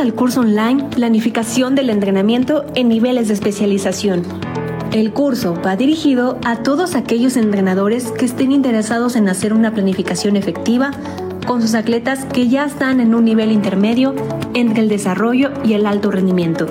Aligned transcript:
Al 0.00 0.14
curso 0.14 0.40
online 0.40 0.84
Planificación 0.84 1.74
del 1.74 1.90
Entrenamiento 1.90 2.64
en 2.74 2.88
Niveles 2.88 3.28
de 3.28 3.34
Especialización. 3.34 4.22
El 4.92 5.12
curso 5.12 5.54
va 5.62 5.76
dirigido 5.76 6.38
a 6.42 6.62
todos 6.62 6.94
aquellos 6.94 7.36
entrenadores 7.36 8.10
que 8.10 8.24
estén 8.24 8.50
interesados 8.50 9.14
en 9.14 9.28
hacer 9.28 9.52
una 9.52 9.74
planificación 9.74 10.36
efectiva 10.36 10.92
con 11.46 11.60
sus 11.60 11.74
atletas 11.74 12.24
que 12.24 12.48
ya 12.48 12.64
están 12.64 13.00
en 13.00 13.14
un 13.14 13.26
nivel 13.26 13.52
intermedio 13.52 14.14
entre 14.54 14.80
el 14.80 14.88
desarrollo 14.88 15.50
y 15.64 15.74
el 15.74 15.84
alto 15.84 16.10
rendimiento. 16.10 16.66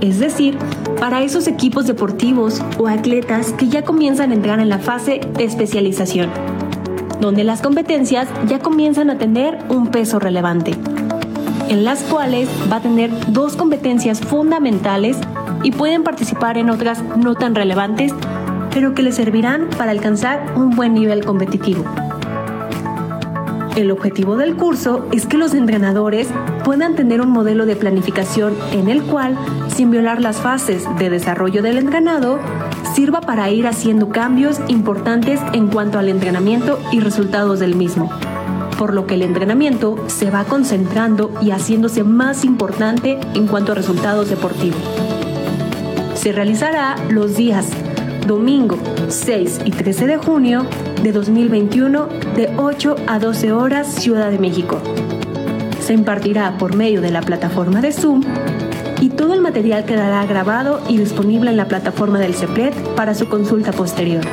Es 0.00 0.18
decir, 0.18 0.56
para 0.98 1.22
esos 1.22 1.48
equipos 1.48 1.86
deportivos 1.86 2.62
o 2.78 2.88
atletas 2.88 3.52
que 3.52 3.68
ya 3.68 3.82
comienzan 3.82 4.30
a 4.30 4.34
entrar 4.34 4.58
en 4.58 4.70
la 4.70 4.78
fase 4.78 5.20
de 5.36 5.44
especialización, 5.44 6.30
donde 7.20 7.44
las 7.44 7.60
competencias 7.60 8.26
ya 8.48 8.58
comienzan 8.58 9.10
a 9.10 9.18
tener 9.18 9.58
un 9.68 9.88
peso 9.88 10.18
relevante 10.18 10.78
en 11.70 11.84
las 11.84 12.02
cuales 12.02 12.48
va 12.70 12.76
a 12.76 12.82
tener 12.82 13.10
dos 13.32 13.56
competencias 13.56 14.20
fundamentales 14.20 15.16
y 15.62 15.70
pueden 15.70 16.02
participar 16.02 16.58
en 16.58 16.68
otras 16.68 17.02
no 17.16 17.36
tan 17.36 17.54
relevantes, 17.54 18.12
pero 18.74 18.92
que 18.92 19.04
les 19.04 19.14
servirán 19.14 19.68
para 19.78 19.92
alcanzar 19.92 20.52
un 20.56 20.70
buen 20.70 20.94
nivel 20.94 21.24
competitivo. 21.24 21.84
El 23.76 23.92
objetivo 23.92 24.36
del 24.36 24.56
curso 24.56 25.06
es 25.12 25.26
que 25.26 25.38
los 25.38 25.54
entrenadores 25.54 26.28
puedan 26.64 26.96
tener 26.96 27.20
un 27.20 27.30
modelo 27.30 27.66
de 27.66 27.76
planificación 27.76 28.54
en 28.72 28.88
el 28.88 29.04
cual, 29.04 29.38
sin 29.68 29.92
violar 29.92 30.20
las 30.20 30.38
fases 30.38 30.84
de 30.98 31.08
desarrollo 31.08 31.62
del 31.62 31.78
entrenado, 31.78 32.40
sirva 32.94 33.20
para 33.20 33.48
ir 33.48 33.68
haciendo 33.68 34.08
cambios 34.08 34.60
importantes 34.66 35.40
en 35.52 35.68
cuanto 35.68 36.00
al 36.00 36.08
entrenamiento 36.08 36.80
y 36.90 36.98
resultados 36.98 37.60
del 37.60 37.76
mismo 37.76 38.10
por 38.80 38.94
lo 38.94 39.06
que 39.06 39.12
el 39.12 39.20
entrenamiento 39.20 40.02
se 40.06 40.30
va 40.30 40.44
concentrando 40.44 41.30
y 41.42 41.50
haciéndose 41.50 42.02
más 42.02 42.46
importante 42.46 43.20
en 43.34 43.46
cuanto 43.46 43.72
a 43.72 43.74
resultados 43.74 44.30
deportivos. 44.30 44.80
Se 46.14 46.32
realizará 46.32 46.96
los 47.10 47.36
días 47.36 47.68
domingo 48.26 48.78
6 49.08 49.60
y 49.66 49.72
13 49.72 50.06
de 50.06 50.16
junio 50.16 50.64
de 51.02 51.12
2021 51.12 52.08
de 52.34 52.54
8 52.56 52.96
a 53.06 53.18
12 53.18 53.52
horas 53.52 53.86
Ciudad 53.86 54.30
de 54.30 54.38
México. 54.38 54.80
Se 55.82 55.92
impartirá 55.92 56.56
por 56.56 56.74
medio 56.74 57.02
de 57.02 57.10
la 57.10 57.20
plataforma 57.20 57.82
de 57.82 57.92
Zoom 57.92 58.22
y 59.02 59.10
todo 59.10 59.34
el 59.34 59.42
material 59.42 59.84
quedará 59.84 60.24
grabado 60.24 60.80
y 60.88 60.96
disponible 60.96 61.50
en 61.50 61.58
la 61.58 61.68
plataforma 61.68 62.18
del 62.18 62.32
CEPLET 62.32 62.74
para 62.94 63.14
su 63.14 63.28
consulta 63.28 63.72
posterior. 63.72 64.24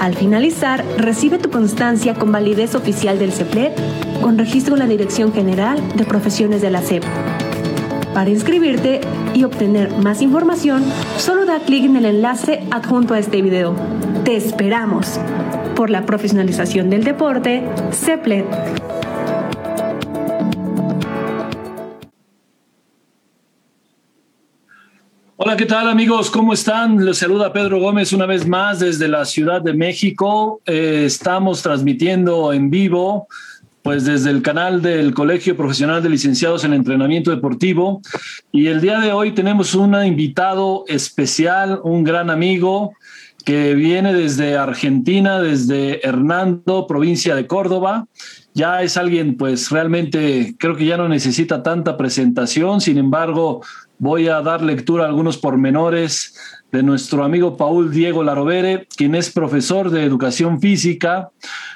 Al 0.00 0.14
finalizar, 0.14 0.82
recibe 0.96 1.36
tu 1.36 1.50
constancia 1.50 2.14
con 2.14 2.32
validez 2.32 2.74
oficial 2.74 3.18
del 3.18 3.32
CEPLET 3.32 3.78
con 4.22 4.38
registro 4.38 4.72
en 4.74 4.78
la 4.78 4.86
Dirección 4.86 5.30
General 5.34 5.78
de 5.94 6.04
Profesiones 6.06 6.62
de 6.62 6.70
la 6.70 6.80
CEP. 6.80 7.04
Para 8.14 8.30
inscribirte 8.30 9.02
y 9.34 9.44
obtener 9.44 9.92
más 9.98 10.22
información, 10.22 10.84
solo 11.18 11.44
da 11.44 11.60
clic 11.60 11.84
en 11.84 11.96
el 11.96 12.06
enlace 12.06 12.62
adjunto 12.70 13.12
a 13.12 13.18
este 13.18 13.42
video. 13.42 13.76
¡Te 14.24 14.36
esperamos! 14.36 15.20
Por 15.76 15.90
la 15.90 16.06
profesionalización 16.06 16.88
del 16.88 17.04
deporte, 17.04 17.62
CEPLET. 17.92 18.46
Hola, 25.50 25.56
¿qué 25.56 25.66
tal 25.66 25.88
amigos? 25.88 26.30
¿Cómo 26.30 26.52
están? 26.52 27.04
Les 27.04 27.18
saluda 27.18 27.52
Pedro 27.52 27.80
Gómez 27.80 28.12
una 28.12 28.24
vez 28.24 28.46
más 28.46 28.78
desde 28.78 29.08
la 29.08 29.24
Ciudad 29.24 29.60
de 29.60 29.74
México. 29.74 30.60
Eh, 30.64 31.02
estamos 31.06 31.60
transmitiendo 31.60 32.52
en 32.52 32.70
vivo, 32.70 33.26
pues 33.82 34.04
desde 34.04 34.30
el 34.30 34.42
canal 34.42 34.80
del 34.80 35.12
Colegio 35.12 35.56
Profesional 35.56 36.04
de 36.04 36.08
Licenciados 36.08 36.62
en 36.62 36.72
Entrenamiento 36.72 37.32
Deportivo. 37.32 38.00
Y 38.52 38.68
el 38.68 38.80
día 38.80 39.00
de 39.00 39.10
hoy 39.10 39.32
tenemos 39.32 39.74
un 39.74 39.92
invitado 40.04 40.84
especial, 40.86 41.80
un 41.82 42.04
gran 42.04 42.30
amigo 42.30 42.92
que 43.44 43.74
viene 43.74 44.14
desde 44.14 44.56
Argentina, 44.56 45.40
desde 45.40 46.06
Hernando, 46.06 46.86
provincia 46.86 47.34
de 47.34 47.48
Córdoba 47.48 48.06
ya 48.52 48.82
es 48.82 48.96
alguien 48.96 49.36
pues 49.36 49.70
realmente 49.70 50.54
creo 50.58 50.76
que 50.76 50.84
ya 50.84 50.96
no 50.96 51.08
necesita 51.08 51.62
tanta 51.62 51.96
presentación, 51.96 52.80
sin 52.80 52.98
embargo 52.98 53.62
voy 54.00 54.26
a 54.28 54.40
dar 54.40 54.62
lectura 54.62 55.04
a 55.04 55.08
algunos 55.08 55.36
pormenores 55.36 56.34
de 56.72 56.82
nuestro 56.82 57.22
amigo 57.22 57.56
Paul 57.56 57.92
Diego 57.92 58.24
Larovere, 58.24 58.88
quien 58.96 59.14
es 59.14 59.30
profesor 59.30 59.90
de 59.90 60.04
educación 60.04 60.60
física, 60.60 61.30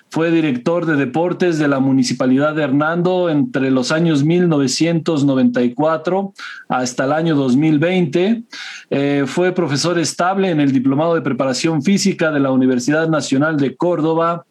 fue 0.08 0.30
director 0.30 0.86
de 0.86 0.96
deportes 0.96 1.58
de 1.58 1.68
la 1.68 1.80
Municipalidad 1.80 2.54
de 2.54 2.62
Hernando 2.62 3.28
entre 3.28 3.70
los 3.70 3.92
años 3.92 4.24
1994 4.24 6.32
hasta 6.68 7.04
el 7.04 7.12
año 7.12 7.34
2020. 7.34 8.44
Eh, 8.90 9.24
fue 9.26 9.52
profesor 9.52 9.98
estable 9.98 10.50
en 10.50 10.60
el 10.60 10.72
Diplomado 10.72 11.16
de 11.16 11.20
Preparación 11.20 11.82
Física 11.82 12.30
de 12.30 12.40
la 12.40 12.52
Universidad 12.52 13.08
Nacional 13.08 13.58
de 13.58 13.76
Córdoba 13.76 14.46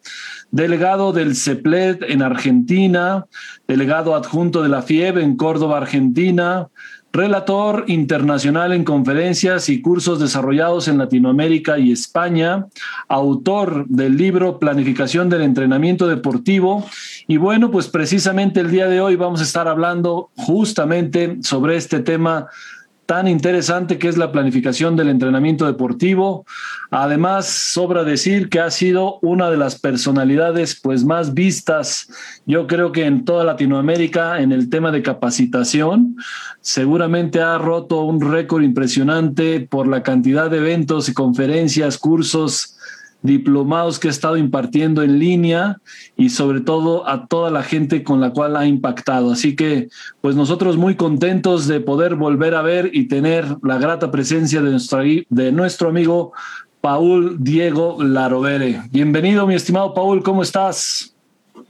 delegado 0.54 1.12
del 1.12 1.34
CEPLET 1.34 2.04
en 2.08 2.22
Argentina, 2.22 3.26
delegado 3.66 4.14
adjunto 4.14 4.62
de 4.62 4.68
la 4.68 4.82
FIEB 4.82 5.18
en 5.18 5.36
Córdoba, 5.36 5.78
Argentina, 5.78 6.68
relator 7.14 7.84
internacional 7.86 8.72
en 8.72 8.82
conferencias 8.82 9.68
y 9.68 9.80
cursos 9.80 10.18
desarrollados 10.18 10.88
en 10.88 10.98
Latinoamérica 10.98 11.78
y 11.78 11.92
España, 11.92 12.66
autor 13.08 13.86
del 13.86 14.16
libro 14.16 14.58
Planificación 14.58 15.28
del 15.28 15.42
Entrenamiento 15.42 16.08
Deportivo. 16.08 16.84
Y 17.28 17.36
bueno, 17.36 17.70
pues 17.70 17.86
precisamente 17.86 18.58
el 18.58 18.70
día 18.72 18.88
de 18.88 19.00
hoy 19.00 19.14
vamos 19.14 19.40
a 19.40 19.44
estar 19.44 19.68
hablando 19.68 20.30
justamente 20.34 21.38
sobre 21.42 21.76
este 21.76 22.00
tema 22.00 22.48
tan 23.06 23.28
interesante 23.28 23.98
que 23.98 24.08
es 24.08 24.16
la 24.16 24.32
planificación 24.32 24.96
del 24.96 25.08
entrenamiento 25.08 25.66
deportivo. 25.66 26.46
Además, 26.90 27.46
sobra 27.46 28.04
decir 28.04 28.48
que 28.48 28.60
ha 28.60 28.70
sido 28.70 29.18
una 29.20 29.50
de 29.50 29.56
las 29.56 29.78
personalidades 29.78 30.78
pues 30.80 31.04
más 31.04 31.34
vistas, 31.34 32.08
yo 32.46 32.66
creo 32.66 32.92
que 32.92 33.04
en 33.04 33.24
toda 33.24 33.44
Latinoamérica 33.44 34.40
en 34.40 34.52
el 34.52 34.70
tema 34.70 34.90
de 34.90 35.02
capacitación. 35.02 36.16
Seguramente 36.60 37.40
ha 37.40 37.58
roto 37.58 38.02
un 38.04 38.20
récord 38.20 38.62
impresionante 38.62 39.60
por 39.60 39.86
la 39.86 40.02
cantidad 40.02 40.50
de 40.50 40.58
eventos 40.58 41.08
y 41.08 41.14
conferencias, 41.14 41.98
cursos 41.98 42.73
diplomados 43.24 43.98
que 43.98 44.08
ha 44.08 44.10
estado 44.10 44.36
impartiendo 44.36 45.02
en 45.02 45.18
línea 45.18 45.78
y 46.14 46.28
sobre 46.28 46.60
todo 46.60 47.08
a 47.08 47.26
toda 47.26 47.50
la 47.50 47.62
gente 47.62 48.04
con 48.04 48.20
la 48.20 48.30
cual 48.30 48.54
ha 48.54 48.66
impactado. 48.66 49.32
Así 49.32 49.56
que 49.56 49.88
pues 50.20 50.36
nosotros 50.36 50.76
muy 50.76 50.94
contentos 50.94 51.66
de 51.66 51.80
poder 51.80 52.16
volver 52.16 52.54
a 52.54 52.60
ver 52.60 52.90
y 52.92 53.08
tener 53.08 53.46
la 53.62 53.78
grata 53.78 54.10
presencia 54.10 54.60
de 54.60 54.70
nuestro, 54.70 55.00
de 55.02 55.52
nuestro 55.52 55.88
amigo 55.88 56.32
Paul 56.82 57.42
Diego 57.42 57.96
Larovere. 58.02 58.82
Bienvenido 58.90 59.46
mi 59.46 59.54
estimado 59.54 59.94
Paul, 59.94 60.22
¿cómo 60.22 60.42
estás? 60.42 61.14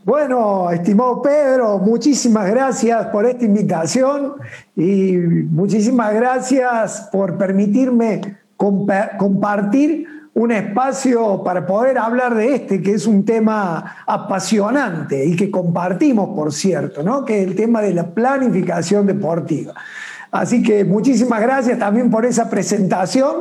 Bueno, 0.05 0.73
estimado 0.73 1.23
Pedro, 1.23 1.79
muchísimas 1.79 2.51
gracias 2.51 3.06
por 3.06 3.27
esta 3.27 3.45
invitación 3.45 4.35
y 4.75 5.12
muchísimas 5.12 6.12
gracias 6.15 7.09
por 7.12 7.39
permitirme 7.39 8.39
compartir 8.56 10.14
un 10.35 10.51
espacio 10.51 11.43
para 11.45 11.65
poder 11.65 11.97
hablar 11.97 12.35
de 12.35 12.57
este, 12.57 12.83
que 12.83 12.93
es 12.93 13.07
un 13.07 13.25
tema 13.25 13.99
apasionante 14.05 15.25
y 15.25 15.37
que 15.37 15.51
compartimos, 15.51 16.35
por 16.35 16.53
cierto, 16.53 17.03
¿no? 17.03 17.25
que 17.25 17.41
es 17.41 17.49
el 17.49 17.55
tema 17.55 17.81
de 17.81 17.95
la 17.95 18.07
planificación 18.13 19.07
deportiva. 19.07 19.75
Así 20.33 20.65
que 20.65 20.85
muchísimas 20.85 21.41
gracias 21.41 21.79
también 21.79 22.11
por 22.11 22.27
esa 22.27 22.51
presentación. 22.51 23.35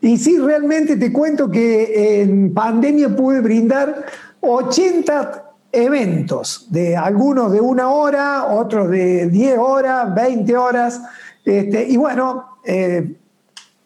Y 0.00 0.18
sí, 0.18 0.36
realmente 0.38 0.96
te 0.96 1.12
cuento 1.12 1.48
que 1.48 2.20
en 2.20 2.52
pandemia 2.52 3.14
pude 3.14 3.40
brindar 3.40 4.04
80 4.40 5.44
eventos, 5.70 6.66
de 6.70 6.96
algunos 6.96 7.52
de 7.52 7.60
una 7.60 7.90
hora, 7.90 8.46
otros 8.46 8.90
de 8.90 9.28
10 9.28 9.58
horas, 9.58 10.12
20 10.12 10.56
horas. 10.56 11.00
Este, 11.44 11.88
y 11.88 11.96
bueno, 11.96 12.58
eh, 12.64 13.14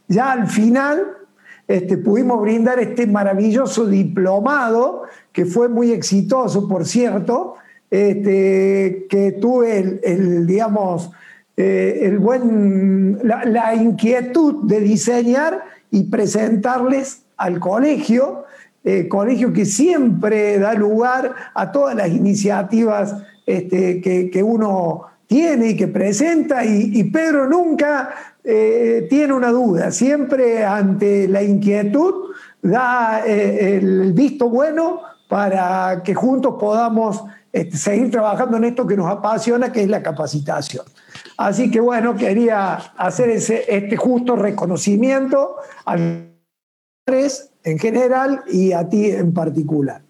ya 0.09 0.32
al 0.32 0.47
final 0.47 1.25
este, 1.68 1.98
pudimos 1.98 2.40
brindar 2.40 2.78
este 2.78 3.06
maravilloso 3.06 3.86
diplomado, 3.86 5.02
que 5.32 5.44
fue 5.44 5.68
muy 5.68 5.90
exitoso, 5.90 6.68
por 6.68 6.86
cierto, 6.86 7.56
este, 7.90 9.06
que 9.08 9.32
tuve 9.32 10.00
el, 10.02 10.46
digamos, 10.46 11.10
eh, 11.56 12.00
el 12.02 12.18
buen, 12.18 13.18
la, 13.22 13.74
inquietud 13.74 14.64
de 14.64 14.80
diseñar 14.80 15.64
y 15.90 16.04
presentarles 16.04 17.22
al 17.36 17.58
colegio, 17.58 18.44
eh, 18.84 19.08
colegio 19.08 19.52
que 19.52 19.64
siempre 19.64 20.58
da 20.58 20.74
lugar 20.74 21.34
a 21.54 21.72
todas 21.72 21.96
las 21.96 22.08
iniciativas 22.08 23.16
este, 23.46 24.00
que, 24.00 24.42
uno 24.42 25.02
tiene 25.26 25.70
y 25.70 25.76
que 25.76 25.88
presenta, 25.88 26.64
y 26.64 27.02
Pedro 27.10 27.48
nunca 27.48 28.36
eh, 28.48 29.08
tiene 29.10 29.32
una 29.32 29.50
duda, 29.50 29.90
siempre 29.90 30.64
ante 30.64 31.26
la 31.26 31.43
inquietud 31.43 32.31
da 32.62 33.26
eh, 33.26 33.76
el 33.76 34.12
visto 34.12 34.48
bueno 34.48 35.00
para 35.28 36.00
que 36.04 36.14
juntos 36.14 36.54
podamos 36.60 37.25
este, 37.52 37.76
seguir 37.76 38.12
trabajando 38.12 38.56
en 38.58 38.64
esto 38.64 38.87
que 38.87 38.96
nos 38.96 39.10
apasiona, 39.10 39.72
que 39.72 39.82
es 39.82 39.88
la 39.88 40.00
capacitación. 40.00 40.87
Así 41.37 41.72
que 41.72 41.81
bueno, 41.81 42.14
quería 42.14 42.75
hacer 42.96 43.31
ese, 43.31 43.64
este 43.66 43.96
justo 43.96 44.37
reconocimiento 44.37 45.56
a 45.84 45.96
los 45.96 47.50
en 47.64 47.78
general 47.81 48.44
y 48.49 48.72
a 48.72 48.88
ti 48.88 49.10
en 49.10 49.34
particular. 49.34 50.06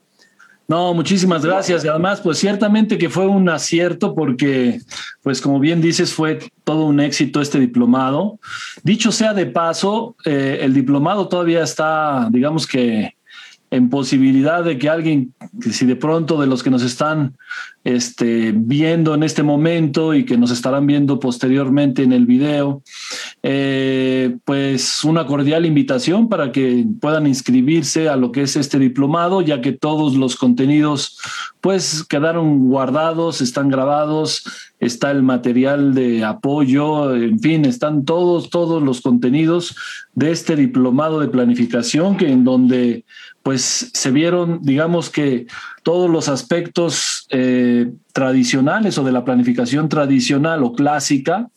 No, 0.69 0.95
muchísimas 0.95 1.45
gracias. 1.45 1.85
Y 1.85 1.89
además, 1.89 2.21
pues 2.21 2.39
ciertamente 2.39 2.99
que 2.99 3.09
fue 3.09 3.27
un 3.27 3.49
acierto 3.49 4.15
porque, 4.15 4.81
pues 5.23 5.41
como 5.41 5.61
bien 5.61 5.81
dices, 5.81 6.13
fue 6.13 6.41
todo 6.65 6.87
un 6.87 6.99
éxito 7.01 7.41
este 7.41 7.61
diplomado. 7.61 8.41
Dicho 8.83 9.13
sea 9.13 9.33
de 9.33 9.47
paso, 9.47 10.17
eh, 10.25 10.59
el 10.63 10.75
diplomado 10.75 11.29
todavía 11.29 11.63
está, 11.63 12.29
digamos 12.31 12.67
que 12.67 13.16
en 13.71 13.91
posibilidad 13.91 14.65
de 14.65 14.79
que 14.79 14.89
alguien, 14.89 15.35
si 15.71 15.87
de 15.87 15.97
pronto 15.97 16.41
de 16.41 16.47
los 16.47 16.63
que 16.63 16.71
nos 16.71 16.83
están 16.83 17.37
este, 17.85 18.53
viendo 18.55 19.15
en 19.15 19.23
este 19.23 19.43
momento 19.43 20.15
y 20.15 20.25
que 20.25 20.37
nos 20.37 20.51
estarán 20.51 20.87
viendo 20.87 21.21
posteriormente 21.21 22.03
en 22.03 22.13
el 22.13 22.27
video, 22.27 22.83
eh, 23.43 24.37
pues 24.45 25.05
una 25.05 25.27
cordial 25.27 25.67
invitación 25.67 26.29
para 26.29 26.53
que 26.53 26.85
puedan 27.01 27.27
inscribirse 27.27 28.09
a 28.09 28.17
lo 28.17 28.33
que 28.33 28.43
es 28.43 28.57
este 28.57 28.79
diplomado, 28.79 29.41
ya 29.41 29.61
que 29.61 29.73
todos 29.73 30.15
los 30.15 30.37
contenidos 30.37 31.19
pues 31.61 32.05
quedaron 32.05 32.69
guardados, 32.69 33.41
están 33.41 33.69
grabados, 33.69 34.45
está 34.79 35.11
el 35.11 35.23
material 35.23 35.95
de 35.95 36.25
apoyo, 36.25 37.15
en 37.15 37.41
fin, 37.41 37.65
están 37.65 38.05
todos, 38.05 38.51
todos 38.51 38.83
los 38.83 39.01
contenidos 39.01 39.75
de 40.15 40.31
este 40.31 40.55
diplomado 40.55 41.21
de 41.21 41.29
planificación 41.29 42.17
que 42.17 42.31
en 42.31 42.45
donde 42.45 43.05
pues 43.47 43.93
se 43.93 44.11
vieron, 44.11 44.59
digamos 44.61 45.09
que 45.09 45.47
todos 45.85 46.11
los 46.11 46.29
aspectos 46.29 47.29
eh, 47.31 47.93
tradicionales 48.13 48.99
o 48.99 49.05
de 49.05 49.13
la 49.13 49.25
planificación 49.25 49.89
tradicional 49.89 50.65
o 50.65 50.73
clásica 50.73 51.49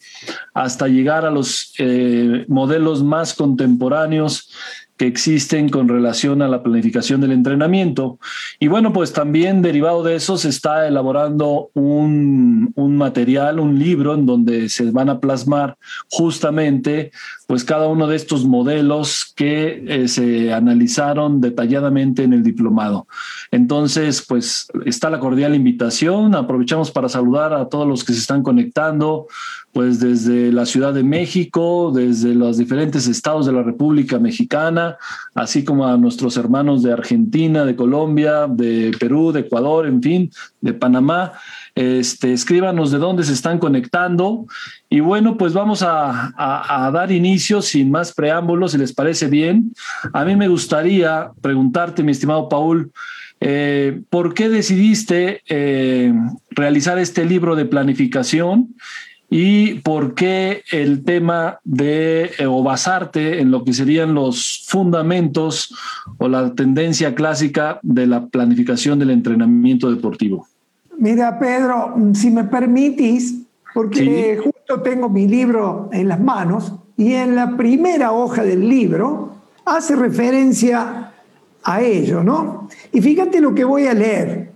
hasta 0.53 0.87
llegar 0.87 1.25
a 1.25 1.31
los 1.31 1.73
eh, 1.79 2.45
modelos 2.47 3.01
más 3.01 3.33
contemporáneos 3.33 4.51
que 4.99 5.07
existen 5.07 5.69
con 5.69 5.87
relación 5.87 6.41
a 6.41 6.49
la 6.49 6.61
planificación 6.61 7.21
del 7.21 7.31
entrenamiento. 7.31 8.19
Y 8.59 8.67
bueno, 8.67 8.91
pues 8.91 9.13
también 9.13 9.61
derivado 9.61 10.03
de 10.03 10.15
eso 10.15 10.37
se 10.37 10.49
está 10.49 10.85
elaborando 10.87 11.71
un, 11.73 12.73
un, 12.75 12.97
material, 12.97 13.61
un 13.61 13.79
libro 13.79 14.13
en 14.13 14.25
donde 14.25 14.67
se 14.67 14.91
van 14.91 15.07
a 15.09 15.21
plasmar 15.21 15.77
justamente 16.09 17.11
pues 17.47 17.63
cada 17.63 17.87
uno 17.87 18.07
de 18.07 18.17
estos 18.17 18.45
modelos 18.45 19.31
que 19.37 19.85
eh, 19.87 20.07
se 20.09 20.51
analizaron 20.53 21.39
detalladamente 21.39 22.23
en 22.23 22.33
el 22.33 22.43
diplomado. 22.43 23.07
Entonces, 23.51 24.21
pues 24.27 24.67
está 24.85 25.09
la 25.09 25.19
cordial 25.19 25.55
invitación. 25.55 26.35
Aprovechamos 26.35 26.91
para 26.91 27.07
saludar 27.07 27.53
a 27.53 27.69
todos 27.69 27.87
los 27.87 28.03
que 28.03 28.11
se 28.11 28.19
están 28.19 28.43
conectando, 28.43 29.27
pues 29.71 29.99
desde 29.99 30.51
la 30.51 30.65
Ciudad 30.65 30.93
de 30.93 31.03
México, 31.03 31.91
desde 31.93 32.33
los 32.33 32.57
diferentes 32.57 33.07
estados 33.07 33.45
de 33.45 33.53
la 33.53 33.61
República 33.61 34.17
Mexicana, 34.17 34.97
así 35.35 35.63
como 35.63 35.85
a 35.85 35.95
nuestros 35.97 36.37
hermanos 36.37 36.81
de 36.81 36.91
Argentina, 36.91 37.65
de 37.65 37.75
Colombia, 37.75 38.47
de 38.47 38.91
Perú, 38.99 39.31
de 39.31 39.41
Ecuador, 39.41 39.85
en 39.85 40.01
fin, 40.01 40.31
de 40.61 40.73
Panamá. 40.73 41.33
Este, 41.75 42.33
escríbanos 42.33 42.91
de 42.91 42.97
dónde 42.97 43.23
se 43.23 43.33
están 43.33 43.59
conectando. 43.59 44.47
Y 44.89 45.01
bueno, 45.01 45.37
pues 45.37 45.53
vamos 45.53 45.83
a, 45.83 46.33
dar 46.91 47.11
inicio 47.11 47.61
sin 47.61 47.91
más 47.91 48.13
preámbulos, 48.13 48.71
si 48.71 48.77
les 48.77 48.91
parece 48.91 49.27
bien. 49.27 49.71
A 50.13 50.25
mí 50.25 50.35
me 50.35 50.47
gustaría 50.47 51.29
preguntarte, 51.41 52.03
mi 52.03 52.11
estimado 52.11 52.49
Paul, 52.49 52.91
eh, 53.39 54.01
¿por 54.09 54.33
qué 54.33 54.49
decidiste 54.49 55.41
eh, 55.47 56.11
realizar 56.49 56.97
este 56.97 57.23
libro 57.23 57.55
de 57.55 57.65
planificación? 57.65 58.75
Y 59.29 59.75
por 59.81 60.15
qué 60.15 60.63
el 60.71 61.03
tema 61.03 61.59
de 61.63 62.31
eh, 62.39 62.45
o 62.47 62.63
basarte 62.63 63.39
en 63.39 63.51
lo 63.51 63.63
que 63.63 63.73
serían 63.73 64.13
los 64.15 64.65
fundamentos 64.67 65.75
o 66.17 66.27
la 66.27 66.53
tendencia 66.55 67.13
clásica 67.13 67.79
de 67.83 68.07
la 68.07 68.25
planificación 68.25 68.97
del 68.97 69.11
entrenamiento 69.11 69.91
deportivo. 69.91 70.47
Mira, 70.97 71.37
Pedro, 71.39 71.95
si 72.13 72.31
me 72.31 72.43
permitís, 72.45 73.43
porque 73.73 74.39
justo 74.43 74.81
tengo 74.81 75.09
mi 75.09 75.27
libro 75.27 75.89
en 75.93 76.07
las 76.07 76.19
manos 76.19 76.73
y 76.97 77.13
en 77.13 77.35
la 77.35 77.55
primera 77.55 78.11
hoja 78.11 78.43
del 78.43 78.67
libro 78.67 79.35
hace 79.63 79.95
referencia 79.95 81.11
a 81.63 81.81
ello, 81.81 82.23
¿no? 82.23 82.67
Y 82.91 83.01
fíjate 83.01 83.39
lo 83.39 83.53
que 83.53 83.63
voy 83.63 83.85
a 83.85 83.93
leer. 83.93 84.48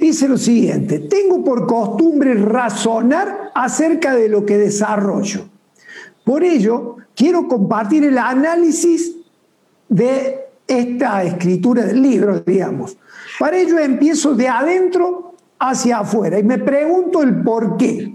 Dice 0.00 0.26
lo 0.26 0.38
siguiente, 0.38 0.98
tengo 0.98 1.44
por 1.44 1.66
costumbre 1.66 2.32
razonar 2.32 3.50
acerca 3.54 4.14
de 4.14 4.30
lo 4.30 4.46
que 4.46 4.56
desarrollo. 4.56 5.42
Por 6.24 6.42
ello, 6.42 6.96
quiero 7.14 7.46
compartir 7.46 8.04
el 8.04 8.16
análisis 8.16 9.14
de 9.90 10.38
esta 10.66 11.22
escritura 11.22 11.84
del 11.84 12.00
libro, 12.00 12.40
digamos. 12.40 12.96
Para 13.38 13.58
ello 13.58 13.78
empiezo 13.78 14.34
de 14.34 14.48
adentro 14.48 15.34
hacia 15.58 15.98
afuera 15.98 16.38
y 16.38 16.44
me 16.44 16.56
pregunto 16.56 17.22
el 17.22 17.42
por 17.42 17.76
qué. 17.76 18.14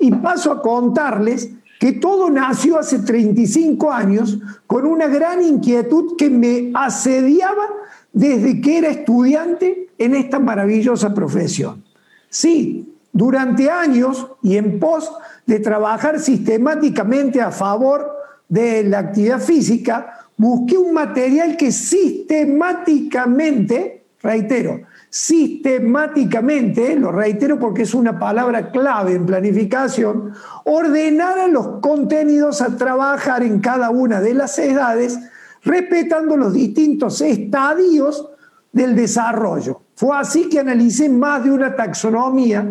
Y 0.00 0.10
paso 0.10 0.50
a 0.50 0.62
contarles 0.62 1.48
que 1.78 1.92
todo 1.92 2.28
nació 2.28 2.76
hace 2.76 2.98
35 2.98 3.92
años 3.92 4.40
con 4.66 4.84
una 4.84 5.06
gran 5.06 5.44
inquietud 5.44 6.16
que 6.16 6.28
me 6.28 6.72
asediaba 6.74 7.68
desde 8.12 8.60
que 8.60 8.78
era 8.78 8.88
estudiante 8.88 9.83
en 9.98 10.14
esta 10.14 10.38
maravillosa 10.38 11.14
profesión. 11.14 11.84
Sí, 12.28 12.94
durante 13.12 13.70
años 13.70 14.26
y 14.42 14.56
en 14.56 14.80
pos 14.80 15.12
de 15.46 15.60
trabajar 15.60 16.18
sistemáticamente 16.18 17.40
a 17.40 17.52
favor 17.52 18.10
de 18.48 18.82
la 18.84 18.98
actividad 18.98 19.40
física, 19.40 20.18
busqué 20.36 20.76
un 20.76 20.92
material 20.92 21.56
que 21.56 21.70
sistemáticamente, 21.70 24.06
reitero, 24.20 24.80
sistemáticamente, 25.08 26.96
lo 26.96 27.12
reitero 27.12 27.60
porque 27.60 27.82
es 27.82 27.94
una 27.94 28.18
palabra 28.18 28.72
clave 28.72 29.14
en 29.14 29.26
planificación, 29.26 30.32
ordenara 30.64 31.46
los 31.46 31.78
contenidos 31.80 32.60
a 32.60 32.76
trabajar 32.76 33.44
en 33.44 33.60
cada 33.60 33.90
una 33.90 34.20
de 34.20 34.34
las 34.34 34.58
edades 34.58 35.20
respetando 35.62 36.36
los 36.36 36.52
distintos 36.52 37.20
estadios 37.20 38.28
del 38.72 38.96
desarrollo. 38.96 39.83
Fue 40.04 40.14
así 40.18 40.50
que 40.50 40.60
analicé 40.60 41.08
más 41.08 41.44
de 41.44 41.50
una 41.50 41.74
taxonomía, 41.74 42.62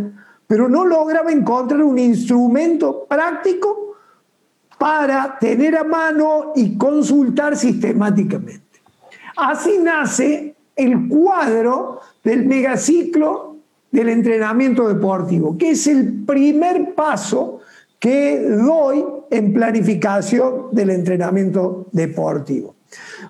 pero 0.46 0.70
no 0.70 0.86
lograba 0.86 1.32
encontrar 1.32 1.82
un 1.82 1.98
instrumento 1.98 3.08
práctico 3.10 3.96
para 4.78 5.40
tener 5.40 5.76
a 5.76 5.84
mano 5.84 6.54
y 6.56 6.78
consultar 6.78 7.58
sistemáticamente. 7.58 8.84
Así 9.36 9.80
nace 9.82 10.56
el 10.76 11.08
cuadro 11.08 12.02
del 12.24 12.46
megaciclo 12.46 13.56
del 13.90 14.10
entrenamiento 14.10 14.88
deportivo, 14.88 15.58
que 15.58 15.72
es 15.72 15.88
el 15.88 16.24
primer 16.26 16.94
paso 16.94 17.62
que 17.98 18.42
doy 18.42 19.04
en 19.32 19.54
planificación 19.54 20.68
del 20.72 20.92
entrenamiento 20.92 21.88
deportivo. 21.94 22.76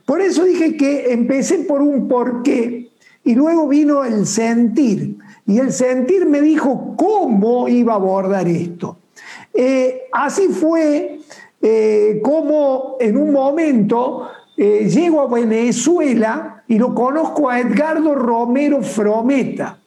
Por 0.06 0.20
eso 0.20 0.44
dije 0.44 0.76
que 0.76 1.14
empecé 1.14 1.60
por 1.60 1.82
un 1.82 2.10
porqué 2.10 2.92
y 3.24 3.36
luego 3.36 3.68
vino 3.68 4.04
el 4.04 4.26
sentir. 4.26 5.18
Y 5.46 5.60
el 5.60 5.72
sentir 5.72 6.26
me 6.26 6.42
dijo 6.42 6.96
cómo 6.98 7.68
iba 7.68 7.94
a 7.94 7.98
abordar 7.98 8.48
esto. 8.48 8.98
Eh, 9.54 10.04
así 10.12 10.48
fue 10.48 11.20
eh, 11.62 12.20
como 12.24 12.98
en 13.00 13.18
un 13.18 13.32
momento 13.32 14.30
eh, 14.58 14.90
llego 14.90 15.22
a 15.22 15.28
Venezuela 15.28 16.64
y 16.68 16.78
lo 16.78 16.96
conozco 16.96 17.50
a 17.50 17.60
Edgardo 17.60 18.16
Romero 18.16 18.82
Frometa, 18.82 19.80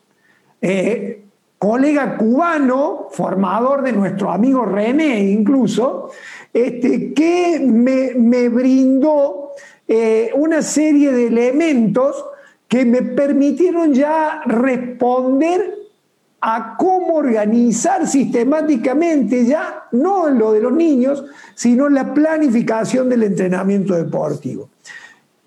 colega 1.58 2.16
cubano, 2.16 3.08
formador 3.10 3.82
de 3.82 3.92
nuestro 3.92 4.30
amigo 4.30 4.64
René 4.64 5.20
incluso, 5.30 6.10
este, 6.52 7.12
que 7.12 7.60
me, 7.60 8.48
brindó 8.48 9.52
una 10.34 10.62
serie 10.62 11.12
de 11.12 11.28
elementos 11.28 12.24
que 12.68 12.84
me 12.84 13.02
permitieron 13.02 13.94
ya 13.94 14.42
responder 14.44 15.74
a 16.40 16.76
cómo 16.76 17.14
organizar 17.14 18.06
sistemáticamente 18.06 19.46
ya, 19.46 19.84
no 19.92 20.28
en 20.28 20.38
lo 20.38 20.52
de 20.52 20.60
los 20.60 20.72
niños, 20.72 21.24
sino 21.54 21.86
en 21.86 21.94
la 21.94 22.12
planificación 22.12 23.08
del 23.08 23.22
entrenamiento 23.24 23.94
deportivo. 23.94 24.68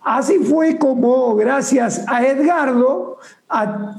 Así 0.02 0.40
fue 0.40 0.78
como, 0.78 1.36
gracias 1.36 2.04
a 2.08 2.26
Edgardo, 2.26 3.18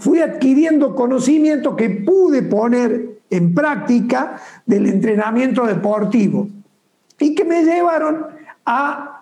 fui 0.00 0.20
adquiriendo 0.20 0.94
conocimiento 0.94 1.76
que 1.76 1.90
pude 1.90 2.42
poner 2.42 3.20
en 3.30 3.54
práctica 3.54 4.40
del 4.66 4.86
entrenamiento 4.86 5.66
deportivo 5.66 6.48
y 7.18 7.34
que 7.34 7.44
me 7.44 7.62
llevaron 7.62 8.26
a 8.66 9.19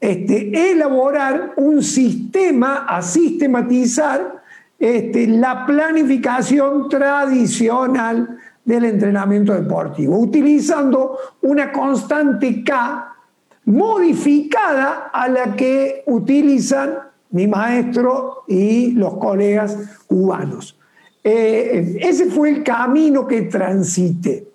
este, 0.00 0.70
elaborar 0.70 1.52
un 1.56 1.82
sistema 1.82 2.86
a 2.88 3.02
sistematizar 3.02 4.42
este, 4.78 5.26
la 5.26 5.66
planificación 5.66 6.88
tradicional 6.88 8.38
del 8.64 8.84
entrenamiento 8.86 9.52
deportivo, 9.52 10.18
utilizando 10.18 11.18
una 11.42 11.70
constante 11.70 12.64
K 12.64 13.14
modificada 13.66 15.10
a 15.12 15.28
la 15.28 15.54
que 15.54 16.02
utilizan 16.06 16.98
mi 17.30 17.46
maestro 17.46 18.44
y 18.48 18.92
los 18.92 19.18
colegas 19.18 19.76
cubanos. 20.06 20.78
Eh, 21.22 21.98
ese 22.00 22.26
fue 22.26 22.50
el 22.50 22.64
camino 22.64 23.26
que 23.26 23.42
transité. 23.42 24.48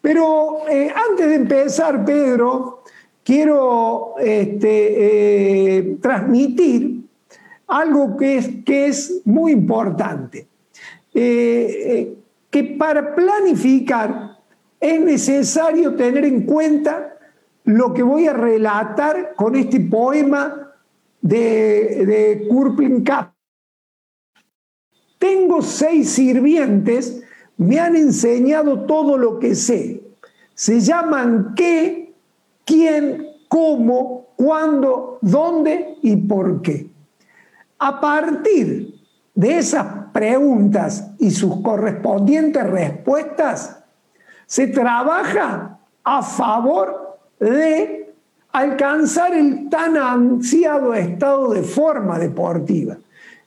Pero 0.00 0.68
eh, 0.68 0.92
antes 1.10 1.26
de 1.28 1.34
empezar, 1.34 2.04
Pedro, 2.04 2.83
quiero 3.24 4.14
este, 4.18 5.78
eh, 5.78 5.98
transmitir 6.00 7.02
algo 7.66 8.16
que 8.16 8.36
es, 8.36 8.50
que 8.64 8.86
es 8.86 9.22
muy 9.24 9.52
importante. 9.52 10.46
que 11.12 12.76
para 12.78 13.14
planificar 13.14 14.38
es 14.80 15.00
necesario 15.00 15.94
tener 15.94 16.24
en 16.24 16.42
cuenta 16.42 17.14
lo 17.64 17.94
que 17.94 18.02
voy 18.02 18.26
a 18.26 18.32
relatar 18.32 19.34
con 19.34 19.56
este 19.56 19.80
poema 19.80 20.72
de, 21.20 22.04
de 22.04 22.46
Kurpin 22.48 23.02
Kapp. 23.02 23.32
Tengo 25.18 25.62
seis 25.62 26.10
sirvientes, 26.10 27.22
me 27.56 27.80
han 27.80 27.96
enseñado 27.96 28.84
todo 28.84 29.16
lo 29.16 29.38
que 29.38 29.54
sé. 29.54 30.02
Se 30.52 30.80
llaman 30.80 31.54
qué, 31.56 32.03
quién, 32.64 33.28
cómo, 33.48 34.28
cuándo, 34.36 35.18
dónde 35.20 35.98
y 36.02 36.16
por 36.16 36.62
qué. 36.62 36.90
A 37.78 38.00
partir 38.00 38.94
de 39.34 39.58
esas 39.58 39.86
preguntas 40.12 41.10
y 41.18 41.30
sus 41.30 41.60
correspondientes 41.60 42.64
respuestas, 42.64 43.84
se 44.46 44.68
trabaja 44.68 45.78
a 46.04 46.22
favor 46.22 47.18
de 47.40 48.14
alcanzar 48.52 49.34
el 49.34 49.68
tan 49.68 49.96
ansiado 49.96 50.94
estado 50.94 51.52
de 51.52 51.62
forma 51.62 52.18
deportiva, 52.18 52.96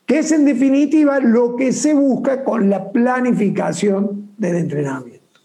que 0.05 0.19
es 0.19 0.31
en 0.31 0.43
definitiva 0.43 1.19
lo 1.19 1.55
que 1.55 1.71
se 1.71 1.93
busca 1.93 2.43
con 2.43 2.69
la 2.69 2.91
planificación 2.91 4.31
del 4.37 4.57
entrenamiento. 4.57 5.39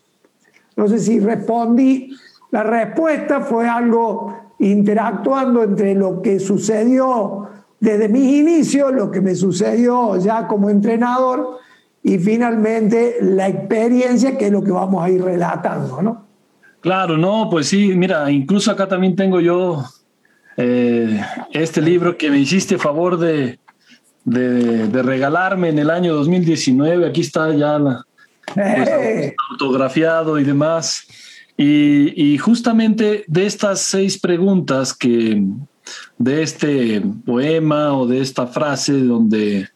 No 0.76 0.88
sé 0.88 0.99
si 0.99 1.21
respondí, 1.21 2.17
la 2.52 2.62
respuesta 2.62 3.40
fue 3.40 3.68
algo 3.68 4.52
interactuando 4.59 5.64
entre 5.64 5.94
lo 5.94 6.23
que 6.23 6.38
sucedió 6.38 7.49
desde 7.80 8.09
mis 8.09 8.30
inicios, 8.30 8.92
lo 8.92 9.11
que 9.11 9.21
me 9.21 9.35
sucedió 9.35 10.16
ya 10.18 10.47
como 10.47 10.71
entrenador 10.71 11.59
y 12.02 12.18
finalmente 12.18 13.16
la 13.23 13.49
experiencia 13.49 14.37
que 14.38 14.47
es 14.47 14.52
lo 14.52 14.62
que 14.62 14.71
vamos 14.71 15.02
a 15.02 15.11
ir 15.11 15.25
relatando, 15.25 16.00
¿no? 16.00 16.26
Claro, 16.80 17.16
no, 17.16 17.49
pues 17.50 17.68
sí, 17.68 17.94
mira, 17.97 18.30
incluso 18.30 18.71
acá 18.71 18.87
también 18.87 19.16
tengo 19.16 19.40
yo 19.40 19.85
eh, 20.56 21.21
este 21.52 21.80
libro 21.80 22.16
que 22.18 22.30
me 22.30 22.38
hiciste 22.38 22.76
favor 22.76 23.18
de, 23.18 23.59
de, 24.25 25.02
regalarme 25.02 25.71
en 25.71 25.78
el 25.78 25.90
año 25.90 26.14
2019. 26.14 27.06
Aquí 27.06 27.23
está 27.23 27.54
ya 27.54 27.78
la, 27.78 28.04
pues, 28.52 28.88
¡Eh! 28.88 29.37
autografiado 29.52 30.38
y 30.38 30.44
demás. 30.44 31.06
Y, 31.56 32.38
justamente 32.38 33.25
de 33.28 33.47
estas 33.47 33.82
seis 33.82 34.18
preguntas 34.18 34.94
que 34.94 35.42
de 36.18 36.42
este 36.42 37.02
poema 37.25 37.92
o 37.97 38.06
de 38.06 38.21
esta 38.21 38.47
frase 38.47 39.00
donde 39.00 39.68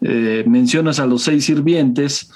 eh, 0.00 0.44
mencionas 0.46 0.98
a 0.98 1.06
los 1.06 1.22
seis 1.22 1.44
sirvientes, 1.44 2.30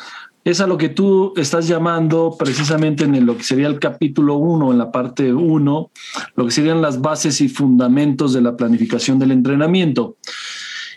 es 0.45 0.61
a 0.61 0.67
lo 0.67 0.77
que 0.77 0.91
tú 0.91 1.33
estás 1.37 1.67
llamando 1.67 2.37
precisamente 2.39 3.05
en 3.05 3.25
lo 3.25 3.37
que 3.37 3.45
sería 3.45 3.67
el 3.67 3.79
capítulo 3.79 4.37
1, 4.37 4.73
en 4.73 4.79
la 4.79 4.93
parte 4.93 5.33
1, 5.33 5.91
lo 6.37 6.45
que 6.45 6.51
serían 6.51 6.83
las 6.83 7.01
bases 7.01 7.41
y 7.41 7.49
fundamentos 7.49 8.35
de 8.35 8.43
la 8.43 8.55
planificación 8.55 9.19
del 9.19 9.31
entrenamiento. 9.31 10.17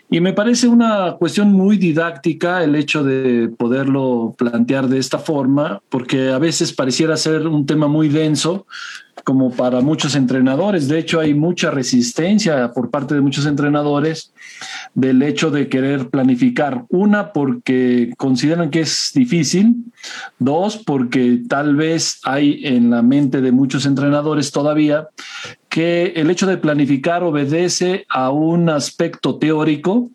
Y 0.10 0.22
me 0.22 0.32
parece 0.32 0.70
una 0.70 1.16
cuestión 1.20 1.52
muy 1.52 1.78
didáctica 1.78 2.64
el 2.64 2.76
hecho 2.76 3.04
de 3.04 3.50
poderlo 3.50 4.34
plantear 4.38 4.88
de 4.88 5.00
esta 5.00 5.20
forma, 5.20 5.82
porque 5.90 6.30
a 6.30 6.40
veces 6.40 6.72
pareciera 6.72 7.18
ser 7.18 7.46
un 7.46 7.66
tema 7.66 7.88
muy 7.88 8.08
denso, 8.08 8.66
como 9.26 9.52
para 9.52 9.82
muchos 9.82 10.16
entrenadores. 10.16 10.88
De 10.88 11.00
hecho, 11.00 11.20
hay 11.20 11.34
mucha 11.34 11.72
resistencia 11.72 12.72
por 12.72 12.90
parte 12.90 13.14
de 13.16 13.20
muchos 13.20 13.46
entrenadores 13.46 14.32
del 14.94 15.22
hecho 15.22 15.52
de 15.52 15.68
querer 15.68 16.10
planificar. 16.10 16.86
Una, 16.88 17.34
porque 17.34 18.14
consideran 18.16 18.70
que 18.70 18.80
es 18.82 19.12
difícil. 19.14 19.76
Dos, 20.40 20.78
porque 20.78 21.42
tal 21.50 21.76
vez 21.76 22.22
hay 22.24 22.62
en 22.64 22.90
la 22.90 23.02
mente 23.02 23.42
de 23.42 23.52
muchos 23.52 23.86
entrenadores 23.86 24.54
todavía 24.54 25.10
que 25.77 26.13
el 26.15 26.31
hecho 26.31 26.48
de 26.48 26.57
planificar 26.57 27.22
obedece 27.22 28.07
a 28.10 28.31
un 28.31 28.67
aspecto 28.67 29.38
teórico 29.38 30.10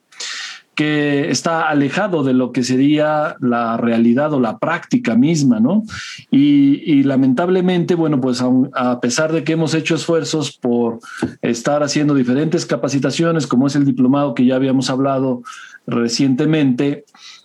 que 0.75 1.31
está 1.31 1.69
alejado 1.69 2.25
de 2.25 2.33
lo 2.33 2.51
que 2.51 2.65
sería 2.65 3.37
la 3.39 3.77
realidad 3.77 4.33
o 4.33 4.41
la 4.41 4.59
práctica 4.59 5.15
misma, 5.15 5.61
¿no? 5.61 5.85
Y, 6.33 7.05
lamentablemente, 7.05 7.95
bueno, 7.95 8.21
pues 8.21 8.43
a, 8.75 8.99
pesar 8.99 9.33
de 9.33 9.45
que 9.45 9.53
hemos 9.53 9.73
hecho 9.75 9.95
esfuerzos 9.95 10.51
por 10.51 10.99
estar 11.43 11.85
haciendo 11.85 12.17
diferentes 12.17 12.67
capacitaciones, 12.67 13.47
como 13.47 13.69
es 13.69 13.77
el 13.77 13.85
diplomado 13.85 14.35
que 14.35 14.45
ya 14.45 14.57
habíamos 14.57 14.91
hablado 14.91 15.45
recientemente, 15.87 17.05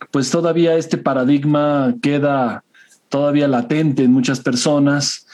pues 0.10 0.32
todavía 0.32 0.76
este 0.76 0.98
paradigma 0.98 1.94
queda 2.02 2.64
todavía 3.10 3.48
latente 3.48 4.04
en 4.04 4.12
muchas 4.12 4.40
personas. 4.40 5.27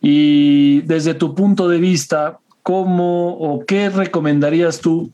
Y 0.00 0.82
desde 0.82 1.14
tu 1.14 1.34
punto 1.34 1.68
de 1.68 1.78
vista, 1.78 2.38
¿cómo 2.62 3.30
o 3.34 3.64
qué 3.64 3.90
recomendarías 3.90 4.80
tú 4.80 5.12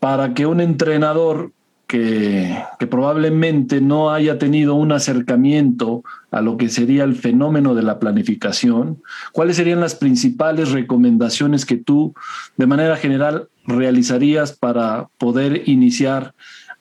para 0.00 0.34
que 0.34 0.46
un 0.46 0.60
entrenador 0.60 1.52
que, 1.86 2.56
probablemente 2.90 3.80
no 3.80 4.10
haya 4.10 4.38
tenido 4.38 4.74
un 4.74 4.92
acercamiento 4.92 6.02
a 6.30 6.40
lo 6.40 6.56
que 6.56 6.68
sería 6.68 7.04
el 7.04 7.14
fenómeno 7.14 7.74
de 7.74 7.82
la 7.82 7.98
planificación, 7.98 9.02
¿cuáles 9.32 9.56
serían 9.56 9.80
las 9.80 9.94
principales 9.94 10.72
recomendaciones 10.72 11.64
que 11.64 11.76
tú 11.76 12.14
de 12.56 12.66
manera 12.66 12.96
general 12.96 13.48
realizarías 13.66 14.52
para 14.52 15.08
poder 15.18 15.62
iniciar 15.66 16.34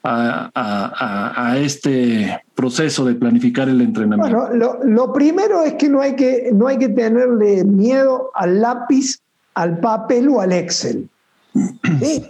a, 0.03 1.55
este 1.57 2.41
proceso 2.53 3.05
de 3.05 3.15
planificar 3.15 3.69
el 3.69 3.81
entrenamiento? 3.81 4.47
Bueno, 4.47 4.79
lo, 4.83 5.13
primero 5.13 5.63
es 5.63 5.73
que 5.73 5.89
no, 5.89 6.01
hay 6.01 6.15
que 6.15 6.49
no 6.53 6.67
hay 6.67 6.77
que 6.77 6.89
tenerle 6.89 7.63
miedo 7.63 8.31
al 8.33 8.61
lápiz, 8.61 9.19
al 9.53 9.79
papel 9.79 10.29
o 10.29 10.41
al 10.41 10.51
Excel. 10.51 11.09
¿Sí? 11.99 12.25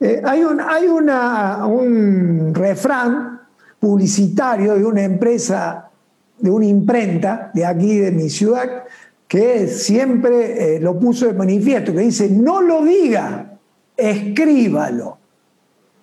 Eh, 0.00 0.22
hay 0.24 0.44
un, 0.44 0.60
hay 0.60 0.86
una, 0.86 1.66
un 1.66 2.54
refrán 2.54 3.40
publicitario 3.80 4.74
de 4.74 4.84
una 4.84 5.02
empresa, 5.02 5.90
de 6.38 6.50
una 6.50 6.66
imprenta 6.66 7.50
de 7.52 7.64
aquí 7.64 7.98
de 7.98 8.12
mi 8.12 8.28
ciudad, 8.28 8.84
que 9.26 9.66
siempre 9.66 10.76
eh, 10.76 10.80
lo 10.80 10.98
puso 10.98 11.26
de 11.26 11.34
manifiesto, 11.34 11.92
que 11.92 12.00
dice, 12.00 12.28
no 12.30 12.62
lo 12.62 12.84
diga, 12.84 13.58
escríbalo. 13.96 15.18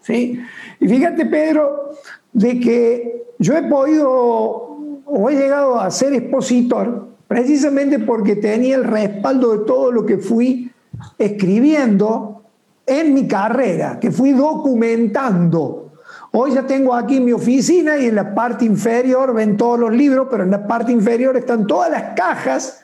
¿Sí? 0.02 0.40
Y 0.80 0.88
fíjate, 0.88 1.26
Pedro, 1.26 1.92
de 2.34 2.60
que 2.60 3.26
yo 3.40 3.56
he 3.56 3.64
podido 3.64 4.76
o 5.06 5.30
he 5.30 5.36
llegado 5.36 5.80
a 5.80 5.90
ser 5.92 6.14
expositor 6.14 7.08
precisamente 7.28 8.00
porque 8.00 8.36
tenía 8.36 8.76
el 8.76 8.84
respaldo 8.84 9.58
de 9.58 9.66
todo 9.66 9.92
lo 9.92 10.06
que 10.06 10.18
fui 10.18 10.72
escribiendo 11.18 12.44
en 12.86 13.14
mi 13.14 13.28
carrera, 13.28 14.00
que 14.00 14.12
fui 14.12 14.32
documentando. 14.32 15.94
Hoy 16.32 16.54
ya 16.54 16.68
tengo 16.68 16.94
aquí 16.94 17.20
mi 17.20 17.32
oficina 17.32 17.98
y 17.98 18.08
en 18.08 18.16
la 18.16 18.36
parte 18.36 18.66
inferior 18.66 19.34
ven 19.34 19.58
todos 19.58 19.80
los 19.80 19.94
libros, 19.94 20.28
pero 20.30 20.44
en 20.44 20.52
la 20.52 20.68
parte 20.68 20.92
inferior 20.92 21.38
están 21.38 21.66
todas 21.66 21.90
las 21.90 22.16
cajas 22.16 22.82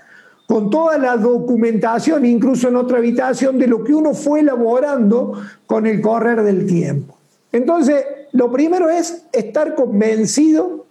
con 0.48 0.70
toda 0.70 0.98
la 0.98 1.18
documentación, 1.18 2.26
incluso 2.26 2.68
en 2.68 2.76
otra 2.76 2.98
habitación, 2.98 3.58
de 3.58 3.68
lo 3.68 3.84
que 3.84 3.94
uno 3.94 4.14
fue 4.14 4.42
elaborando 4.42 5.34
con 5.66 5.86
el 5.86 6.02
correr 6.02 6.44
del 6.44 6.66
tiempo. 6.66 7.21
Entonces, 7.52 8.06
lo 8.32 8.52
primero 8.52 8.90
es 8.90 9.28
estar 9.32 9.76
convencido 9.76 10.86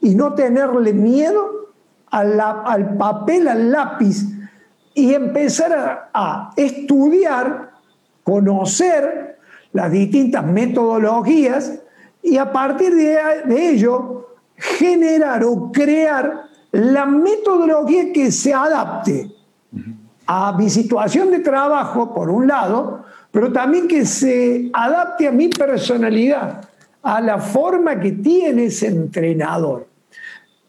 y 0.00 0.14
no 0.14 0.34
tenerle 0.34 0.92
miedo 0.92 1.72
al, 2.10 2.96
papel, 2.96 3.48
al 3.48 3.72
lápiz, 3.72 4.24
y 4.94 5.12
empezar 5.12 6.10
a 6.14 6.52
estudiar 6.56 7.72
conocer 8.22 9.38
las 9.72 9.90
distintas 9.90 10.44
metodologías 10.44 11.80
y 12.22 12.38
a 12.38 12.52
partir 12.52 12.94
de, 12.94 13.70
ello 13.70 14.36
generar 14.56 15.44
o 15.44 15.72
crear 15.72 16.44
la 16.70 17.06
metodología 17.06 18.12
que 18.12 18.30
se 18.30 18.54
adapte 18.54 19.30
a 20.26 20.52
mi 20.52 20.70
situación 20.70 21.30
de 21.30 21.40
trabajo, 21.40 22.14
por 22.14 22.30
un 22.30 22.46
lado, 22.46 23.04
pero 23.34 23.50
también 23.50 23.88
que 23.88 24.06
se 24.06 24.70
adapte 24.72 25.26
a 25.26 25.32
mi 25.32 25.48
personalidad, 25.48 26.68
a 27.02 27.20
la 27.20 27.38
forma 27.38 27.98
que 27.98 28.12
tiene 28.12 28.66
ese 28.66 28.86
entrenador. 28.86 29.88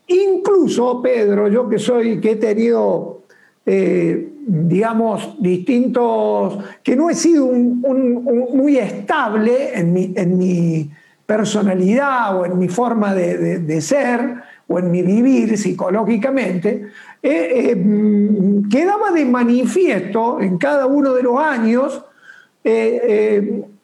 Incluso, 0.07 1.00
Pedro, 1.00 1.48
yo 1.48 1.69
que 1.69 1.77
soy, 1.77 2.19
que 2.19 2.31
he 2.31 2.36
tenido, 2.38 3.22
eh, 3.68 4.29
digamos, 4.48 5.35
distintos, 5.40 6.57
que 6.81 6.96
no 6.96 7.11
he 7.11 7.13
sido 7.13 7.46
muy 7.46 8.79
estable 8.79 9.77
en 9.77 9.94
mi, 9.94 10.90
personalidad 11.24 12.35
o 12.35 12.48
en 12.48 12.57
mi 12.57 12.68
forma 12.68 13.13
de, 13.13 13.79
ser 13.81 14.37
o 14.68 14.79
en 14.79 14.90
mi 14.90 15.03
vivir 15.03 15.55
psicológicamente, 15.55 16.87
eh, 17.22 17.74
eh, 17.74 17.77
quedaba 18.72 19.11
de 19.11 19.24
manifiesto 19.25 20.42
en 20.42 20.57
cada 20.57 20.87
uno 20.87 21.13
de 21.13 21.22
los 21.22 21.40
años 21.40 22.04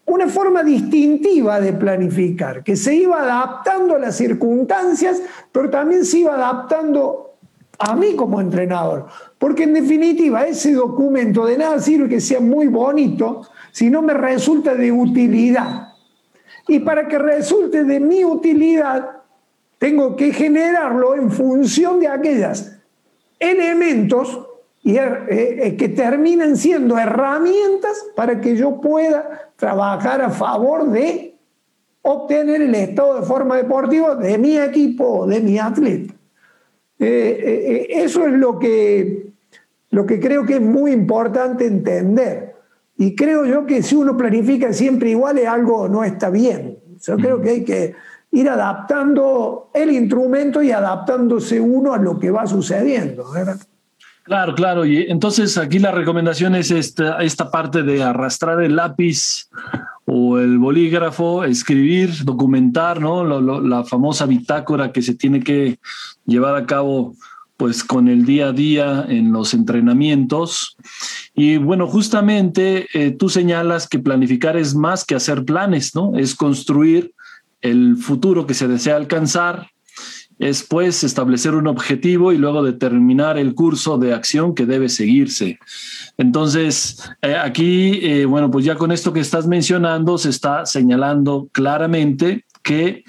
una 0.05 0.27
forma 0.27 0.63
distintiva 0.63 1.59
de 1.59 1.73
planificar, 1.73 2.63
que 2.63 2.75
se 2.75 2.95
iba 2.95 3.21
adaptando 3.21 3.95
a 3.95 3.99
las 3.99 4.17
circunstancias, 4.17 5.21
pero 5.51 5.69
también 5.69 6.03
se 6.03 6.19
iba 6.19 6.33
adaptando 6.33 7.35
a 7.77 7.95
mí 7.95 8.15
como 8.15 8.41
entrenador. 8.41 9.07
Porque 9.37 9.63
en 9.63 9.73
definitiva 9.73 10.45
ese 10.45 10.73
documento 10.73 11.45
de 11.45 11.57
nada 11.57 11.79
sirve 11.79 12.09
que 12.09 12.21
sea 12.21 12.39
muy 12.39 12.67
bonito 12.67 13.41
si 13.71 13.89
no 13.89 14.01
me 14.01 14.13
resulta 14.13 14.75
de 14.75 14.91
utilidad. 14.91 15.93
Y 16.67 16.79
para 16.79 17.07
que 17.07 17.17
resulte 17.17 17.83
de 17.83 17.99
mi 17.99 18.23
utilidad, 18.23 19.21
tengo 19.79 20.15
que 20.15 20.31
generarlo 20.31 21.15
en 21.15 21.31
función 21.31 21.99
de 21.99 22.07
aquellos 22.07 22.71
elementos 23.39 24.47
y, 24.83 24.97
eh, 24.97 25.67
eh, 25.67 25.77
que 25.77 25.89
terminan 25.89 26.57
siendo 26.57 26.97
herramientas 26.97 28.05
para 28.15 28.41
que 28.41 28.55
yo 28.55 28.81
pueda 28.81 29.51
trabajar 29.55 30.21
a 30.21 30.29
favor 30.31 30.89
de 30.89 31.37
obtener 32.01 32.63
el 32.63 32.73
estado 32.73 33.19
de 33.19 33.25
forma 33.25 33.57
deportiva 33.57 34.15
de 34.15 34.37
mi 34.39 34.57
equipo, 34.57 35.27
de 35.27 35.39
mi 35.39 35.59
atleta. 35.59 36.15
Eh, 36.97 37.87
eso 37.91 38.25
es 38.25 38.33
lo 38.33 38.57
que, 38.57 39.33
lo 39.91 40.05
que 40.05 40.19
creo 40.19 40.45
que 40.45 40.55
es 40.55 40.61
muy 40.61 40.91
importante 40.91 41.65
entender. 41.65 42.55
Y 42.97 43.15
creo 43.15 43.45
yo 43.45 43.65
que 43.65 43.83
si 43.83 43.95
uno 43.95 44.17
planifica 44.17 44.73
siempre 44.73 45.11
igual, 45.11 45.37
algo 45.45 45.87
no 45.87 46.03
está 46.03 46.29
bien. 46.31 46.79
Yo 47.03 47.17
creo 47.17 47.41
que 47.41 47.49
hay 47.49 47.63
que 47.63 47.95
ir 48.31 48.49
adaptando 48.49 49.69
el 49.73 49.91
instrumento 49.91 50.61
y 50.61 50.71
adaptándose 50.71 51.59
uno 51.59 51.93
a 51.93 51.97
lo 51.97 52.19
que 52.19 52.31
va 52.31 52.47
sucediendo. 52.47 53.31
¿verdad? 53.31 53.57
Claro, 54.23 54.53
claro. 54.53 54.85
Y 54.85 55.05
entonces 55.09 55.57
aquí 55.57 55.79
la 55.79 55.91
recomendación 55.91 56.55
es 56.55 56.71
esta, 56.71 57.17
esta 57.23 57.49
parte 57.49 57.83
de 57.83 58.03
arrastrar 58.03 58.61
el 58.61 58.75
lápiz 58.75 59.49
o 60.05 60.37
el 60.37 60.57
bolígrafo, 60.57 61.43
escribir, 61.43 62.23
documentar, 62.23 63.01
¿no? 63.01 63.23
la 63.61 63.83
famosa 63.83 64.25
bitácora 64.25 64.91
que 64.91 65.01
se 65.01 65.15
tiene 65.15 65.41
que 65.41 65.79
llevar 66.25 66.55
a 66.55 66.65
cabo 66.65 67.15
pues 67.61 67.83
con 67.83 68.07
el 68.07 68.25
día 68.25 68.47
a 68.47 68.53
día 68.53 69.05
en 69.07 69.31
los 69.31 69.53
entrenamientos. 69.53 70.75
Y 71.35 71.57
bueno, 71.57 71.87
justamente 71.87 72.87
eh, 72.93 73.11
tú 73.11 73.29
señalas 73.29 73.87
que 73.87 73.99
planificar 73.99 74.57
es 74.57 74.73
más 74.73 75.05
que 75.05 75.13
hacer 75.13 75.45
planes, 75.45 75.93
¿no? 75.93 76.17
Es 76.17 76.33
construir 76.33 77.13
el 77.61 77.97
futuro 77.97 78.47
que 78.47 78.55
se 78.55 78.67
desea 78.67 78.95
alcanzar 78.95 79.67
es 80.41 80.63
pues 80.63 81.03
establecer 81.03 81.53
un 81.53 81.67
objetivo 81.67 82.33
y 82.33 82.37
luego 82.37 82.63
determinar 82.63 83.37
el 83.37 83.53
curso 83.53 83.99
de 83.99 84.11
acción 84.11 84.55
que 84.55 84.65
debe 84.65 84.89
seguirse. 84.89 85.59
Entonces, 86.17 86.99
eh, 87.21 87.35
aquí, 87.35 87.99
eh, 88.01 88.25
bueno, 88.25 88.49
pues 88.49 88.65
ya 88.65 88.75
con 88.75 88.91
esto 88.91 89.13
que 89.13 89.19
estás 89.19 89.45
mencionando, 89.45 90.17
se 90.17 90.29
está 90.29 90.65
señalando 90.65 91.47
claramente 91.51 92.45
que 92.63 93.03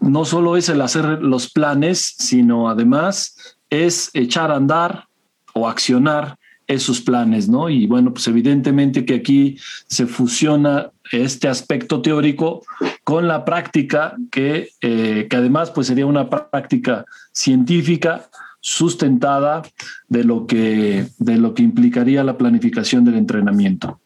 no 0.00 0.24
solo 0.24 0.56
es 0.56 0.70
el 0.70 0.80
hacer 0.80 1.04
los 1.22 1.50
planes, 1.50 2.14
sino 2.18 2.70
además 2.70 3.58
es 3.68 4.08
echar 4.14 4.50
a 4.50 4.56
andar 4.56 5.04
o 5.52 5.68
accionar 5.68 6.38
esos 6.70 7.00
planes, 7.00 7.48
¿no? 7.48 7.68
Y 7.68 7.86
bueno, 7.86 8.12
pues 8.12 8.28
evidentemente 8.28 9.04
que 9.04 9.14
aquí 9.14 9.56
se 9.88 10.06
fusiona 10.06 10.90
este 11.10 11.48
aspecto 11.48 12.00
teórico 12.00 12.62
con 13.02 13.26
la 13.26 13.44
práctica 13.44 14.14
que, 14.30 14.70
eh, 14.80 15.26
que 15.28 15.36
además 15.36 15.72
pues 15.72 15.88
sería 15.88 16.06
una 16.06 16.30
práctica 16.30 17.04
científica 17.32 18.28
sustentada 18.60 19.62
de 20.08 20.22
lo 20.22 20.46
que, 20.46 21.06
de 21.18 21.36
lo 21.38 21.54
que 21.54 21.62
implicaría 21.62 22.22
la 22.22 22.38
planificación 22.38 23.04
del 23.04 23.16
entrenamiento. 23.16 23.98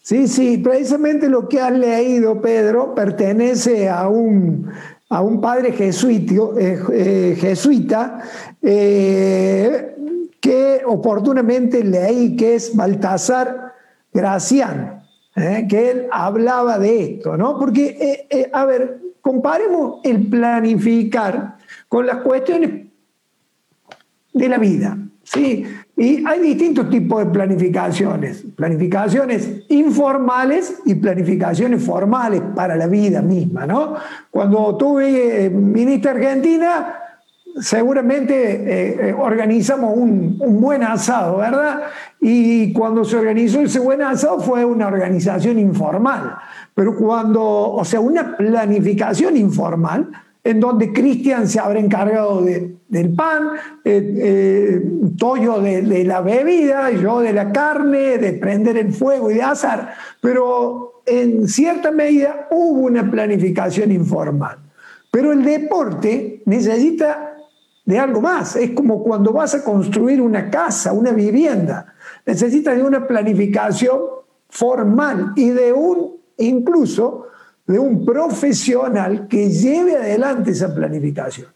Sí, 0.00 0.28
sí, 0.28 0.58
precisamente 0.58 1.28
lo 1.28 1.48
que 1.48 1.60
has 1.60 1.76
leído, 1.76 2.40
Pedro, 2.40 2.94
pertenece 2.94 3.88
a 3.88 4.08
un, 4.08 4.70
a 5.08 5.20
un 5.20 5.40
padre 5.40 5.72
jesuita, 5.72 6.34
eh, 6.58 6.78
eh, 6.92 7.36
jesuita 7.40 8.22
que 10.44 10.82
oportunamente 10.84 11.82
leí, 11.82 12.36
que 12.36 12.56
es 12.56 12.76
Baltasar 12.76 13.72
Gracián, 14.12 15.02
¿eh? 15.34 15.66
que 15.66 15.90
él 15.90 16.06
hablaba 16.12 16.78
de 16.78 17.14
esto, 17.14 17.38
¿no? 17.38 17.58
Porque, 17.58 17.96
eh, 17.98 18.26
eh, 18.28 18.50
a 18.52 18.66
ver, 18.66 19.00
comparemos 19.22 20.00
el 20.04 20.26
planificar 20.26 21.56
con 21.88 22.04
las 22.06 22.18
cuestiones 22.18 22.88
de 24.34 24.48
la 24.50 24.58
vida, 24.58 24.98
¿sí? 25.22 25.64
Y 25.96 26.26
hay 26.26 26.40
distintos 26.40 26.90
tipos 26.90 27.24
de 27.24 27.30
planificaciones, 27.30 28.44
planificaciones 28.54 29.62
informales 29.70 30.82
y 30.84 30.94
planificaciones 30.96 31.82
formales 31.82 32.42
para 32.54 32.76
la 32.76 32.86
vida 32.86 33.22
misma, 33.22 33.66
¿no? 33.66 33.94
Cuando 34.30 34.76
tuve 34.76 35.48
ministra 35.48 36.10
Argentina, 36.10 37.03
seguramente 37.60 38.34
eh, 38.34 39.08
eh, 39.08 39.12
organizamos 39.16 39.96
un, 39.96 40.38
buen 40.60 40.82
asado, 40.82 41.38
¿verdad? 41.38 41.82
Y 42.20 42.72
cuando 42.72 43.04
se 43.04 43.16
organizó 43.16 43.60
ese 43.60 43.78
buen 43.78 44.02
asado 44.02 44.40
fue 44.40 44.64
una 44.64 44.86
organización 44.88 45.58
informal, 45.58 46.36
pero 46.74 46.96
cuando, 46.96 47.42
o 47.42 47.84
sea, 47.84 48.00
una 48.00 48.36
planificación 48.36 49.36
informal, 49.36 50.10
en 50.42 50.60
donde 50.60 50.92
Cristian 50.92 51.48
se 51.48 51.58
habrá 51.58 51.80
encargado 51.80 52.42
del 52.42 53.14
pan, 53.14 53.48
eh, 53.84 54.82
Toyo 55.16 55.60
de, 55.60 55.82
de, 55.82 56.04
la 56.04 56.20
bebida, 56.20 56.90
yo 56.90 57.20
de 57.20 57.32
la 57.32 57.50
carne, 57.50 58.18
de 58.18 58.32
prender 58.34 58.76
el 58.76 58.92
fuego 58.92 59.30
y 59.30 59.34
de 59.34 59.42
asar, 59.42 59.94
pero 60.20 61.02
en 61.06 61.48
cierta 61.48 61.90
medida 61.90 62.48
hubo 62.50 62.80
una 62.80 63.10
planificación 63.10 63.90
informal. 63.92 64.58
Pero 65.10 65.32
el 65.32 65.44
deporte 65.44 66.42
necesita 66.44 67.33
de 67.84 67.98
algo 67.98 68.20
más. 68.20 68.56
Es 68.56 68.70
como 68.70 69.02
cuando 69.02 69.32
vas 69.32 69.54
a 69.54 69.62
construir 69.62 70.20
una 70.20 70.50
casa, 70.50 70.92
una 70.92 71.12
vivienda. 71.12 71.94
Necesitas 72.26 72.76
de 72.76 72.82
una 72.82 73.06
planificación 73.06 74.00
formal 74.48 75.32
y 75.36 75.50
de 75.50 75.72
un, 75.72 76.16
incluso, 76.38 77.26
de 77.66 77.78
un 77.78 78.04
profesional 78.04 79.26
que 79.28 79.50
lleve 79.50 79.96
adelante 79.96 80.50
esa 80.50 80.74
planificación. 80.74 81.48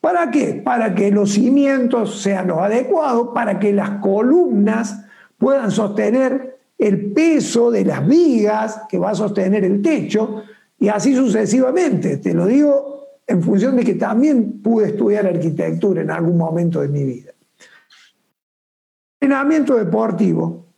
¿Para 0.00 0.30
qué? 0.30 0.60
Para 0.64 0.94
que 0.94 1.10
los 1.10 1.32
cimientos 1.32 2.20
sean 2.22 2.48
los 2.48 2.58
adecuados, 2.58 3.30
para 3.34 3.58
que 3.58 3.72
las 3.72 3.98
columnas 4.00 5.04
puedan 5.36 5.70
sostener 5.70 6.58
el 6.78 7.12
peso 7.12 7.72
de 7.72 7.84
las 7.84 8.06
vigas 8.06 8.82
que 8.88 8.98
va 8.98 9.10
a 9.10 9.14
sostener 9.14 9.64
el 9.64 9.82
techo 9.82 10.44
y 10.78 10.88
así 10.88 11.16
sucesivamente. 11.16 12.18
Te 12.18 12.32
lo 12.32 12.46
digo 12.46 13.07
en 13.28 13.42
función 13.42 13.76
de 13.76 13.84
que 13.84 13.94
también 13.94 14.62
pude 14.62 14.88
estudiar 14.88 15.26
arquitectura 15.26 16.00
en 16.00 16.10
algún 16.10 16.38
momento 16.38 16.80
de 16.80 16.88
mi 16.88 17.04
vida. 17.04 17.32
Entrenamiento 19.20 19.74
deportivo. 19.76 20.72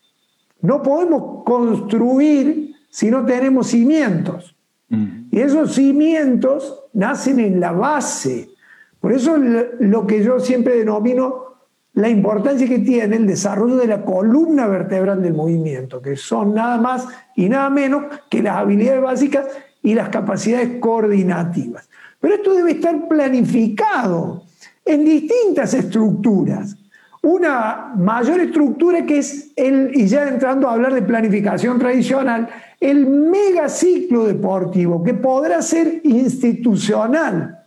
No 0.60 0.82
podemos 0.82 1.44
construir 1.44 2.74
si 2.90 3.08
no 3.08 3.24
tenemos 3.24 3.68
cimientos. 3.68 4.56
Mm. 4.88 5.28
Y 5.30 5.38
esos 5.38 5.74
cimientos 5.74 6.86
nacen 6.92 7.38
en 7.38 7.60
la 7.60 7.70
base. 7.70 8.50
Por 8.98 9.12
eso 9.12 9.36
lo 9.36 10.06
que 10.06 10.24
yo 10.24 10.40
siempre 10.40 10.76
denomino 10.76 11.50
la 11.92 12.08
importancia 12.08 12.68
que 12.68 12.80
tiene 12.80 13.16
el 13.16 13.26
desarrollo 13.26 13.76
de 13.76 13.86
la 13.86 14.04
columna 14.04 14.66
vertebral 14.66 15.22
del 15.22 15.34
movimiento, 15.34 16.02
que 16.02 16.16
son 16.16 16.54
nada 16.54 16.78
más 16.78 17.06
y 17.36 17.48
nada 17.48 17.70
menos 17.70 18.04
que 18.28 18.42
las 18.42 18.56
habilidades 18.56 19.02
básicas 19.02 19.46
y 19.82 19.94
las 19.94 20.08
capacidades 20.08 20.80
coordinativas. 20.80 21.89
Pero 22.20 22.34
esto 22.34 22.54
debe 22.54 22.72
estar 22.72 23.08
planificado 23.08 24.44
en 24.84 25.04
distintas 25.04 25.74
estructuras. 25.74 26.76
Una 27.22 27.92
mayor 27.96 28.40
estructura 28.40 29.04
que 29.04 29.18
es 29.18 29.52
el, 29.56 29.90
y 29.94 30.06
ya 30.06 30.28
entrando 30.28 30.68
a 30.68 30.72
hablar 30.72 30.94
de 30.94 31.02
planificación 31.02 31.78
tradicional, 31.78 32.48
el 32.78 33.06
megaciclo 33.06 34.24
deportivo, 34.24 35.02
que 35.02 35.14
podrá 35.14 35.60
ser 35.60 36.00
institucional, 36.02 37.66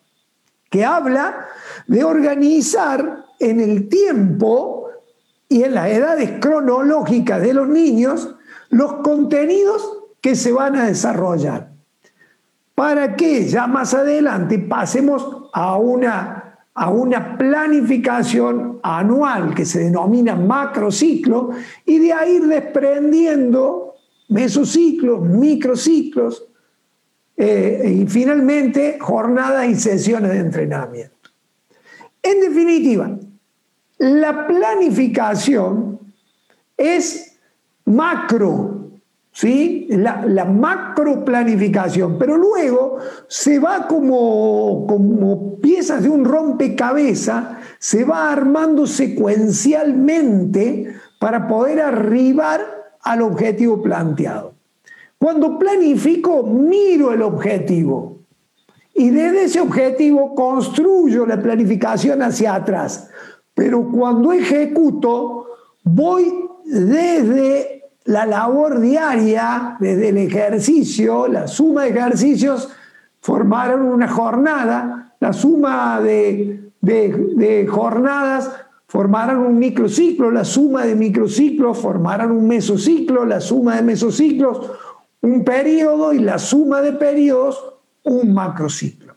que 0.69 0.83
habla 0.83 1.45
de 1.87 2.03
organizar 2.03 3.25
en 3.39 3.59
el 3.59 3.87
tiempo 3.89 4.87
y 5.47 5.63
en 5.63 5.75
las 5.75 5.89
edades 5.89 6.39
cronológicas 6.39 7.41
de 7.41 7.53
los 7.53 7.67
niños 7.67 8.35
los 8.69 8.95
contenidos 9.03 9.99
que 10.19 10.35
se 10.35 10.51
van 10.51 10.75
a 10.75 10.87
desarrollar. 10.87 11.72
Para 12.75 13.15
que 13.15 13.45
ya 13.45 13.67
más 13.67 13.93
adelante 13.93 14.59
pasemos 14.59 15.49
a 15.53 15.77
una, 15.77 16.57
a 16.73 16.89
una 16.89 17.37
planificación 17.37 18.79
anual 18.81 19.53
que 19.53 19.65
se 19.65 19.83
denomina 19.83 20.35
macrociclo 20.35 21.51
y 21.85 21.99
de 21.99 22.13
ahí 22.13 22.35
ir 22.35 22.47
desprendiendo 22.47 23.93
mesociclos, 24.29 25.21
microciclos 25.21 26.47
eh, 27.37 27.99
y 28.01 28.07
finalmente 28.07 28.97
jornadas 28.99 29.67
y 29.67 29.75
sesiones 29.75 30.31
de 30.31 30.39
entrenamiento. 30.39 31.29
En 32.21 32.39
definitiva, 32.39 33.11
la 33.97 34.47
planificación 34.47 35.99
es 36.77 37.37
macro, 37.85 38.72
¿sí? 39.33 39.87
La, 39.89 40.23
la 40.25 40.45
macro 40.45 41.25
planificación, 41.25 42.17
pero 42.17 42.37
luego 42.37 42.99
se 43.27 43.59
va 43.59 43.87
como, 43.87 44.85
como 44.87 45.59
piezas 45.59 46.03
de 46.03 46.09
un 46.09 46.23
rompecabezas, 46.23 47.57
se 47.79 48.05
va 48.05 48.31
armando 48.31 48.87
secuencialmente 48.87 50.95
para 51.19 51.47
poder 51.47 51.81
arribar 51.81 52.61
al 53.01 53.21
objetivo 53.21 53.81
planteado. 53.81 54.53
Cuando 55.17 55.57
planifico, 55.57 56.43
miro 56.43 57.11
el 57.11 57.21
objetivo 57.21 58.13
y 58.93 59.09
desde 59.09 59.45
ese 59.45 59.59
objetivo 59.59 60.35
construyo 60.35 61.25
la 61.25 61.41
planificación 61.41 62.21
hacia 62.21 62.55
atrás. 62.55 63.09
Pero 63.53 63.89
cuando 63.91 64.31
ejecuto, 64.31 65.47
voy 65.83 66.31
desde 66.65 67.72
la 68.05 68.25
labor 68.25 68.79
diaria, 68.79 69.77
desde 69.79 70.09
el 70.09 70.17
ejercicio, 70.17 71.27
la 71.27 71.47
suma 71.47 71.83
de 71.83 71.89
ejercicios 71.89 72.69
formaron 73.21 73.83
una 73.83 74.07
jornada, 74.07 75.15
la 75.19 75.31
suma 75.31 76.01
de, 76.01 76.71
jornadas 77.69 78.51
formaron 78.87 79.39
un 79.39 79.57
microciclo, 79.57 80.31
la 80.31 80.43
suma 80.43 80.85
de 80.85 80.95
microciclos 80.95 81.77
formaron 81.77 82.31
un 82.31 82.47
mesociclo, 82.47 83.25
la 83.25 83.39
suma 83.39 83.77
de 83.77 83.83
mesociclos 83.83 84.71
un 85.21 85.45
periodo 85.45 86.11
y 86.11 86.19
la 86.19 86.37
suma 86.37 86.81
de 86.81 86.91
periodos 86.91 87.75
un 88.03 88.33
macrociclo. 88.33 89.15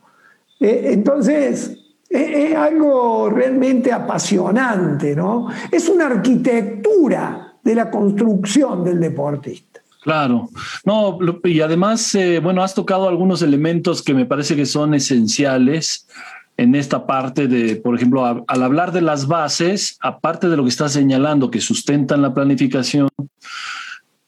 Eh, 0.61 0.91
entonces, 0.93 1.77
es 2.09 2.55
algo 2.55 3.29
realmente 3.29 3.93
apasionante, 3.93 5.17
¿no? 5.17 5.49
Es 5.73 5.89
una 5.89 6.07
arquitectura 6.07 7.46
de 7.67 7.75
la 7.75 7.91
construcción 7.91 8.85
del 8.85 9.01
deportista. 9.01 9.81
Claro, 10.03 10.49
no, 10.85 11.19
y 11.43 11.61
además, 11.61 12.15
eh, 12.15 12.39
bueno, 12.39 12.63
has 12.63 12.75
tocado 12.75 13.09
algunos 13.09 13.43
elementos 13.43 14.03
que 14.03 14.15
me 14.15 14.25
parece 14.25 14.55
que 14.55 14.65
son 14.65 14.95
esenciales 14.95 16.07
en 16.57 16.77
esta 16.77 17.07
parte 17.07 17.49
de, 17.49 17.75
por 17.75 17.97
ejemplo, 17.97 18.25
al 18.25 18.63
hablar 18.63 18.93
de 18.93 19.01
las 19.01 19.27
bases, 19.27 19.99
aparte 20.01 20.49
de 20.49 20.57
lo 20.57 20.63
que 20.63 20.69
estás 20.69 20.93
señalando, 20.93 21.51
que 21.51 21.61
sustentan 21.61 22.23
la 22.23 22.33
planificación, 22.33 23.09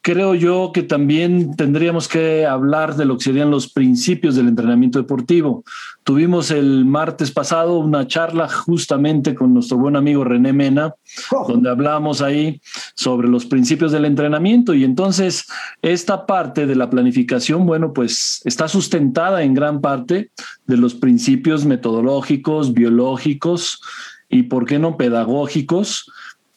creo 0.01 0.33
yo 0.33 0.71
que 0.73 0.83
también 0.83 1.55
tendríamos 1.55 2.07
que 2.07 2.45
hablar 2.45 2.95
de 2.95 3.05
lo 3.05 3.17
que 3.17 3.25
serían 3.25 3.51
los 3.51 3.71
principios 3.71 4.35
del 4.35 4.47
entrenamiento 4.47 4.99
deportivo. 4.99 5.63
Tuvimos 6.03 6.51
el 6.51 6.85
martes 6.85 7.31
pasado 7.31 7.77
una 7.79 8.07
charla 8.07 8.47
justamente 8.47 9.35
con 9.35 9.53
nuestro 9.53 9.77
buen 9.77 9.95
amigo 9.95 10.23
René 10.23 10.53
Mena, 10.53 10.95
oh. 11.31 11.47
donde 11.47 11.69
hablamos 11.69 12.21
ahí 12.21 12.61
sobre 12.95 13.27
los 13.27 13.45
principios 13.45 13.91
del 13.91 14.05
entrenamiento 14.05 14.73
y 14.73 14.83
entonces 14.83 15.45
esta 15.81 16.25
parte 16.25 16.65
de 16.65 16.75
la 16.75 16.89
planificación, 16.89 17.65
bueno, 17.65 17.93
pues 17.93 18.41
está 18.45 18.67
sustentada 18.67 19.43
en 19.43 19.53
gran 19.53 19.81
parte 19.81 20.31
de 20.65 20.77
los 20.77 20.95
principios 20.95 21.65
metodológicos, 21.65 22.73
biológicos 22.73 23.81
y, 24.29 24.43
¿por 24.43 24.65
qué 24.65 24.79
no, 24.79 24.95
pedagógicos? 24.95 26.09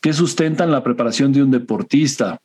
Que 0.03 0.13
sustentan 0.13 0.73
la 0.73 0.83
preparación 0.83 1.33
de 1.33 1.43
un 1.43 1.53
deportista. 1.53 2.41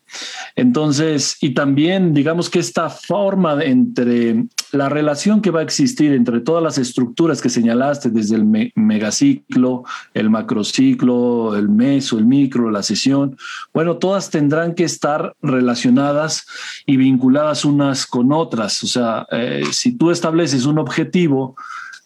Entonces, 0.55 1.37
y 1.41 1.55
también 1.55 2.13
digamos 2.13 2.51
que 2.51 2.59
esta 2.59 2.89
forma 2.89 3.61
entre 3.63 4.45
la 4.71 4.89
relación 4.89 5.41
que 5.41 5.49
va 5.49 5.61
a 5.61 5.63
existir 5.63 6.13
entre 6.13 6.39
todas 6.39 6.61
las 6.61 6.77
estructuras 6.77 7.41
que 7.41 7.49
señalaste, 7.49 8.11
desde 8.11 8.35
el 8.35 8.71
megaciclo, 8.75 9.83
el 10.13 10.29
macrociclo, 10.29 11.55
el 11.55 11.67
meso, 11.67 12.19
el 12.19 12.27
micro, 12.27 12.69
la 12.69 12.83
sesión, 12.83 13.37
bueno, 13.73 13.97
todas 13.97 14.29
tendrán 14.29 14.75
que 14.75 14.83
estar 14.83 15.35
relacionadas 15.41 16.45
y 16.85 16.97
vinculadas 16.97 17.65
unas 17.65 18.05
con 18.05 18.31
otras. 18.31 18.83
O 18.83 18.87
sea, 18.87 19.25
eh, 19.31 19.63
si 19.71 19.93
tú 19.93 20.11
estableces 20.11 20.65
un 20.65 20.77
objetivo, 20.77 21.55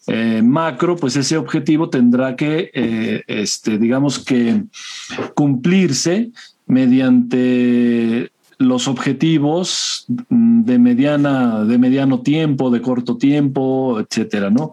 eh, 0.06 0.42
macro, 0.42 0.96
pues 0.96 1.16
ese 1.16 1.36
objetivo 1.36 1.88
tendrá 1.88 2.34
que, 2.34 2.70
eh, 2.74 3.22
este, 3.26 3.78
digamos 3.78 4.18
que 4.18 4.64
cumplirse 5.34 6.30
mediante 6.66 8.32
los 8.58 8.88
objetivos 8.88 10.04
de 10.08 10.78
mediana, 10.78 11.64
de 11.64 11.78
mediano 11.78 12.20
tiempo, 12.20 12.70
de 12.70 12.80
corto 12.80 13.16
tiempo, 13.16 14.00
etcétera, 14.00 14.50
¿no? 14.50 14.72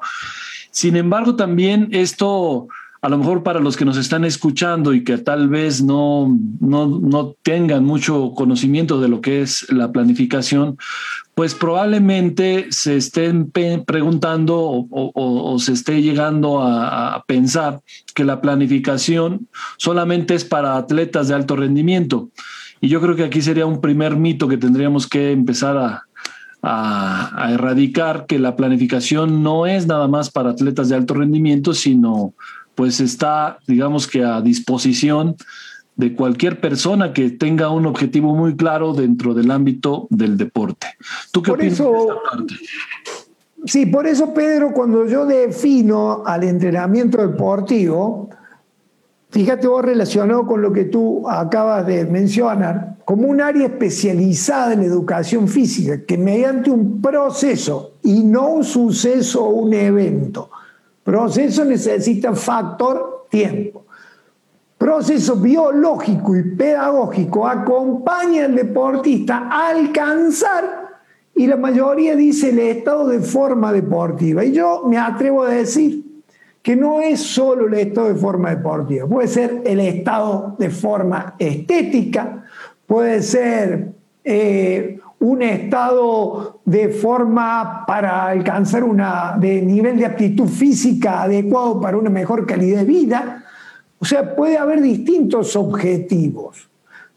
Sin 0.72 0.96
embargo, 0.96 1.36
también 1.36 1.90
esto 1.92 2.68
a 3.02 3.08
lo 3.08 3.18
mejor 3.18 3.44
para 3.44 3.62
los 3.62 3.78
que 3.78 3.86
nos 3.86 3.98
están 3.98 4.26
escuchando 4.26 4.94
y 4.94 5.04
que 5.04 5.18
tal 5.18 5.48
vez 5.48 5.82
no, 5.82 6.38
no, 6.60 7.36
tengan 7.44 7.86
mucho 7.86 8.34
conocimiento 8.36 9.00
de 9.00 9.08
lo 9.08 9.22
que 9.22 9.42
es 9.42 9.72
la 9.72 9.92
planificación, 9.92 10.78
pues 11.34 11.56
probablemente 11.56 12.68
se 12.72 12.98
estén 12.98 13.50
preguntando 13.52 14.88
o, 14.90 15.60
se 15.60 15.72
esté 15.74 16.02
llegando 16.02 16.62
a, 16.62 17.24
pensar 17.26 17.82
que 18.14 18.26
la 18.26 18.42
planificación 18.42 19.48
solamente 19.78 20.36
es 20.36 20.44
para 20.44 20.76
atletas 20.76 21.30
de 21.30 21.36
alto 21.36 21.56
rendimiento. 21.56 22.30
Y 22.82 22.90
yo 22.90 23.00
creo 23.00 23.16
que 23.16 23.24
aquí 23.24 23.42
sería 23.42 23.66
un 23.66 23.82
primer 23.82 24.18
mito 24.18 24.48
que 24.48 24.58
tendríamos 24.58 25.08
que 25.08 25.32
empezar 25.32 25.78
a, 25.78 26.04
erradicar, 27.54 28.26
que 28.26 28.38
la 28.38 28.58
planificación 28.58 29.42
no 29.42 29.66
es 29.66 29.88
nada 29.88 30.10
más 30.10 30.30
para 30.30 30.50
atletas 30.50 30.90
de 30.90 30.96
alto 30.98 31.14
rendimiento, 31.14 31.74
sino 31.74 32.34
pues 32.80 33.02
está, 33.02 33.60
digamos 33.68 34.08
que 34.08 34.24
a 34.24 34.40
disposición 34.40 35.36
de 35.98 36.16
cualquier 36.16 36.62
persona 36.62 37.12
que 37.12 37.30
tenga 37.30 37.70
un 37.72 37.86
objetivo 37.86 38.34
muy 38.34 38.56
claro 38.56 38.94
dentro 38.94 39.34
del 39.34 39.52
ámbito 39.52 40.08
del 40.10 40.38
deporte. 40.38 40.88
¿Tú 41.34 41.42
qué 41.42 41.52
opinas 41.52 41.78
de 41.78 41.84
esta 41.84 42.16
parte? 42.32 42.54
Sí, 43.66 43.86
por 43.86 44.08
eso, 44.08 44.34
Pedro, 44.34 44.72
cuando 44.72 45.06
yo 45.06 45.26
defino 45.26 46.24
al 46.26 46.46
entrenamiento 46.46 47.18
deportivo, 47.18 48.30
fíjate 49.30 49.68
vos 49.68 49.84
relacionado 49.84 50.48
con 50.48 50.62
lo 50.62 50.72
que 50.72 50.86
tú 50.86 51.28
acabas 51.28 51.86
de 51.86 52.06
mencionar, 52.06 52.96
como 53.04 53.28
un 53.28 53.42
área 53.42 53.66
especializada 53.68 54.72
en 54.72 54.84
educación 54.84 55.50
física, 55.50 56.06
que 56.06 56.18
mediante 56.18 56.72
un 56.72 57.02
proceso 57.02 57.96
y 58.04 58.24
no 58.24 58.48
un 58.48 58.64
suceso 58.64 59.44
o 59.44 59.50
un 59.50 59.74
evento, 59.74 60.50
Proceso 61.10 61.66
necesita 61.66 62.36
factor 62.36 63.26
tiempo. 63.32 63.86
Proceso 64.78 65.38
biológico 65.38 66.38
y 66.38 66.56
pedagógico 66.56 67.48
acompaña 67.48 68.46
al 68.46 68.56
deportista 68.56 69.50
a 69.52 69.70
alcanzar, 69.70 71.00
y 71.34 71.48
la 71.48 71.58
mayoría 71.58 72.16
dice 72.16 72.52
el 72.52 72.60
estado 72.60 73.08
de 73.08 73.22
forma 73.22 73.74
deportiva. 73.74 74.46
Y 74.46 74.52
yo 74.52 74.84
me 74.86 75.00
atrevo 75.00 75.46
a 75.46 75.50
decir 75.50 76.06
que 76.62 76.76
no 76.76 77.02
es 77.02 77.20
solo 77.22 77.66
el 77.66 77.74
estado 77.74 78.10
de 78.10 78.16
forma 78.16 78.52
deportiva, 78.52 79.08
puede 79.08 79.28
ser 79.30 79.64
el 79.66 79.80
estado 79.80 80.58
de 80.60 80.70
forma 80.70 81.34
estética, 81.40 82.46
puede 82.86 83.24
ser 83.24 83.94
eh, 84.24 84.99
un 85.20 85.42
estado 85.42 86.62
de 86.64 86.90
forma 86.90 87.86
para 87.86 88.28
alcanzar 88.28 88.84
una 88.84 89.36
de 89.38 89.62
nivel 89.62 89.98
de 89.98 90.06
aptitud 90.06 90.48
física 90.48 91.24
adecuado 91.24 91.80
para 91.80 91.98
una 91.98 92.10
mejor 92.10 92.46
calidad 92.46 92.80
de 92.80 92.86
vida. 92.86 93.44
O 94.00 94.06
sea, 94.06 94.36
puede 94.36 94.58
haber 94.58 94.82
distintos 94.82 95.56
objetivos, 95.58 96.70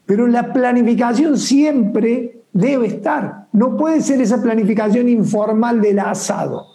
pero 0.05 0.27
la 0.27 0.51
planificación 0.51 1.37
siempre 1.37 2.41
debe 2.51 2.87
estar. 2.87 3.47
No 3.53 3.77
puede 3.77 4.01
ser 4.01 4.21
esa 4.21 4.41
planificación 4.41 5.07
informal 5.07 5.81
del 5.81 5.99
asado. 5.99 6.65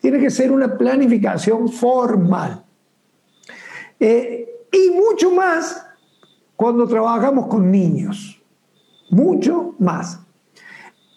Tiene 0.00 0.18
que 0.18 0.28
ser 0.28 0.52
una 0.52 0.76
planificación 0.76 1.70
formal. 1.70 2.62
Eh, 3.98 4.66
y 4.70 4.90
mucho 4.90 5.30
más 5.30 5.86
cuando 6.56 6.86
trabajamos 6.86 7.46
con 7.46 7.70
niños. 7.70 8.42
Mucho 9.08 9.74
más. 9.78 10.23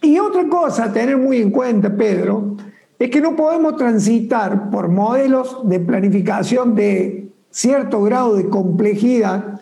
Y 0.01 0.19
otra 0.19 0.47
cosa 0.47 0.85
a 0.85 0.93
tener 0.93 1.17
muy 1.17 1.37
en 1.37 1.51
cuenta, 1.51 1.95
Pedro, 1.95 2.55
es 2.99 3.09
que 3.09 3.21
no 3.21 3.35
podemos 3.35 3.75
transitar 3.77 4.69
por 4.69 4.89
modelos 4.89 5.67
de 5.67 5.79
planificación 5.79 6.75
de 6.75 7.31
cierto 7.49 8.01
grado 8.03 8.35
de 8.35 8.49
complejidad 8.49 9.61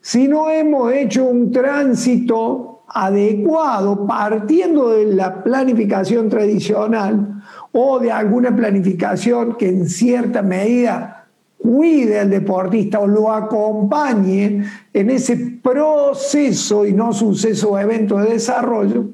si 0.00 0.28
no 0.28 0.50
hemos 0.50 0.92
hecho 0.92 1.24
un 1.24 1.50
tránsito 1.50 2.82
adecuado 2.88 4.06
partiendo 4.06 4.90
de 4.90 5.06
la 5.06 5.42
planificación 5.42 6.28
tradicional 6.28 7.42
o 7.72 7.98
de 7.98 8.12
alguna 8.12 8.54
planificación 8.54 9.56
que 9.56 9.68
en 9.68 9.88
cierta 9.88 10.42
medida 10.42 11.26
cuide 11.56 12.20
al 12.20 12.28
deportista 12.28 13.00
o 13.00 13.06
lo 13.06 13.32
acompañe 13.32 14.62
en 14.92 15.10
ese 15.10 15.58
proceso 15.62 16.84
y 16.84 16.92
no 16.92 17.14
suceso 17.14 17.70
o 17.70 17.78
evento 17.78 18.18
de 18.18 18.34
desarrollo 18.34 19.06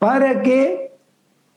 para 0.00 0.40
que 0.40 0.92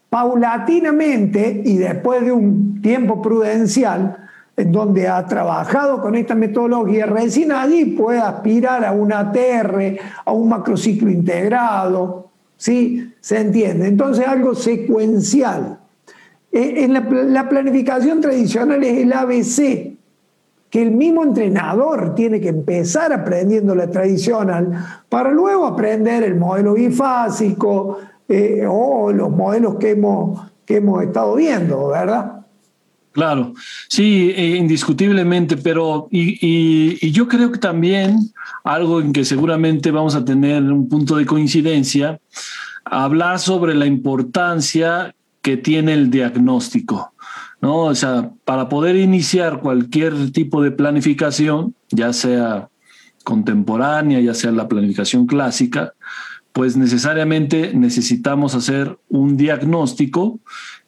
paulatinamente 0.10 1.62
y 1.64 1.78
después 1.78 2.24
de 2.24 2.34
un 2.34 2.82
tiempo 2.82 3.22
prudencial 3.22 4.18
en 4.56 4.72
donde 4.72 5.08
ha 5.08 5.26
trabajado 5.26 6.02
con 6.02 6.14
esta 6.14 6.36
metodología, 6.36 7.08
recién 7.08 7.54
allí 7.54 7.86
puede 7.86 8.20
aspirar 8.20 8.86
a 8.86 8.92
un 8.92 9.12
ATR, 9.12 9.98
a 10.26 10.32
un 10.34 10.50
macrociclo 10.50 11.10
integrado, 11.10 12.30
¿sí? 12.58 13.14
¿Se 13.22 13.40
entiende? 13.40 13.88
Entonces 13.88 14.28
algo 14.28 14.54
secuencial. 14.54 15.80
Eh, 16.52 16.84
en 16.84 16.94
la, 17.34 17.50
planificación 17.50 18.20
tradicional 18.20 18.84
es 18.84 19.00
el 19.00 19.14
ABC, 19.14 19.98
que 20.70 20.82
el 20.82 20.92
mismo 20.92 21.24
entrenador 21.24 22.14
tiene 22.14 22.42
que 22.42 22.50
empezar 22.50 23.14
aprendiendo 23.14 23.74
la 23.74 23.90
tradicional 23.90 25.02
para 25.08 25.32
luego 25.32 25.66
aprender 25.66 26.24
el 26.24 26.36
modelo 26.36 26.74
bifásico 26.74 28.00
eh, 28.28 28.66
o 28.68 29.12
los 29.12 29.30
modelos 29.30 29.76
que 29.76 29.92
hemos, 29.92 30.42
que 30.66 30.78
hemos 30.78 31.04
estado 31.04 31.36
viendo, 31.36 31.90
¿verdad? 31.90 32.44
Claro, 33.14 33.54
sí, 33.90 34.34
eh, 34.36 34.56
indiscutiblemente, 34.58 35.56
pero 35.56 36.08
y, 36.10 37.12
yo 37.12 37.28
creo 37.28 37.52
que 37.52 37.60
también 37.60 38.18
algo 38.64 39.02
en 39.02 39.14
que 39.14 39.24
seguramente 39.24 39.92
vamos 39.92 40.16
a 40.16 40.26
tener 40.26 40.64
un 40.64 40.90
punto 40.90 41.16
de 41.18 41.28
coincidencia, 41.28 42.20
hablar 42.86 43.38
sobre 43.38 43.76
la 43.76 43.86
importancia 43.86 45.14
que 45.44 45.58
tiene 45.58 45.94
el 45.94 46.10
diagnóstico, 46.10 47.14
¿no? 47.62 47.82
O 47.82 47.94
sea, 47.94 48.32
para 48.46 48.68
poder 48.68 48.96
iniciar 48.96 49.60
cualquier 49.60 50.32
tipo 50.32 50.64
de 50.64 50.72
planificación, 50.72 51.76
ya 51.92 52.14
sea 52.14 52.70
contemporánea, 53.24 54.22
ya 54.22 54.34
sea 54.34 54.52
la 54.52 54.68
planificación 54.68 55.28
clásica, 55.28 55.94
pues 56.54 56.78
necesariamente 56.78 57.74
necesitamos 57.74 58.56
hacer 58.56 58.98
un 59.10 59.36
diagnóstico 59.38 60.40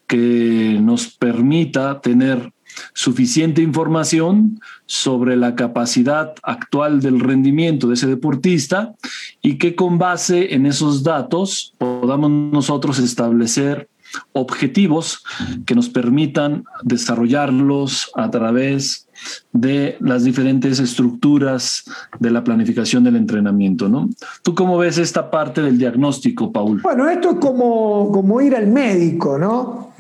que 0.07 0.79
nos 0.81 1.07
permita 1.07 1.99
tener 2.01 2.53
suficiente 2.93 3.61
información 3.61 4.59
sobre 4.85 5.35
la 5.35 5.55
capacidad 5.55 6.35
actual 6.43 7.01
del 7.01 7.19
rendimiento 7.19 7.87
de 7.87 7.95
ese 7.95 8.07
deportista 8.07 8.93
y 9.41 9.57
que 9.57 9.75
con 9.75 9.97
base 9.97 10.53
en 10.53 10.65
esos 10.65 11.03
datos 11.03 11.73
podamos 11.77 12.29
nosotros 12.29 12.99
establecer 12.99 13.89
objetivos 14.33 15.23
que 15.65 15.75
nos 15.75 15.89
permitan 15.89 16.65
desarrollarlos 16.83 18.11
a 18.15 18.29
través 18.29 19.04
de 19.51 19.97
las 19.99 20.23
diferentes 20.23 20.79
estructuras 20.79 21.85
de 22.19 22.31
la 22.31 22.43
planificación 22.43 23.03
del 23.03 23.15
entrenamiento, 23.15 23.89
¿no? 23.89 24.09
¿Tú 24.43 24.55
cómo 24.55 24.77
ves 24.77 24.97
esta 24.97 25.29
parte 25.31 25.61
del 25.61 25.77
diagnóstico, 25.77 26.51
Paul? 26.51 26.81
Bueno, 26.81 27.09
esto 27.09 27.31
es 27.31 27.37
como, 27.37 28.11
como 28.11 28.41
ir 28.41 28.55
al 28.55 28.67
médico, 28.67 29.37
¿no? 29.37 29.91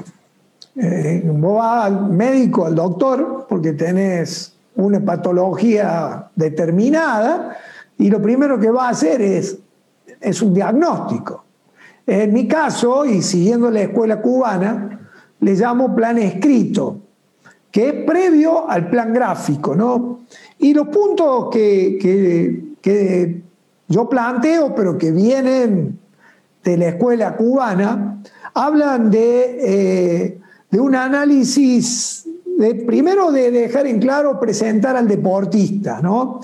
Eh, 0.75 1.23
vos 1.25 1.57
vas 1.57 1.85
al 1.85 2.09
médico, 2.09 2.65
al 2.65 2.75
doctor, 2.75 3.45
porque 3.47 3.73
tenés 3.73 4.53
una 4.75 4.99
patología 4.99 6.29
determinada 6.35 7.57
y 7.97 8.09
lo 8.09 8.21
primero 8.21 8.59
que 8.59 8.69
va 8.69 8.87
a 8.87 8.89
hacer 8.89 9.21
es, 9.21 9.57
es 10.19 10.41
un 10.41 10.53
diagnóstico. 10.53 11.45
En 12.05 12.33
mi 12.33 12.47
caso, 12.47 13.05
y 13.05 13.21
siguiendo 13.21 13.71
la 13.71 13.81
escuela 13.81 14.21
cubana, 14.21 15.09
le 15.39 15.53
llamo 15.55 15.95
plan 15.95 16.17
escrito, 16.17 16.99
que 17.75 17.89
es 17.89 17.93
previo 18.05 18.69
al 18.69 18.89
plan 18.89 19.11
gráfico, 19.11 19.75
¿no? 19.75 20.21
Y 20.59 20.73
los 20.73 20.87
puntos 20.87 21.49
que, 21.51 21.97
que 22.81 23.41
yo 23.89 24.07
planteo, 24.07 24.73
pero 24.73 24.97
que 24.97 25.11
vienen 25.11 25.99
de 26.63 26.77
la 26.77 26.87
escuela 26.87 27.35
cubana, 27.35 28.21
hablan 28.53 29.11
de 29.11 29.57
eh, 29.59 30.39
de 30.71 30.79
un 30.79 30.95
análisis, 30.95 32.25
de, 32.57 32.75
primero 32.75 33.33
de 33.33 33.51
dejar 33.51 33.87
en 33.87 33.99
claro, 33.99 34.39
presentar 34.39 34.95
al 34.95 35.09
deportista, 35.09 35.99
¿no? 36.01 36.39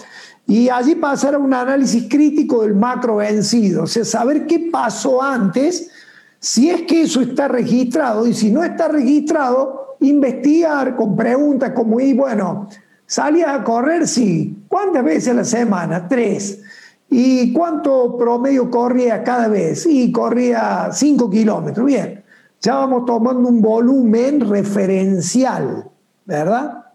Y 0.48 0.68
allí 0.68 0.96
pasar 0.96 1.36
a 1.36 1.38
un 1.38 1.54
análisis 1.54 2.10
crítico 2.10 2.64
del 2.64 2.76
macro 2.76 3.16
vencido, 3.16 3.84
o 3.84 3.88
sea, 3.88 4.04
saber 4.04 4.48
qué 4.48 4.70
pasó 4.70 5.24
antes, 5.24 5.92
si 6.40 6.70
es 6.70 6.82
que 6.82 7.04
eso 7.04 7.22
está 7.22 7.48
registrado, 7.48 8.28
y 8.28 8.34
si 8.34 8.52
no 8.52 8.66
está 8.66 8.90
registrado, 8.90 9.81
investigar 10.02 10.96
con 10.96 11.16
preguntas 11.16 11.72
como, 11.72 12.00
y 12.00 12.14
bueno, 12.14 12.68
¿salías 13.06 13.50
a 13.50 13.64
correr? 13.64 14.08
Sí. 14.08 14.64
¿Cuántas 14.68 15.04
veces 15.04 15.30
a 15.30 15.34
la 15.34 15.44
semana? 15.46 16.08
Tres. 16.08 16.62
¿Y 17.10 17.52
cuánto 17.54 18.18
promedio 18.18 18.70
corría 18.70 19.24
cada 19.24 19.48
vez? 19.48 19.86
Y 19.86 20.12
corría 20.12 20.90
cinco 20.92 21.30
kilómetros. 21.30 21.86
Bien 21.86 22.22
ya 22.62 22.76
vamos 22.76 23.06
tomando 23.06 23.50
un 23.50 23.62
volumen 23.62 24.48
referencial, 24.48 25.90
¿verdad? 26.26 26.86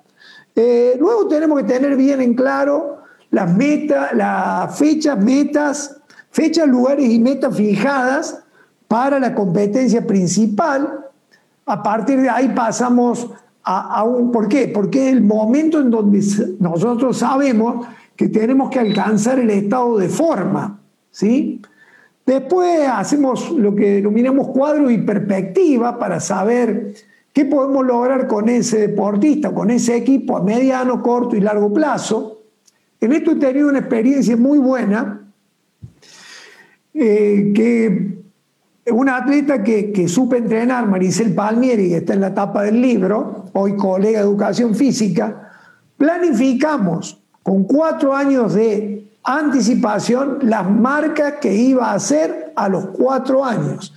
Eh, 0.55 0.97
luego 0.99 1.27
tenemos 1.27 1.61
que 1.61 1.65
tener 1.65 1.97
bien 1.97 2.21
en 2.23 2.35
claro 2.35 3.03
las 3.31 3.53
metas, 3.55 4.13
las 4.15 4.79
fechas, 4.79 5.23
metas, 5.23 6.01
fechas, 6.31 6.69
lugares 6.69 7.11
y 7.11 7.19
metas 7.19 7.55
fijadas 7.57 8.45
para 8.87 9.19
la 9.19 9.35
competencia 9.35 10.07
principal. 10.07 11.06
A 11.67 11.83
partir 11.83 12.21
de 12.23 12.31
ahí 12.31 12.49
pasamos 12.55 13.29
a, 13.65 14.05
un... 14.05 14.31
¿Por 14.31 14.49
qué? 14.49 14.69
Porque 14.69 15.09
es 15.09 15.13
el 15.13 15.23
momento 15.23 15.81
en 15.81 15.91
donde 15.91 16.23
nosotros 16.61 17.19
sabemos 17.19 17.87
que 18.15 18.29
tenemos 18.29 18.71
que 18.71 18.79
alcanzar 18.79 19.39
el 19.41 19.51
estado 19.51 19.99
de 19.99 20.09
forma, 20.09 20.81
¿sí? 21.11 21.61
Después 22.25 22.89
hacemos 22.89 23.51
lo 23.53 23.75
que 23.75 23.95
denominamos 23.95 24.49
cuadro 24.49 24.91
y 24.91 24.99
perspectiva 24.99 25.99
para 25.99 26.19
saber 26.19 26.95
qué 27.33 27.45
podemos 27.45 27.85
lograr 27.85 28.27
con 28.27 28.49
ese 28.49 28.89
deportista, 28.89 29.53
con 29.53 29.71
ese 29.71 29.97
equipo 29.97 30.37
a 30.37 30.43
mediano, 30.43 31.03
corto 31.03 31.37
y 31.37 31.41
largo 31.41 31.73
plazo. 31.73 32.43
En 33.01 33.13
esto 33.13 33.33
he 33.33 33.37
tenido 33.37 33.69
una 33.69 33.81
experiencia 33.81 34.37
muy 34.37 34.59
buena, 34.59 35.29
eh, 36.95 37.53
que 37.55 38.25
una 38.93 39.17
atleta 39.17 39.63
que, 39.63 39.93
que, 39.93 40.09
supe 40.09 40.39
entrenar, 40.39 40.87
Maricel 40.87 41.35
Palmieri, 41.35 41.89
que 41.89 41.97
está 41.99 42.15
en 42.15 42.21
la 42.21 42.35
tapa 42.35 42.63
del 42.63 42.81
libro, 42.81 43.47
hoy 43.53 43.77
colega 43.77 44.21
de 44.21 44.25
educación 44.25 44.75
física, 44.75 45.51
planificamos 45.97 47.23
con 47.43 47.65
cuatro 47.65 48.15
años 48.15 48.55
de 48.55 49.09
anticipación 49.25 50.39
las 50.43 50.71
marcas 50.71 51.35
que 51.41 51.55
iba 51.55 51.91
a 51.91 51.95
hacer 51.95 52.53
a 52.55 52.69
los 52.69 52.87
cuatro 52.89 53.45
años. 53.45 53.93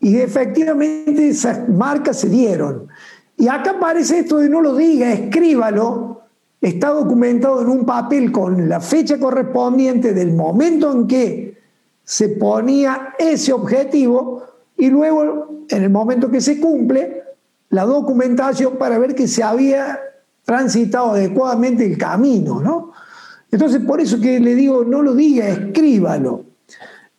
Y 0.00 0.16
efectivamente 0.16 1.28
esas 1.28 1.68
marcas 1.68 2.20
se 2.20 2.30
dieron. 2.30 2.88
Y 3.36 3.48
acá 3.48 3.72
aparece 3.72 4.20
esto 4.20 4.38
de 4.38 4.48
no 4.48 4.62
lo 4.62 4.74
diga, 4.74 5.12
escríbalo. 5.12 6.22
Está 6.60 6.90
documentado 6.90 7.60
en 7.62 7.68
un 7.68 7.84
papel 7.84 8.32
con 8.32 8.68
la 8.68 8.80
fecha 8.80 9.18
correspondiente 9.18 10.12
del 10.14 10.32
momento 10.32 10.92
en 10.92 11.06
que 11.06 11.59
se 12.10 12.28
ponía 12.28 13.14
ese 13.20 13.52
objetivo 13.52 14.42
y 14.76 14.90
luego, 14.90 15.66
en 15.68 15.84
el 15.84 15.90
momento 15.90 16.28
que 16.28 16.40
se 16.40 16.58
cumple, 16.58 17.22
la 17.68 17.84
documentación 17.84 18.78
para 18.78 18.98
ver 18.98 19.14
que 19.14 19.28
se 19.28 19.44
había 19.44 20.00
transitado 20.44 21.12
adecuadamente 21.12 21.86
el 21.86 21.96
camino, 21.96 22.60
¿no? 22.60 22.90
Entonces, 23.52 23.80
por 23.86 24.00
eso 24.00 24.20
que 24.20 24.40
le 24.40 24.56
digo, 24.56 24.82
no 24.84 25.02
lo 25.02 25.14
diga, 25.14 25.46
escríbalo. 25.50 26.46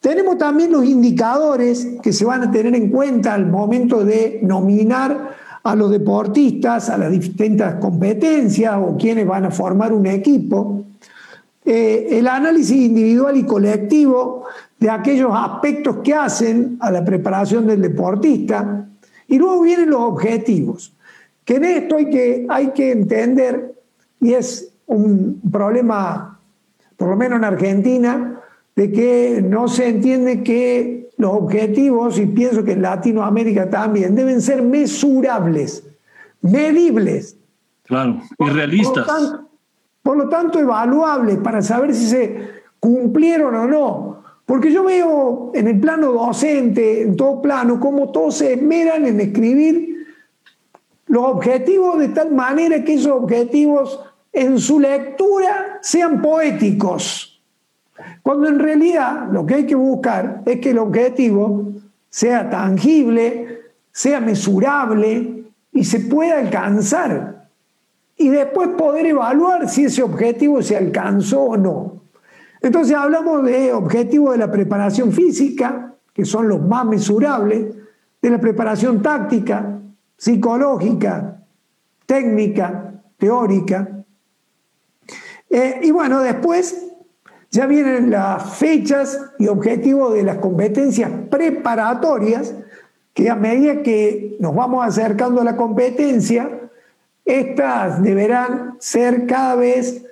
Tenemos 0.01 0.37
también 0.37 0.73
los 0.73 0.83
indicadores 0.83 1.87
que 2.03 2.11
se 2.11 2.25
van 2.25 2.43
a 2.43 2.51
tener 2.51 2.75
en 2.75 2.89
cuenta 2.89 3.33
al 3.33 3.45
momento 3.45 4.03
de 4.03 4.41
nominar 4.43 5.37
a 5.63 5.73
los 5.73 5.89
deportistas, 5.89 6.89
a 6.89 6.97
las 6.97 7.11
distintas 7.11 7.75
competencias 7.75 8.75
o 8.77 8.97
quienes 8.97 9.25
van 9.25 9.45
a 9.45 9.51
formar 9.51 9.93
un 9.93 10.05
equipo. 10.07 10.83
Eh, 11.63 12.09
el 12.11 12.27
análisis 12.27 12.75
individual 12.75 13.37
y 13.37 13.45
colectivo 13.45 14.43
de 14.81 14.89
aquellos 14.89 15.31
aspectos 15.31 15.97
que 16.03 16.11
hacen 16.15 16.77
a 16.79 16.89
la 16.89 17.05
preparación 17.05 17.67
del 17.67 17.83
deportista. 17.83 18.87
Y 19.27 19.37
luego 19.37 19.61
vienen 19.61 19.91
los 19.91 20.01
objetivos, 20.01 20.93
que 21.45 21.57
en 21.57 21.65
esto 21.65 21.97
hay 21.97 22.09
que, 22.09 22.47
hay 22.49 22.71
que 22.71 22.91
entender, 22.91 23.75
y 24.19 24.33
es 24.33 24.73
un 24.87 25.39
problema, 25.51 26.39
por 26.97 27.09
lo 27.09 27.15
menos 27.15 27.37
en 27.37 27.45
Argentina, 27.45 28.41
de 28.75 28.91
que 28.91 29.43
no 29.47 29.67
se 29.67 29.87
entiende 29.87 30.41
que 30.41 31.11
los 31.17 31.31
objetivos, 31.31 32.17
y 32.17 32.25
pienso 32.25 32.63
que 32.63 32.71
en 32.71 32.81
Latinoamérica 32.81 33.69
también, 33.69 34.15
deben 34.15 34.41
ser 34.41 34.63
mesurables, 34.63 35.87
medibles. 36.41 37.37
Claro, 37.83 38.19
y 38.39 38.49
realistas. 38.49 39.05
Por 39.05 39.19
lo 39.21 39.29
tanto, 39.29 39.49
por 40.01 40.17
lo 40.17 40.29
tanto 40.29 40.59
evaluables 40.59 41.37
para 41.37 41.61
saber 41.61 41.93
si 41.93 42.07
se 42.07 42.49
cumplieron 42.79 43.53
o 43.53 43.67
no. 43.67 44.20
Porque 44.51 44.69
yo 44.69 44.83
veo 44.83 45.51
en 45.53 45.69
el 45.69 45.79
plano 45.79 46.11
docente, 46.11 47.03
en 47.03 47.15
todo 47.15 47.41
plano, 47.41 47.79
cómo 47.79 48.11
todos 48.11 48.35
se 48.35 48.51
esmeran 48.51 49.05
en 49.05 49.21
escribir 49.21 50.07
los 51.07 51.23
objetivos 51.23 51.97
de 51.97 52.09
tal 52.09 52.33
manera 52.33 52.83
que 52.83 52.95
esos 52.95 53.13
objetivos 53.13 54.01
en 54.33 54.59
su 54.59 54.81
lectura 54.81 55.79
sean 55.81 56.21
poéticos. 56.21 57.41
Cuando 58.21 58.49
en 58.49 58.59
realidad 58.59 59.29
lo 59.31 59.45
que 59.45 59.53
hay 59.53 59.65
que 59.65 59.75
buscar 59.75 60.41
es 60.45 60.59
que 60.59 60.71
el 60.71 60.79
objetivo 60.79 61.71
sea 62.09 62.49
tangible, 62.49 63.61
sea 63.93 64.19
mesurable 64.19 65.45
y 65.71 65.85
se 65.85 66.01
pueda 66.01 66.39
alcanzar. 66.39 67.47
Y 68.17 68.27
después 68.27 68.67
poder 68.77 69.05
evaluar 69.05 69.69
si 69.69 69.85
ese 69.85 70.03
objetivo 70.03 70.61
se 70.61 70.75
alcanzó 70.75 71.41
o 71.41 71.55
no. 71.55 72.00
Entonces 72.61 72.95
hablamos 72.95 73.43
de 73.43 73.73
objetivos 73.73 74.33
de 74.33 74.37
la 74.37 74.51
preparación 74.51 75.11
física, 75.11 75.95
que 76.13 76.25
son 76.25 76.47
los 76.47 76.61
más 76.61 76.85
mesurables, 76.85 77.75
de 78.21 78.29
la 78.29 78.39
preparación 78.39 79.01
táctica, 79.01 79.79
psicológica, 80.15 81.43
técnica, 82.05 83.01
teórica. 83.17 84.05
Eh, 85.49 85.79
y 85.81 85.91
bueno, 85.91 86.19
después 86.19 86.87
ya 87.49 87.65
vienen 87.65 88.11
las 88.11 88.57
fechas 88.57 89.19
y 89.39 89.47
objetivos 89.47 90.13
de 90.13 90.23
las 90.23 90.37
competencias 90.37 91.09
preparatorias, 91.29 92.53
que 93.13 93.29
a 93.29 93.35
medida 93.35 93.81
que 93.81 94.37
nos 94.39 94.55
vamos 94.55 94.85
acercando 94.85 95.41
a 95.41 95.43
la 95.43 95.57
competencia, 95.57 96.69
estas 97.25 98.01
deberán 98.01 98.77
ser 98.79 99.25
cada 99.25 99.55
vez 99.55 100.05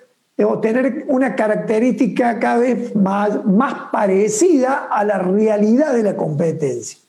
o 0.45 0.59
tener 0.59 1.05
una 1.09 1.35
característica 1.35 2.39
cada 2.39 2.59
vez 2.59 2.95
más, 2.95 3.45
más 3.45 3.89
parecida 3.91 4.87
a 4.89 5.03
la 5.03 5.17
realidad 5.17 5.93
de 5.93 6.03
la 6.03 6.15
competencia. 6.15 6.99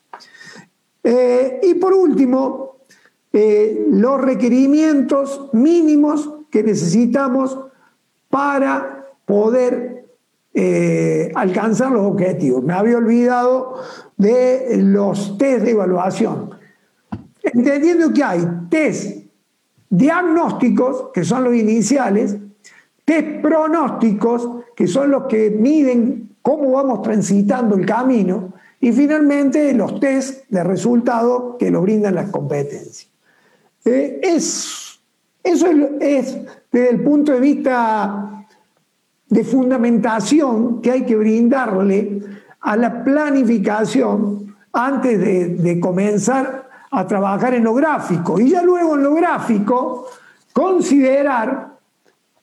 Eh, 1.03 1.61
y 1.63 1.75
por 1.75 1.93
último, 1.93 2.79
eh, 3.33 3.87
los 3.91 4.21
requerimientos 4.21 5.49
mínimos 5.53 6.29
que 6.51 6.63
necesitamos 6.63 7.59
para 8.29 9.07
poder 9.25 10.05
eh, 10.53 11.31
alcanzar 11.35 11.93
los 11.93 12.03
objetivos. 12.03 12.65
Me 12.65 12.75
había 12.75 12.97
olvidado 12.97 13.77
de 14.17 14.77
los 14.79 15.39
test 15.39 15.65
de 15.65 15.71
evaluación. 15.71 16.51
Entendiendo 17.43 18.13
que 18.13 18.25
hay 18.25 18.45
test 18.69 19.27
diagnósticos, 19.89 21.11
que 21.15 21.25
son 21.25 21.45
los 21.45 21.55
iniciales, 21.55 22.37
test 23.11 23.43
pronósticos, 23.43 24.49
que 24.77 24.87
son 24.87 25.11
los 25.11 25.25
que 25.25 25.51
miden 25.51 26.37
cómo 26.43 26.71
vamos 26.71 27.03
transitando 27.03 27.75
el 27.75 27.85
camino, 27.85 28.53
y 28.79 28.93
finalmente 28.93 29.73
los 29.73 29.99
test 29.99 30.49
de 30.49 30.63
resultado 30.63 31.57
que 31.59 31.73
nos 31.73 31.83
brindan 31.83 32.15
las 32.15 32.31
competencias. 32.31 33.09
Eh, 33.85 34.21
es, 34.23 35.01
eso 35.43 35.67
es, 36.01 36.39
desde 36.71 36.91
el 36.91 37.03
punto 37.03 37.33
de 37.33 37.41
vista 37.41 38.47
de 39.29 39.43
fundamentación 39.43 40.81
que 40.81 40.93
hay 40.93 41.05
que 41.05 41.17
brindarle 41.17 42.23
a 42.61 42.77
la 42.77 43.03
planificación 43.03 44.55
antes 44.73 45.19
de, 45.19 45.49
de 45.57 45.81
comenzar 45.81 46.69
a 46.93 47.07
trabajar 47.09 47.55
en 47.55 47.65
lo 47.65 47.75
gráfico. 47.75 48.39
Y 48.39 48.51
ya 48.51 48.63
luego 48.63 48.95
en 48.95 49.03
lo 49.03 49.15
gráfico, 49.15 50.07
considerar 50.53 51.70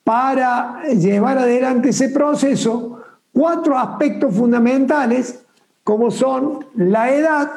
para 0.08 0.84
llevar 0.84 1.36
adelante 1.36 1.90
ese 1.90 2.08
proceso 2.08 2.98
cuatro 3.30 3.76
aspectos 3.76 4.34
fundamentales 4.34 5.44
como 5.84 6.10
son 6.10 6.64
la 6.76 7.12
edad, 7.12 7.50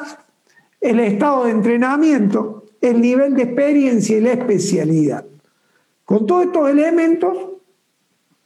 el 0.78 1.00
estado 1.00 1.44
de 1.44 1.52
entrenamiento, 1.52 2.64
el 2.82 3.00
nivel 3.00 3.34
de 3.36 3.44
experiencia 3.44 4.18
y 4.18 4.20
la 4.20 4.32
especialidad. 4.32 5.24
Con 6.04 6.26
todos 6.26 6.44
estos 6.44 6.68
elementos 6.68 7.38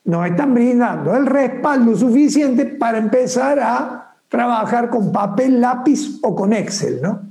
nos 0.05 0.25
están 0.25 0.55
brindando 0.55 1.17
el 1.17 1.27
respaldo 1.27 1.97
suficiente 1.97 2.65
para 2.65 2.99
empezar 2.99 3.59
a 3.59 4.15
trabajar 4.29 4.89
con 4.89 5.11
papel, 5.11 5.61
lápiz 5.61 6.21
o 6.23 6.33
con 6.33 6.53
Excel, 6.53 7.03
¿no? 7.03 7.23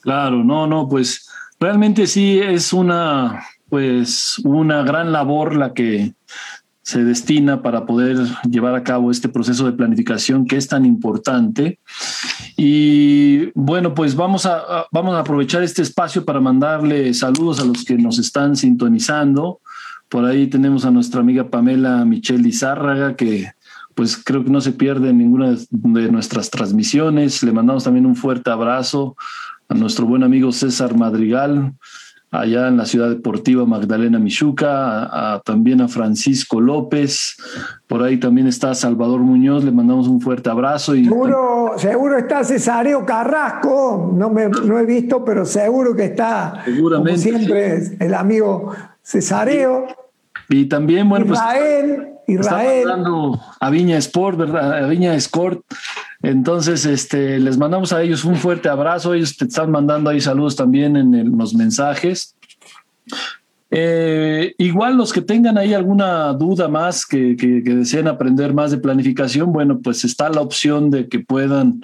Claro, 0.00 0.42
no, 0.42 0.66
no, 0.66 0.88
pues 0.88 1.28
realmente 1.60 2.06
sí 2.06 2.40
es 2.40 2.72
una 2.72 3.44
pues 3.70 4.38
una 4.44 4.82
gran 4.82 5.12
labor 5.12 5.56
la 5.56 5.72
que 5.72 6.12
se 6.82 7.04
destina 7.04 7.62
para 7.62 7.86
poder 7.86 8.18
llevar 8.50 8.74
a 8.74 8.82
cabo 8.82 9.12
este 9.12 9.28
proceso 9.28 9.64
de 9.64 9.72
planificación 9.72 10.44
que 10.44 10.56
es 10.56 10.66
tan 10.66 10.84
importante. 10.84 11.78
Y 12.56 13.52
bueno, 13.54 13.94
pues 13.94 14.16
vamos 14.16 14.44
a, 14.44 14.86
vamos 14.90 15.14
a 15.14 15.20
aprovechar 15.20 15.62
este 15.62 15.82
espacio 15.82 16.24
para 16.24 16.40
mandarle 16.40 17.14
saludos 17.14 17.60
a 17.60 17.64
los 17.64 17.84
que 17.84 17.96
nos 17.96 18.18
están 18.18 18.56
sintonizando. 18.56 19.60
Por 20.08 20.24
ahí 20.24 20.48
tenemos 20.48 20.84
a 20.84 20.90
nuestra 20.90 21.20
amiga 21.20 21.48
Pamela 21.48 22.04
Michelle 22.04 22.48
Izárraga, 22.48 23.14
que 23.14 23.52
pues 23.94 24.16
creo 24.16 24.42
que 24.44 24.50
no 24.50 24.60
se 24.60 24.72
pierde 24.72 25.12
ninguna 25.12 25.56
de 25.70 26.10
nuestras 26.10 26.50
transmisiones. 26.50 27.44
Le 27.44 27.52
mandamos 27.52 27.84
también 27.84 28.06
un 28.06 28.16
fuerte 28.16 28.50
abrazo 28.50 29.16
a 29.68 29.74
nuestro 29.74 30.06
buen 30.06 30.24
amigo 30.24 30.50
César 30.50 30.96
Madrigal, 30.96 31.74
allá 32.30 32.68
en 32.68 32.76
la 32.76 32.86
ciudad 32.86 33.08
deportiva 33.08 33.64
Magdalena 33.66 34.18
Michuca, 34.18 35.40
también 35.44 35.80
a 35.80 35.88
Francisco 35.88 36.60
López, 36.60 37.36
por 37.86 38.02
ahí 38.02 38.18
también 38.18 38.46
está 38.46 38.74
Salvador 38.74 39.20
Muñoz, 39.20 39.64
le 39.64 39.72
mandamos 39.72 40.06
un 40.06 40.20
fuerte 40.20 40.48
abrazo. 40.48 40.94
Y 40.94 41.04
seguro, 41.04 41.72
seguro 41.76 42.18
está 42.18 42.44
Cesareo 42.44 43.04
Carrasco, 43.04 44.12
no, 44.14 44.30
me, 44.30 44.48
no 44.48 44.78
he 44.78 44.86
visto, 44.86 45.24
pero 45.24 45.44
seguro 45.44 45.94
que 45.94 46.06
está, 46.06 46.62
Seguramente. 46.64 47.10
como 47.10 47.38
siempre, 47.38 47.96
el 47.98 48.14
amigo 48.14 48.72
Cesareo. 49.02 49.86
Y, 50.48 50.66
también, 50.66 51.08
bueno, 51.08 51.26
pues, 51.26 51.38
Israel, 51.38 52.08
pues... 52.26 52.38
Israel. 52.40 52.88
a 53.60 53.70
Viña 53.70 53.98
Sport, 53.98 54.38
¿verdad? 54.38 54.84
A 54.84 54.86
Viña 54.86 55.14
Sport. 55.14 55.62
Entonces, 56.22 56.84
este, 56.86 57.38
les 57.38 57.56
mandamos 57.56 57.92
a 57.92 58.02
ellos 58.02 58.24
un 58.24 58.36
fuerte 58.36 58.68
abrazo. 58.68 59.14
Ellos 59.14 59.36
te 59.36 59.46
están 59.46 59.70
mandando 59.70 60.10
ahí 60.10 60.20
saludos 60.20 60.56
también 60.56 60.96
en 60.96 61.36
los 61.36 61.54
mensajes. 61.54 62.36
Eh, 63.72 64.54
igual 64.58 64.96
los 64.96 65.12
que 65.12 65.22
tengan 65.22 65.56
ahí 65.56 65.74
alguna 65.74 66.32
duda 66.32 66.66
más, 66.68 67.06
que, 67.06 67.36
que, 67.36 67.60
deseen 67.62 68.08
aprender 68.08 68.52
más 68.52 68.72
de 68.72 68.78
planificación, 68.78 69.52
bueno, 69.52 69.78
pues 69.80 70.04
está 70.04 70.28
la 70.28 70.40
opción 70.40 70.90
de 70.90 71.08
que 71.08 71.20
puedan 71.20 71.80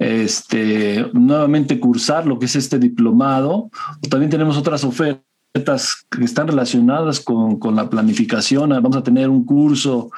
este, 0.00 1.06
nuevamente 1.12 1.78
cursar 1.78 2.26
lo 2.26 2.38
que 2.38 2.46
es 2.46 2.56
este 2.56 2.78
diplomado. 2.78 3.70
También 4.08 4.30
tenemos 4.30 4.56
otras 4.56 4.82
ofertas 4.82 6.04
que 6.10 6.24
están 6.24 6.48
relacionadas 6.48 7.20
con, 7.20 7.60
con 7.60 7.76
la 7.76 7.88
planificación. 7.88 8.70
Vamos 8.70 8.96
a 8.96 9.04
tener 9.04 9.28
un 9.28 9.44
curso 9.44 10.10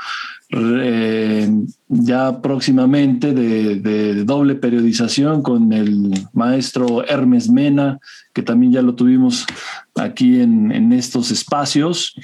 eh, 0.55 1.49
ya 1.89 2.43
próximamente 2.43 3.33
de, 3.33 4.25
doble 4.25 4.55
periodización 4.55 5.43
con 5.43 5.73
el 5.73 6.13
maestro 6.35 7.07
Hermes 7.07 7.49
Mena, 7.49 7.99
que 8.35 8.43
también 8.43 8.73
ya 8.73 8.83
lo 8.83 8.95
tuvimos 8.95 9.47
aquí 9.97 10.43
en, 10.43 10.93
estos 10.93 11.31
espacios. 11.31 12.15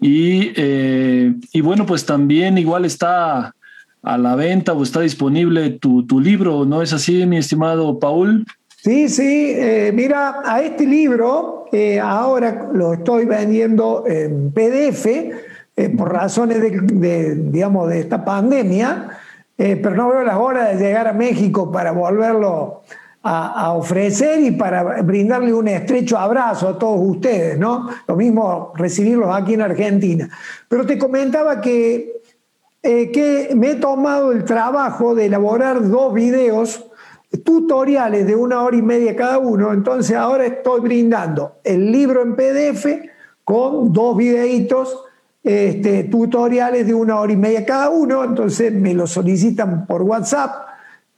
Y, 0.00 0.52
eh, 0.56 1.34
y, 1.52 1.60
bueno, 1.60 1.84
pues 1.84 2.06
también 2.06 2.56
igual 2.56 2.86
está 2.86 3.54
a 4.02 4.18
la 4.18 4.36
venta 4.36 4.72
o 4.72 4.82
está 4.82 5.00
disponible 5.00 5.70
tu, 5.70 6.20
libro, 6.20 6.64
¿no 6.64 6.80
es 6.80 6.94
así, 6.94 7.26
mi 7.26 7.36
estimado 7.36 7.98
Paul? 7.98 8.46
Sí, 8.82 9.08
sí, 9.08 9.52
eh, 9.54 9.90
mira, 9.94 10.40
a 10.44 10.62
este 10.62 10.86
libro 10.86 11.68
ahora 12.02 12.70
lo 12.72 12.94
estoy 12.94 13.26
vendiendo 13.26 14.04
en 14.06 14.50
PDF 14.50 15.06
eh, 15.78 15.90
por 15.90 16.10
razones 16.10 16.58
de, 16.60 17.34
digamos, 17.34 17.90
de 17.90 18.00
esta 18.00 18.24
pandemia, 18.24 19.10
eh, 19.58 19.76
pero 19.76 19.94
no 19.94 20.08
veo 20.08 20.22
la 20.22 20.38
hora 20.38 20.68
de 20.68 20.76
llegar 20.76 21.06
a 21.06 21.12
México 21.12 21.70
para 21.70 21.92
volverlo 21.92 22.80
a, 23.22 23.72
ofrecer 23.72 24.40
y 24.40 24.52
para 24.52 25.02
brindarle 25.02 25.52
un 25.52 25.66
estrecho 25.66 26.16
abrazo 26.16 26.68
a 26.68 26.78
todos 26.78 27.00
ustedes, 27.02 27.58
¿no? 27.58 27.88
Lo 28.06 28.14
mismo 28.14 28.72
recibirlos 28.76 29.34
aquí 29.34 29.54
en 29.54 29.62
Argentina. 29.62 30.30
Pero 30.68 30.86
te 30.86 30.96
comentaba 30.96 31.60
que, 31.60 32.22
eh, 32.82 33.10
que 33.10 33.50
me 33.56 33.72
he 33.72 33.74
tomado 33.74 34.30
el 34.30 34.44
trabajo 34.44 35.16
de 35.16 35.26
elaborar 35.26 35.88
dos 35.88 36.14
videos 36.14 36.86
tutoriales 37.44 38.28
de 38.28 38.36
una 38.36 38.62
hora 38.62 38.76
y 38.76 38.82
media 38.82 39.16
cada 39.16 39.38
uno, 39.38 39.72
entonces 39.72 40.16
ahora 40.16 40.46
estoy 40.46 40.80
brindando 40.80 41.56
el 41.64 41.90
libro 41.90 42.22
en 42.22 42.36
PDF 42.36 42.86
con 43.44 43.92
dos 43.92 44.16
videitos 44.16 45.05
este, 45.46 46.02
tutoriales 46.02 46.88
de 46.88 46.92
una 46.92 47.20
hora 47.20 47.32
y 47.32 47.36
media 47.36 47.64
cada 47.64 47.88
uno, 47.88 48.24
entonces 48.24 48.72
me 48.72 48.94
lo 48.94 49.06
solicitan 49.06 49.86
por 49.86 50.02
WhatsApp 50.02 50.66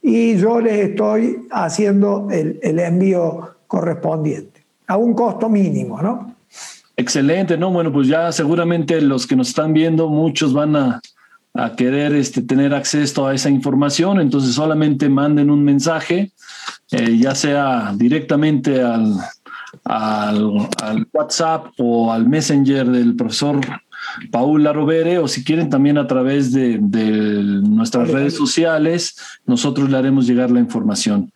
y 0.03 0.37
yo 0.37 0.61
les 0.61 0.89
estoy 0.89 1.47
haciendo 1.49 2.27
el, 2.29 2.59
envío 2.61 3.55
correspondiente, 3.65 4.63
a 4.85 4.97
un 4.97 5.15
costo 5.15 5.49
mínimo, 5.49 5.99
¿no? 5.99 6.35
Excelente, 6.95 7.57
¿no? 7.57 7.71
Bueno, 7.71 7.91
pues 7.91 8.07
ya 8.07 8.31
seguramente 8.31 9.01
los 9.01 9.25
que 9.25 9.35
nos 9.35 9.49
están 9.49 9.73
viendo, 9.73 10.09
muchos 10.09 10.53
van 10.53 10.75
a 10.75 11.01
a 11.55 11.75
querer 11.75 12.13
este, 12.13 12.43
tener 12.43 12.75
acceso 12.75 13.25
a 13.25 13.33
esa 13.33 13.49
información, 13.49 14.21
entonces 14.21 14.53
solamente 14.53 15.09
manden 15.09 15.49
un 15.49 15.63
mensaje, 15.63 16.31
eh, 16.91 17.17
ya 17.17 17.33
sea 17.33 17.91
directamente 17.95 18.79
al, 18.83 19.15
al, 19.83 21.07
WhatsApp 21.11 21.71
o 21.79 22.13
al 22.13 22.29
Messenger 22.29 22.85
del 22.85 23.15
profesor 23.15 23.59
Paula 24.31 24.73
Rovere 24.73 25.17
o 25.19 25.27
si 25.27 25.43
quieren 25.43 25.69
también 25.69 25.97
a 25.97 26.07
través 26.07 26.51
de, 26.51 26.79
nuestras 26.79 28.09
redes 28.09 28.35
sociales, 28.35 29.17
nosotros 29.45 29.89
le 29.89 29.97
haremos 29.97 30.27
llegar 30.27 30.51
la 30.51 30.59
información. 30.59 31.31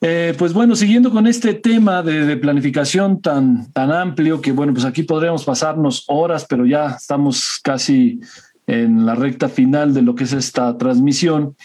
Eh, 0.00 0.34
pues 0.36 0.52
bueno, 0.52 0.74
siguiendo 0.74 1.10
con 1.10 1.26
este 1.26 1.54
tema 1.54 2.02
de, 2.02 2.36
planificación 2.36 3.20
tan, 3.20 3.70
tan 3.72 3.92
amplio, 3.92 4.40
que 4.40 4.52
bueno, 4.52 4.72
pues 4.72 4.84
aquí 4.84 5.04
podríamos 5.04 5.44
pasarnos 5.44 6.04
horas, 6.08 6.44
pero 6.48 6.66
ya 6.66 6.96
estamos 6.98 7.60
casi 7.62 8.20
en 8.66 9.06
la 9.06 9.14
recta 9.14 9.48
final 9.48 9.94
de 9.94 10.02
lo 10.02 10.14
que 10.14 10.24
es 10.24 10.32
esta 10.32 10.76
transmisión. 10.76 11.56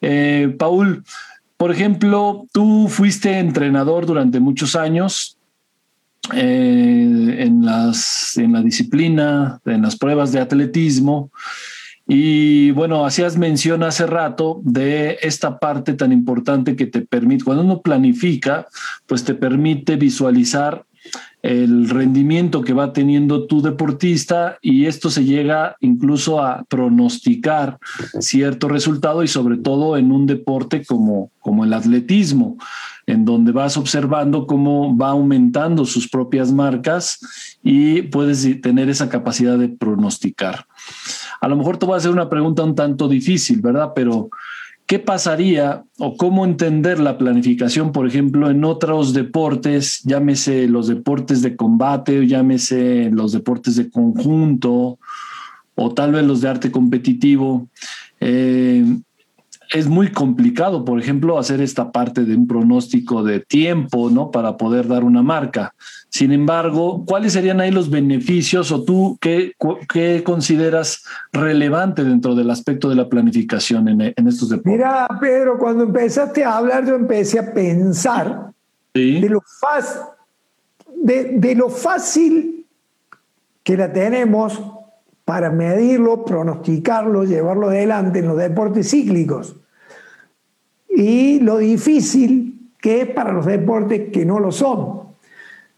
Eh, 0.00 0.54
Paul, 0.58 1.04
por 1.56 1.70
ejemplo, 1.70 2.46
tú 2.52 2.88
fuiste 2.88 3.38
entrenador 3.38 4.06
durante 4.06 4.40
muchos 4.40 4.76
años 4.76 5.33
eh, 6.32 7.36
en, 7.40 7.64
las, 7.64 8.36
en 8.36 8.52
la 8.52 8.62
disciplina, 8.62 9.60
en 9.64 9.82
las 9.82 9.96
pruebas 9.96 10.32
de 10.32 10.40
atletismo. 10.40 11.30
Y 12.06 12.70
bueno, 12.72 13.06
hacías 13.06 13.36
mención 13.36 13.82
hace 13.82 14.06
rato 14.06 14.60
de 14.62 15.18
esta 15.22 15.58
parte 15.58 15.94
tan 15.94 16.12
importante 16.12 16.76
que 16.76 16.86
te 16.86 17.00
permite, 17.00 17.44
cuando 17.44 17.62
uno 17.62 17.80
planifica, 17.80 18.66
pues 19.06 19.24
te 19.24 19.34
permite 19.34 19.96
visualizar 19.96 20.84
el 21.42 21.90
rendimiento 21.90 22.62
que 22.62 22.72
va 22.72 22.94
teniendo 22.94 23.46
tu 23.46 23.60
deportista 23.60 24.58
y 24.62 24.86
esto 24.86 25.10
se 25.10 25.24
llega 25.24 25.76
incluso 25.80 26.40
a 26.40 26.64
pronosticar 26.64 27.78
cierto 28.18 28.66
resultado 28.66 29.22
y 29.22 29.28
sobre 29.28 29.58
todo 29.58 29.98
en 29.98 30.10
un 30.10 30.26
deporte 30.26 30.84
como, 30.86 31.30
como 31.40 31.64
el 31.64 31.74
atletismo, 31.74 32.56
en 33.06 33.24
donde 33.24 33.52
vas 33.52 33.76
observando 33.76 34.46
cómo 34.46 34.96
va 34.96 35.10
aumentando 35.10 35.84
sus 35.84 36.08
propias 36.08 36.52
marcas 36.52 37.18
y 37.62 38.02
puedes 38.02 38.60
tener 38.60 38.88
esa 38.88 39.08
capacidad 39.08 39.58
de 39.58 39.68
pronosticar. 39.68 40.66
A 41.40 41.48
lo 41.48 41.56
mejor 41.56 41.76
te 41.76 41.86
voy 41.86 41.94
a 41.94 41.98
hacer 41.98 42.10
una 42.10 42.30
pregunta 42.30 42.64
un 42.64 42.74
tanto 42.74 43.08
difícil, 43.08 43.60
¿verdad? 43.60 43.92
Pero 43.94 44.30
¿Qué 44.86 44.98
pasaría 44.98 45.82
o 45.98 46.14
cómo 46.16 46.44
entender 46.44 47.00
la 47.00 47.16
planificación, 47.16 47.90
por 47.90 48.06
ejemplo, 48.06 48.50
en 48.50 48.64
otros 48.64 49.14
deportes, 49.14 50.02
llámese 50.04 50.68
los 50.68 50.88
deportes 50.88 51.40
de 51.40 51.56
combate 51.56 52.26
llámese 52.26 53.08
los 53.10 53.32
deportes 53.32 53.76
de 53.76 53.88
conjunto 53.88 54.98
o 55.74 55.94
tal 55.94 56.12
vez 56.12 56.26
los 56.26 56.42
de 56.42 56.48
arte 56.50 56.70
competitivo? 56.70 57.66
Eh, 58.20 58.84
es 59.70 59.86
muy 59.86 60.10
complicado, 60.10 60.84
por 60.84 61.00
ejemplo, 61.00 61.38
hacer 61.38 61.60
esta 61.60 61.92
parte 61.92 62.24
de 62.24 62.36
un 62.36 62.46
pronóstico 62.46 63.22
de 63.22 63.40
tiempo, 63.40 64.10
¿no? 64.10 64.30
Para 64.30 64.56
poder 64.56 64.88
dar 64.88 65.04
una 65.04 65.22
marca. 65.22 65.74
Sin 66.08 66.32
embargo, 66.32 67.04
¿cuáles 67.06 67.32
serían 67.32 67.60
ahí 67.60 67.70
los 67.70 67.90
beneficios 67.90 68.70
o 68.70 68.84
tú 68.84 69.18
qué, 69.20 69.52
qué 69.92 70.22
consideras 70.24 71.04
relevante 71.32 72.04
dentro 72.04 72.34
del 72.34 72.50
aspecto 72.50 72.88
de 72.88 72.94
la 72.94 73.08
planificación 73.08 73.88
en, 73.88 74.28
estos 74.28 74.48
deportes? 74.48 74.72
Mira, 74.72 75.08
Pedro, 75.20 75.58
cuando 75.58 75.84
empezaste 75.84 76.44
a 76.44 76.58
hablar, 76.58 76.86
yo 76.86 76.94
empecé 76.94 77.38
a 77.38 77.52
pensar 77.52 78.52
de, 78.92 79.28
lo 79.28 79.42
de, 81.02 81.24
de 81.38 81.54
lo 81.54 81.68
fácil 81.68 82.66
que 83.64 83.76
la 83.76 83.92
tenemos 83.92 84.60
para 85.24 85.50
medirlo, 85.50 86.24
pronosticarlo, 86.24 87.24
llevarlo 87.24 87.68
adelante 87.68 88.18
en 88.18 88.28
los 88.28 88.36
deportes 88.36 88.90
cíclicos. 88.90 89.56
Y 90.88 91.40
lo 91.40 91.58
difícil 91.58 92.70
que 92.80 93.00
es 93.00 93.08
para 93.08 93.32
los 93.32 93.46
deportes 93.46 94.10
que 94.12 94.26
no 94.26 94.38
lo 94.38 94.52
son. 94.52 95.04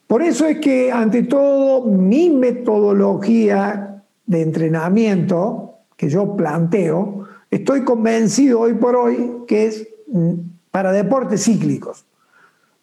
Por 0.06 0.22
eso 0.22 0.46
es 0.46 0.58
que, 0.58 0.90
ante 0.90 1.22
todo, 1.22 1.84
mi 1.84 2.30
metodología 2.30 4.02
de 4.26 4.42
entrenamiento 4.42 5.74
que 5.96 6.08
yo 6.08 6.36
planteo, 6.36 7.26
estoy 7.50 7.84
convencido 7.84 8.60
hoy 8.60 8.74
por 8.74 8.96
hoy 8.96 9.42
que 9.46 9.66
es 9.66 9.88
mm, 10.08 10.32
para 10.70 10.92
deportes 10.92 11.44
cíclicos. 11.44 12.04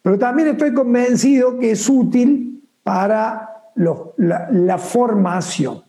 Pero 0.02 0.18
también 0.18 0.48
estoy 0.48 0.74
convencido 0.74 1.58
que 1.58 1.70
es 1.70 1.88
útil 1.88 2.62
para 2.82 3.50
la 3.76 4.78
formación. 4.78 5.82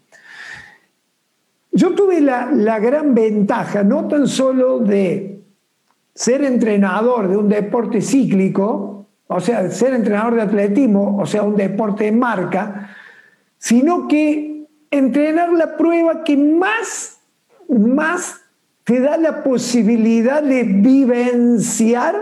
Yo 1.76 1.94
tuve 1.94 2.22
la, 2.22 2.80
gran 2.80 3.14
ventaja, 3.14 3.84
no 3.84 4.08
tan 4.08 4.28
solo 4.28 4.80
de 4.80 5.44
ser 6.14 6.46
entrenador 6.46 7.28
de 7.28 7.36
un 7.36 7.50
deporte 7.50 8.00
cíclico, 8.00 9.08
o 9.28 9.40
sea, 9.42 9.70
ser 9.70 9.94
entrenador 9.94 10.36
de 10.36 10.42
atletismo, 10.44 11.18
o 11.18 11.26
sea, 11.26 11.44
un 11.44 11.58
deporte 11.58 12.06
de 12.06 12.14
marca, 12.14 12.96
sino 13.58 14.08
que 14.08 14.68
entrenar 14.90 15.52
la 15.52 15.76
prueba 15.76 16.24
que 16.24 16.38
más, 16.38 17.20
más 17.68 18.40
te 18.86 19.02
da 19.02 19.18
la 19.18 19.44
posibilidad 19.44 20.42
de 20.42 20.64
vivenciar 20.64 22.16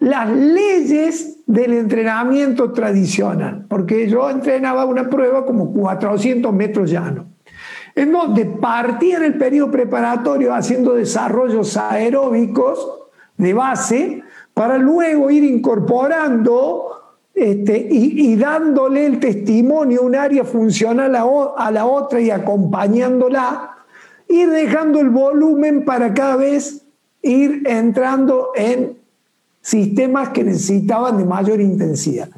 las 0.00 0.28
leyes 0.28 1.38
del 1.46 1.72
entrenamiento 1.72 2.72
tradicional, 2.72 3.64
porque 3.70 4.06
yo 4.06 4.28
entrenaba 4.28 4.84
una 4.84 5.08
prueba 5.08 5.46
como 5.46 5.72
400 5.72 6.52
metros 6.52 6.90
llano 6.90 7.39
en 7.94 8.12
donde 8.12 8.44
partía 8.44 9.18
en 9.18 9.24
el 9.24 9.38
periodo 9.38 9.70
preparatorio 9.70 10.54
haciendo 10.54 10.94
desarrollos 10.94 11.76
aeróbicos 11.76 13.00
de 13.36 13.54
base 13.54 14.22
para 14.54 14.78
luego 14.78 15.30
ir 15.30 15.44
incorporando 15.44 16.90
este, 17.34 17.88
y, 17.90 18.36
dándole 18.36 19.06
el 19.06 19.18
testimonio 19.18 20.02
un 20.02 20.14
área 20.14 20.44
funcional 20.44 21.14
a, 21.14 21.24
a 21.56 21.70
la 21.70 21.86
otra 21.86 22.20
y 22.20 22.30
acompañándola, 22.30 23.78
ir 24.28 24.50
dejando 24.50 25.00
el 25.00 25.08
volumen 25.08 25.84
para 25.84 26.12
cada 26.12 26.36
vez 26.36 26.82
ir 27.22 27.62
entrando 27.66 28.50
en 28.54 28.98
sistemas 29.62 30.30
que 30.30 30.44
necesitaban 30.44 31.18
de 31.18 31.24
mayor 31.24 31.60
intensidad. 31.60 32.28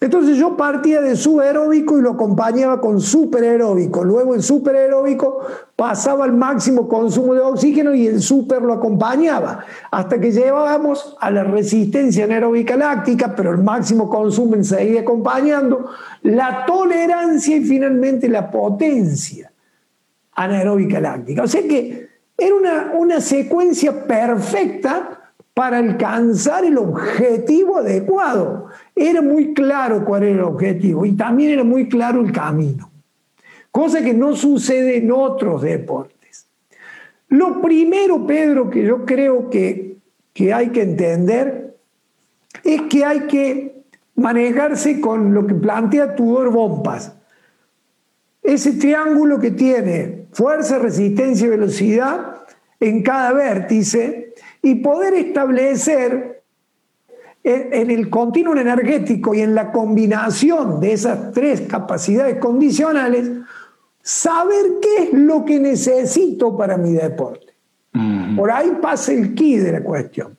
Entonces 0.00 0.36
yo 0.36 0.56
partía 0.56 1.00
de 1.00 1.16
subaeróbico 1.16 1.98
y 1.98 2.02
lo 2.02 2.12
acompañaba 2.12 2.80
con 2.80 3.00
superaeróbico. 3.00 4.04
Luego 4.04 4.34
en 4.34 4.42
superaeróbico 4.42 5.40
pasaba 5.74 6.24
al 6.24 6.34
máximo 6.34 6.88
consumo 6.88 7.34
de 7.34 7.40
oxígeno 7.40 7.92
y 7.94 8.06
el 8.06 8.22
super 8.22 8.62
lo 8.62 8.74
acompañaba. 8.74 9.64
Hasta 9.90 10.20
que 10.20 10.30
llegábamos 10.30 11.16
a 11.20 11.32
la 11.32 11.42
resistencia 11.42 12.24
anaeróbica 12.24 12.76
láctica, 12.76 13.34
pero 13.34 13.50
el 13.50 13.58
máximo 13.58 14.08
consumo 14.08 14.62
seguía 14.62 15.00
acompañando, 15.00 15.90
la 16.22 16.64
tolerancia 16.64 17.56
y 17.56 17.64
finalmente 17.64 18.28
la 18.28 18.52
potencia 18.52 19.50
anaeróbica 20.34 21.00
láctica. 21.00 21.42
O 21.42 21.48
sea 21.48 21.62
que 21.62 22.08
era 22.36 22.54
una, 22.54 22.92
una 22.96 23.20
secuencia 23.20 24.06
perfecta 24.06 25.17
para 25.58 25.78
alcanzar 25.78 26.64
el 26.64 26.78
objetivo 26.78 27.78
adecuado. 27.78 28.68
Era 28.94 29.20
muy 29.22 29.54
claro 29.54 30.04
cuál 30.04 30.22
era 30.22 30.34
el 30.34 30.42
objetivo 30.42 31.04
y 31.04 31.16
también 31.16 31.50
era 31.50 31.64
muy 31.64 31.88
claro 31.88 32.20
el 32.20 32.30
camino, 32.30 32.88
cosa 33.72 34.00
que 34.00 34.14
no 34.14 34.36
sucede 34.36 34.98
en 34.98 35.10
otros 35.10 35.62
deportes. 35.62 36.46
Lo 37.26 37.60
primero, 37.60 38.24
Pedro, 38.24 38.70
que 38.70 38.84
yo 38.84 39.04
creo 39.04 39.50
que, 39.50 39.96
que 40.32 40.54
hay 40.54 40.68
que 40.68 40.82
entender 40.82 41.76
es 42.62 42.82
que 42.82 43.04
hay 43.04 43.22
que 43.22 43.82
manejarse 44.14 45.00
con 45.00 45.34
lo 45.34 45.44
que 45.44 45.54
plantea 45.54 46.14
Tudor 46.14 46.52
Bompas. 46.52 47.16
Ese 48.44 48.74
triángulo 48.74 49.40
que 49.40 49.50
tiene 49.50 50.26
fuerza, 50.30 50.78
resistencia 50.78 51.48
y 51.48 51.50
velocidad 51.50 52.44
en 52.78 53.02
cada 53.02 53.32
vértice 53.32 54.28
y 54.62 54.76
poder 54.76 55.14
establecer 55.14 56.42
en, 57.44 57.90
el 57.90 58.10
continuo 58.10 58.56
energético 58.56 59.34
y 59.34 59.40
en 59.40 59.54
la 59.54 59.72
combinación 59.72 60.80
de 60.80 60.92
esas 60.92 61.32
tres 61.32 61.62
capacidades 61.62 62.38
condicionales, 62.38 63.30
saber 64.02 64.64
qué 64.82 65.04
es 65.04 65.12
lo 65.12 65.44
que 65.44 65.58
necesito 65.58 66.56
para 66.56 66.76
mi 66.76 66.92
deporte. 66.92 67.46
Por 68.36 68.52
ahí 68.52 68.78
pasa 68.80 69.12
el 69.12 69.34
key 69.34 69.56
de 69.56 69.72
la 69.72 69.82
cuestión. 69.82 70.36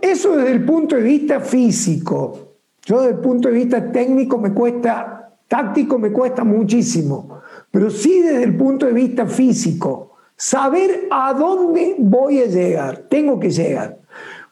eso 0.00 0.36
desde 0.36 0.52
el 0.52 0.64
punto 0.64 0.96
de 0.96 1.02
vista 1.02 1.40
físico. 1.40 2.54
Yo 2.84 3.02
desde 3.02 3.16
el 3.16 3.20
punto 3.20 3.48
de 3.48 3.54
vista 3.54 3.92
técnico 3.92 4.38
me 4.38 4.52
cuesta, 4.52 5.36
táctico 5.46 5.98
me 5.98 6.10
cuesta 6.10 6.44
muchísimo, 6.44 7.42
pero 7.70 7.90
sí 7.90 8.22
desde 8.22 8.44
el 8.44 8.56
punto 8.56 8.86
de 8.86 8.92
vista 8.92 9.26
físico 9.26 10.11
saber 10.42 11.06
a 11.08 11.32
dónde 11.34 11.94
voy 11.98 12.40
a 12.40 12.46
llegar, 12.46 13.04
tengo 13.08 13.38
que 13.38 13.48
llegar. 13.48 13.98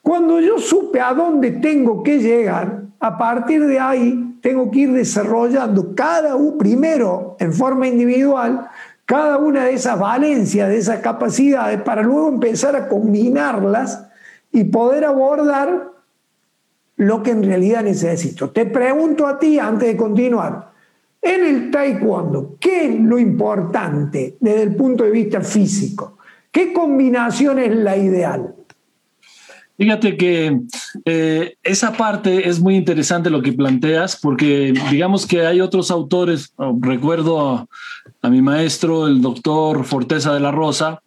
Cuando 0.01 0.39
yo 0.39 0.61
supe 0.61 1.01
a 1.01 1.13
dónde 1.13 1.51
tengo 1.51 2.05
que 2.05 2.21
llegar, 2.21 2.83
a 3.01 3.19
partir 3.19 3.67
de 3.67 3.81
ahí 3.81 4.39
tengo 4.41 4.71
que 4.71 4.79
ir 4.81 4.93
desarrollando 4.93 5.93
cada 5.97 6.37
uno, 6.37 6.57
primero 6.57 7.37
en 7.41 7.53
forma 7.53 7.89
individual, 7.89 8.69
cada 9.05 9.39
una 9.39 9.65
de 9.65 9.73
esas 9.73 9.99
valencias, 9.99 10.69
de 10.69 10.79
esas 10.79 11.01
capacidades, 11.01 11.83
para 11.83 12.03
luego 12.03 12.29
empezar 12.29 12.77
a 12.77 12.87
combinarlas 12.87 14.07
y 14.53 14.63
poder 14.63 15.05
abordar 15.05 15.91
lo 16.95 17.25
que 17.25 17.33
en 17.33 17.43
realidad 17.43 17.83
necesito. 17.83 18.51
Te 18.51 18.65
pregunto 18.65 19.27
a 19.27 19.41
ti 19.41 19.59
antes 19.59 19.89
de 19.89 19.97
continuar, 19.97 20.70
en 21.23 21.45
el 21.45 21.71
taekwondo, 21.71 22.57
¿qué 22.59 22.87
es 22.87 23.01
lo 23.01 23.19
importante 23.19 24.37
desde 24.41 24.63
el 24.63 24.77
punto 24.77 25.05
de 25.05 25.11
vista 25.11 25.41
físico? 25.41 26.19
¿Qué 26.51 26.73
combinación 26.73 27.59
es 27.59 27.75
la 27.77 27.97
ideal? 27.97 28.55
Fíjate 29.81 30.19
que 30.19 30.61
eh, 31.07 31.55
esa 31.63 31.93
parte 31.93 32.47
es 32.47 32.61
muy 32.61 32.77
interesante 32.77 33.31
lo 33.31 33.41
que 33.41 33.55
planteas, 33.55 34.17
porque 34.21 34.75
digamos 34.91 35.27
que 35.27 35.47
hay 35.47 35.63
otros 35.63 35.91
autores, 35.91 36.53
recuerdo 36.81 37.41
a, 37.41 37.67
mi 38.29 38.43
maestro, 38.43 39.07
el 39.07 39.23
doctor 39.23 39.85
Forteza 39.85 40.35
de 40.35 40.41
la 40.41 40.51
Rosa, 40.51 41.01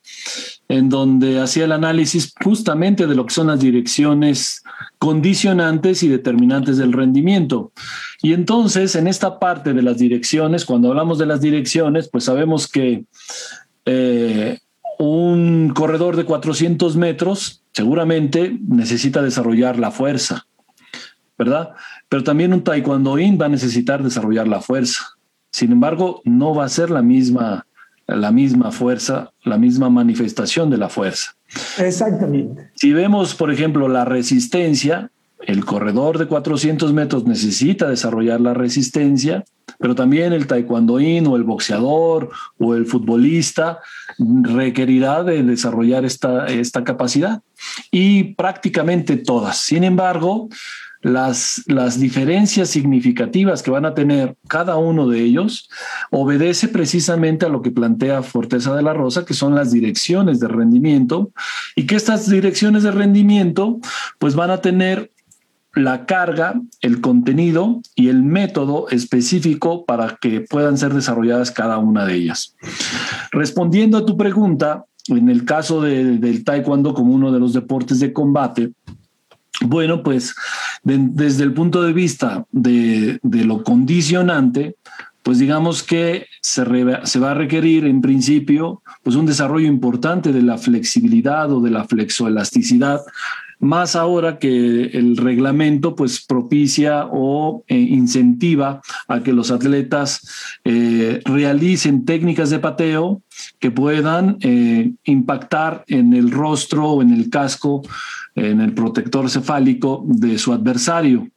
en 0.68 0.90
donde 0.90 1.40
hacía 1.40 1.66
el 1.66 1.72
análisis 1.72 2.34
justamente 2.44 3.06
de 3.06 3.14
lo 3.14 3.28
que 3.28 3.34
son 3.36 3.46
las 3.46 3.60
direcciones 3.60 4.64
condicionantes 5.04 6.02
y 6.04 6.08
determinantes 6.08 6.78
del 6.78 6.94
rendimiento. 6.94 7.74
Y 8.22 8.32
entonces, 8.32 8.96
en 8.96 9.08
esta 9.08 9.38
parte 9.38 9.74
de 9.74 9.82
las 9.82 9.98
direcciones, 9.98 10.64
cuando 10.64 10.88
hablamos 10.88 11.18
de 11.18 11.26
las 11.26 11.42
direcciones, 11.42 12.08
pues 12.08 12.24
sabemos 12.24 12.70
que 12.70 13.04
eh, 13.84 14.60
un 15.00 15.74
corredor 15.76 16.16
de 16.16 16.24
400 16.24 16.96
metros 16.96 17.66
seguramente 17.74 18.58
necesita 18.66 19.22
desarrollar 19.22 19.78
la 19.78 19.92
fuerza, 19.92 20.48
¿verdad? 21.38 21.72
Pero 22.08 22.24
también 22.24 22.54
un 22.54 22.64
taekwondoín 22.64 23.38
va 23.38 23.48
a 23.48 23.50
necesitar 23.50 24.04
desarrollar 24.04 24.48
la 24.48 24.62
fuerza. 24.62 25.18
Sin 25.52 25.74
embargo, 25.74 26.22
no 26.24 26.56
va 26.56 26.64
a 26.64 26.70
ser 26.70 26.90
la 26.90 27.02
misma, 27.02 27.68
la 28.08 28.32
misma 28.32 28.72
fuerza, 28.72 29.34
la 29.44 29.58
misma 29.58 29.90
manifestación 29.90 30.70
de 30.70 30.78
la 30.78 30.88
fuerza. 30.88 31.36
Exactamente. 31.78 32.72
Si 32.76 32.94
vemos, 32.94 33.36
por 33.36 33.52
ejemplo, 33.52 33.88
la 33.88 34.06
resistencia, 34.06 35.10
el 35.46 35.66
corredor 35.66 36.18
de 36.18 36.28
400 36.28 36.94
metros 36.94 37.26
necesita 37.26 37.90
desarrollar 37.90 38.42
la 38.42 38.54
resistencia, 38.54 39.44
pero 39.80 39.96
también 39.96 40.34
el 40.34 40.48
taekwondoín 40.48 41.28
o 41.28 41.36
el 41.36 41.44
boxeador 41.44 42.30
o 42.58 42.76
el 42.76 42.86
futbolista 42.86 43.80
requerirá 44.18 45.24
de 45.24 45.44
desarrollar 45.44 46.06
esta, 46.06 46.48
esta 46.48 46.84
capacidad 46.84 47.42
y 47.92 48.36
prácticamente 48.36 49.18
todas. 49.18 49.58
Sin 49.58 49.84
embargo, 49.84 50.50
las, 51.04 51.64
las 51.68 52.00
diferencias 52.00 52.70
significativas 52.70 53.62
que 53.62 53.72
van 53.72 53.86
a 53.86 53.94
tener 53.94 54.36
cada 54.48 54.78
uno 54.78 55.08
de 55.08 55.22
ellos 55.22 55.70
obedece 56.10 56.70
precisamente 56.70 57.46
a 57.46 57.50
lo 57.50 57.62
que 57.62 57.72
plantea 57.72 58.24
Forteza 58.24 58.74
de 58.74 58.82
la 58.82 58.94
Rosa, 58.94 59.26
que 59.26 59.34
son 59.34 59.54
las 59.54 59.72
direcciones 59.72 60.40
de 60.40 60.48
rendimiento 60.48 61.32
y 61.76 61.86
que 61.86 61.96
estas 61.96 62.30
direcciones 62.30 62.84
de 62.84 62.92
rendimiento 62.92 63.80
pues 64.18 64.34
van 64.34 64.50
a 64.50 64.62
tener 64.62 65.12
la 65.76 66.06
carga, 66.06 66.62
el 66.82 67.02
contenido 67.02 67.82
y 67.96 68.10
el 68.10 68.24
método 68.24 68.88
específico 68.90 69.86
para 69.86 70.18
que 70.22 70.42
puedan 70.42 70.78
ser 70.78 70.94
desarrolladas 70.94 71.52
cada 71.52 71.80
una 71.80 72.06
de 72.06 72.16
ellas. 72.16 72.56
Respondiendo 73.32 73.98
a 73.98 74.06
tu 74.06 74.16
pregunta, 74.16 74.86
en 75.08 75.30
el 75.30 75.44
caso 75.46 75.82
del 75.82 76.44
taekwondo 76.44 76.94
como 76.94 77.14
uno 77.14 77.32
de 77.32 77.40
los 77.40 77.54
deportes 77.54 78.00
de 78.00 78.14
combate, 78.14 78.72
bueno, 79.62 80.04
pues 80.04 80.36
desde 80.84 81.44
el 81.44 81.54
punto 81.54 81.82
de 81.82 81.94
vista 81.94 82.46
de, 82.52 83.20
lo 83.24 83.64
condicionante, 83.64 84.76
pues 85.22 85.40
digamos 85.40 85.84
que 85.84 86.28
se, 86.42 86.64
va 86.64 87.32
a 87.32 87.34
requerir 87.34 87.86
en 87.86 88.02
principio 88.02 88.82
pues 89.04 89.16
un 89.16 89.26
desarrollo 89.26 89.68
importante 89.68 90.34
de 90.34 90.42
la 90.42 90.58
flexibilidad 90.58 91.52
o 91.52 91.62
de 91.62 91.72
la 91.72 91.86
flexoelasticidad 91.86 93.02
más 93.64 93.96
ahora 93.96 94.40
que 94.40 94.84
el 94.88 95.16
reglamento 95.16 95.96
pues 95.96 96.24
propicia 96.26 97.08
o 97.10 97.64
eh, 97.68 97.78
incentiva 97.78 98.82
a 99.08 99.24
que 99.24 99.32
los 99.32 99.52
atletas 99.52 100.28
eh, 100.66 101.22
realicen 101.26 102.04
técnicas 102.04 102.50
de 102.50 102.60
pateo 102.60 103.22
que 103.60 103.72
puedan 103.72 104.38
eh, 104.42 104.92
impactar 105.06 105.86
en 105.88 106.14
el 106.14 106.32
rostro 106.32 106.90
o 106.90 107.02
en 107.02 107.12
el 107.12 107.30
casco, 107.30 107.82
en 108.36 108.62
el 108.62 108.74
protector 108.74 109.30
cefálico 109.30 110.04
de 110.08 110.38
su 110.38 110.54
adversario. 110.54 111.28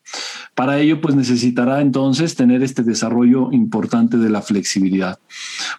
Para 0.54 0.78
ello, 0.78 1.00
pues 1.00 1.14
necesitará 1.14 1.82
entonces 1.82 2.34
tener 2.34 2.62
este 2.62 2.82
desarrollo 2.82 3.52
importante 3.52 4.16
de 4.16 4.30
la 4.30 4.40
flexibilidad. 4.40 5.18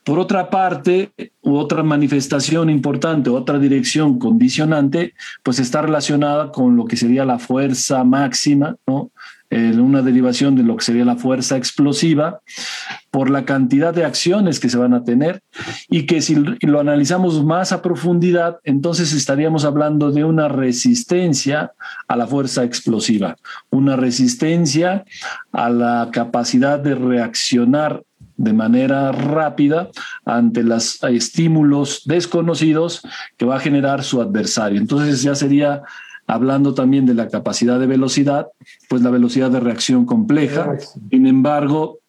Por 0.04 0.20
otra 0.20 0.50
parte, 0.50 1.12
otra 1.42 1.82
manifestación 1.82 2.70
importante, 2.70 3.30
otra 3.30 3.58
dirección 3.58 4.20
condicionante, 4.20 5.14
pues 5.42 5.60
está 5.60 5.82
relacionada 5.82 6.52
con 6.52 6.76
lo 6.76 6.86
que 6.86 6.98
sería 6.98 7.26
la 7.26 7.40
fuerza 7.40 8.04
máxima, 8.04 8.76
¿no? 8.86 9.12
Una 9.50 10.02
derivación 10.02 10.56
de 10.56 10.64
lo 10.64 10.76
que 10.76 10.84
sería 10.84 11.06
la 11.06 11.16
fuerza 11.16 11.58
explosiva 11.58 12.42
por 13.12 13.30
la 13.30 13.46
cantidad 13.46 13.94
de 13.94 14.04
acciones 14.04 14.60
que 14.60 14.70
se 14.70 14.78
van 14.78 14.94
a 14.94 15.04
tener 15.04 15.42
y 15.90 16.06
que 16.06 16.22
si 16.22 16.36
lo 16.36 16.80
analizamos 16.80 17.44
más 17.44 17.72
a 17.72 17.82
profundidad, 17.82 18.60
entonces 18.64 19.14
estaríamos 19.14 19.66
hablando 19.66 20.12
de 20.12 20.26
una 20.26 20.48
resistencia 20.50 21.72
a 22.08 22.16
la 22.16 22.28
fuerza 22.28 22.64
explosiva, 22.64 23.38
una 23.70 23.96
resistencia 23.96 25.06
a 25.52 25.70
la 25.70 26.10
capacidad 26.12 26.80
de 26.80 26.96
reaccionar 26.96 28.04
de 28.36 28.54
manera 28.54 29.12
rápida 29.12 29.90
ante 30.26 30.64
los 30.64 31.04
estímulos 31.04 32.04
desconocidos 32.06 33.02
que 33.36 33.46
va 33.46 33.56
a 33.56 33.60
generar 33.60 34.04
su 34.04 34.22
adversario. 34.22 34.80
Entonces 34.80 35.24
ya 35.24 35.34
sería 35.34 35.82
hablando 36.28 36.74
también 36.74 37.06
de 37.06 37.14
la 37.14 37.30
capacidad 37.30 37.80
de 37.80 37.88
velocidad, 37.88 38.48
pues 38.90 39.02
la 39.02 39.10
velocidad 39.10 39.50
de 39.50 39.62
reacción 39.62 40.06
compleja. 40.06 40.78
Sin 41.10 41.26
embargo, 41.26 42.00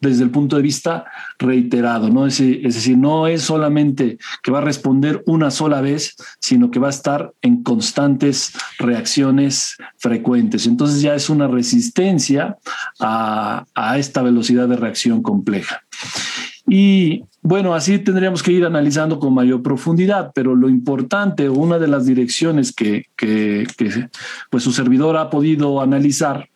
desde 0.00 0.22
el 0.22 0.30
punto 0.30 0.56
de 0.56 0.62
vista 0.62 1.06
reiterado, 1.38 2.08
¿no? 2.08 2.26
Es, 2.26 2.38
es, 2.40 2.74
decir, 2.74 2.96
no 2.96 3.26
es 3.26 3.42
solamente 3.42 4.18
que 4.42 4.50
va 4.50 4.58
a 4.58 4.62
responder 4.62 5.22
una 5.26 5.50
sola 5.50 5.80
vez, 5.80 6.14
sino 6.38 6.70
que 6.70 6.78
va 6.78 6.88
a 6.88 6.90
estar 6.90 7.32
en 7.42 7.62
constantes 7.62 8.52
reacciones 8.78 9.76
frecuentes. 9.96 10.66
Entonces 10.66 11.02
ya 11.02 11.14
es 11.14 11.28
una 11.28 11.48
resistencia 11.48 12.58
a, 13.00 13.64
a 13.74 13.98
esta 13.98 14.22
velocidad 14.22 14.68
de 14.68 14.76
reacción 14.76 15.22
compleja. 15.22 15.82
Y 16.68 17.24
bueno, 17.42 17.74
así 17.74 17.98
tendríamos 17.98 18.42
que 18.42 18.52
ir 18.52 18.64
analizando 18.64 19.18
con 19.18 19.32
mayor 19.32 19.62
profundidad, 19.62 20.32
pero 20.34 20.54
lo 20.54 20.68
importante, 20.68 21.48
una 21.48 21.78
de 21.78 21.88
las 21.88 22.04
direcciones 22.04 22.74
que, 22.74 23.04
pues 24.50 24.62
su 24.62 24.72
servidor 24.72 25.16
ha 25.16 25.30
podido 25.30 25.80
analizar 25.80 26.48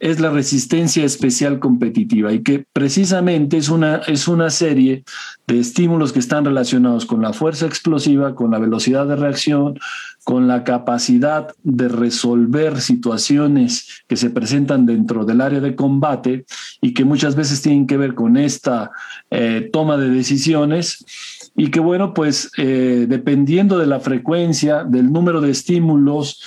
es 0.00 0.20
la 0.20 0.28
resistencia 0.28 1.02
especial 1.02 1.58
competitiva 1.60 2.30
y 2.30 2.42
que 2.42 2.66
precisamente 2.74 3.56
es 3.56 3.70
una, 3.70 4.02
es 4.06 4.28
una 4.28 4.50
serie 4.50 5.02
de 5.46 5.60
estímulos 5.60 6.12
que 6.12 6.18
están 6.18 6.44
relacionados 6.44 7.06
con 7.06 7.22
la 7.22 7.32
fuerza 7.32 7.64
explosiva, 7.64 8.34
con 8.34 8.50
la 8.50 8.58
velocidad 8.58 9.06
de 9.06 9.16
reacción, 9.16 9.78
con 10.24 10.48
la 10.48 10.64
capacidad 10.64 11.48
de 11.62 11.88
resolver 11.88 12.80
situaciones 12.80 14.04
que 14.08 14.16
se 14.16 14.30
presentan 14.30 14.86
dentro 14.86 15.24
del 15.24 15.40
área 15.40 15.60
de 15.60 15.76
combate 15.76 16.46
y 16.80 16.94
que 16.94 17.04
muchas 17.04 17.36
veces 17.36 17.60
tienen 17.62 17.86
que 17.86 17.98
ver 17.98 18.14
con 18.14 18.36
esta 18.36 18.90
eh, 19.30 19.68
toma 19.72 19.98
de 19.98 20.08
decisiones 20.08 21.04
y 21.56 21.70
que 21.70 21.80
bueno, 21.80 22.14
pues 22.14 22.50
eh, 22.56 23.06
dependiendo 23.08 23.78
de 23.78 23.86
la 23.86 24.00
frecuencia, 24.00 24.82
del 24.82 25.12
número 25.12 25.40
de 25.40 25.50
estímulos, 25.50 26.40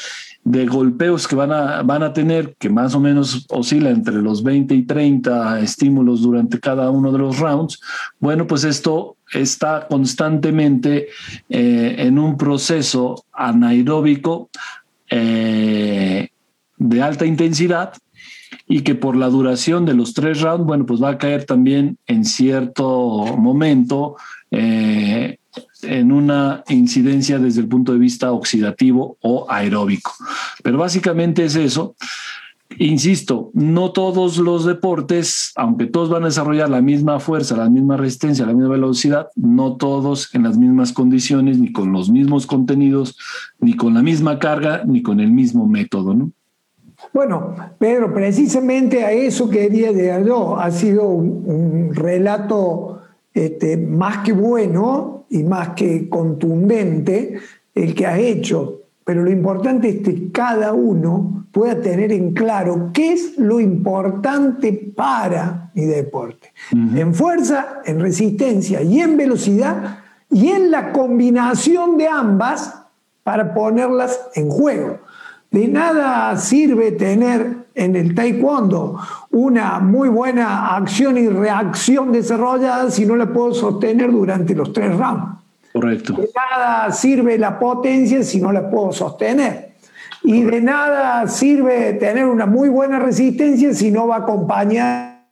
de 0.43 0.65
golpeos 0.65 1.27
que 1.27 1.35
van 1.35 1.51
a, 1.51 1.83
van 1.83 2.03
a 2.03 2.13
tener, 2.13 2.55
que 2.57 2.69
más 2.69 2.95
o 2.95 3.01
menos 3.01 3.45
oscila 3.49 3.89
entre 3.89 4.15
los 4.15 4.43
20 4.43 4.73
y 4.75 4.83
30 4.83 5.59
estímulos 5.59 6.21
durante 6.21 6.59
cada 6.59 6.89
uno 6.89 7.11
de 7.11 7.19
los 7.19 7.37
rounds, 7.39 7.81
bueno, 8.19 8.47
pues 8.47 8.63
esto 8.63 9.16
está 9.33 9.87
constantemente 9.89 11.07
eh, 11.49 11.95
en 11.99 12.19
un 12.19 12.37
proceso 12.37 13.25
anaeróbico 13.33 14.49
eh, 15.09 16.29
de 16.77 17.01
alta 17.01 17.25
intensidad 17.25 17.93
y 18.67 18.81
que 18.81 18.95
por 18.95 19.15
la 19.15 19.27
duración 19.27 19.85
de 19.85 19.93
los 19.93 20.13
tres 20.13 20.41
rounds, 20.41 20.65
bueno, 20.65 20.85
pues 20.85 21.01
va 21.01 21.11
a 21.11 21.17
caer 21.17 21.45
también 21.45 21.97
en 22.05 22.25
cierto 22.25 23.25
momento 23.37 24.15
eh, 24.51 25.37
en 25.83 26.11
una 26.11 26.63
incidencia 26.69 27.39
desde 27.39 27.61
el 27.61 27.67
punto 27.67 27.93
de 27.93 27.99
vista 27.99 28.31
oxidativo 28.31 29.17
o 29.21 29.45
aeróbico. 29.49 30.13
Pero 30.63 30.77
básicamente 30.77 31.45
es 31.45 31.55
eso. 31.55 31.95
Insisto, 32.79 33.49
no 33.53 33.91
todos 33.91 34.37
los 34.37 34.65
deportes, 34.65 35.51
aunque 35.55 35.87
todos 35.87 36.09
van 36.09 36.23
a 36.23 36.27
desarrollar 36.27 36.69
la 36.69 36.81
misma 36.81 37.19
fuerza, 37.19 37.57
la 37.57 37.69
misma 37.69 37.97
resistencia, 37.97 38.45
la 38.45 38.53
misma 38.53 38.69
velocidad, 38.69 39.29
no 39.35 39.77
todos 39.77 40.33
en 40.35 40.43
las 40.43 40.57
mismas 40.57 40.93
condiciones, 40.93 41.57
ni 41.57 41.71
con 41.71 41.91
los 41.91 42.11
mismos 42.11 42.45
contenidos, 42.45 43.17
ni 43.59 43.75
con 43.75 43.95
la 43.95 44.03
misma 44.03 44.37
carga, 44.37 44.83
ni 44.85 45.01
con 45.01 45.19
el 45.19 45.31
mismo 45.31 45.67
método, 45.67 46.13
¿no? 46.13 46.31
Bueno, 47.13 47.55
Pedro, 47.79 48.13
precisamente 48.13 49.03
a 49.03 49.11
eso 49.11 49.49
quería 49.49 49.91
llegar 49.91 50.25
yo. 50.25 50.59
Ha 50.59 50.69
sido 50.71 51.07
un 51.07 51.91
relato 51.93 53.01
este, 53.33 53.77
más 53.77 54.19
que 54.19 54.33
bueno 54.33 55.25
y 55.29 55.43
más 55.43 55.69
que 55.69 56.09
contundente 56.09 57.39
el 57.73 57.95
que 57.95 58.05
has 58.05 58.19
hecho. 58.19 58.81
Pero 59.03 59.23
lo 59.23 59.31
importante 59.31 59.89
es 59.89 59.97
que 59.99 60.31
cada 60.31 60.73
uno 60.73 61.36
pueda 61.51 61.79
tener 61.81 62.11
en 62.11 62.33
claro 62.33 62.91
qué 62.93 63.13
es 63.13 63.37
lo 63.37 63.59
importante 63.59 64.73
para 64.95 65.71
mi 65.73 65.85
deporte. 65.85 66.53
En 66.71 67.13
fuerza, 67.13 67.81
en 67.85 67.99
resistencia 67.99 68.81
y 68.81 68.99
en 68.99 69.17
velocidad 69.17 69.99
y 70.29 70.49
en 70.49 70.71
la 70.71 70.91
combinación 70.91 71.97
de 71.97 72.07
ambas 72.07 72.75
para 73.23 73.53
ponerlas 73.53 74.19
en 74.35 74.49
juego. 74.49 74.99
De 75.51 75.67
nada 75.67 76.35
sirve 76.37 76.91
tener 76.91 77.67
en 77.73 77.95
el 77.95 78.13
taekwondo 78.13 78.99
una 79.31 79.79
muy 79.79 80.09
buena 80.09 80.75
acción 80.75 81.17
y 81.17 81.29
reacción 81.29 82.11
desarrollada 82.11 82.91
si 82.91 83.05
no 83.05 83.15
la 83.15 83.31
puedo 83.31 83.53
sostener 83.53 84.11
durante 84.11 84.53
los 84.53 84.73
tres 84.73 84.97
rounds. 84.97 85.37
Correcto. 85.71 86.13
De 86.13 86.29
nada 86.35 86.91
sirve 86.91 87.37
la 87.37 87.57
potencia 87.57 88.23
si 88.23 88.41
no 88.41 88.51
la 88.51 88.69
puedo 88.69 88.91
sostener. 88.91 89.66
Y 90.23 90.43
de 90.43 90.61
nada 90.61 91.27
sirve 91.27 91.93
tener 91.93 92.25
una 92.25 92.45
muy 92.45 92.69
buena 92.69 92.99
resistencia 92.99 93.73
si 93.73 93.91
no 93.91 94.07
va 94.07 94.17
a 94.17 94.19
acompañar 94.19 95.29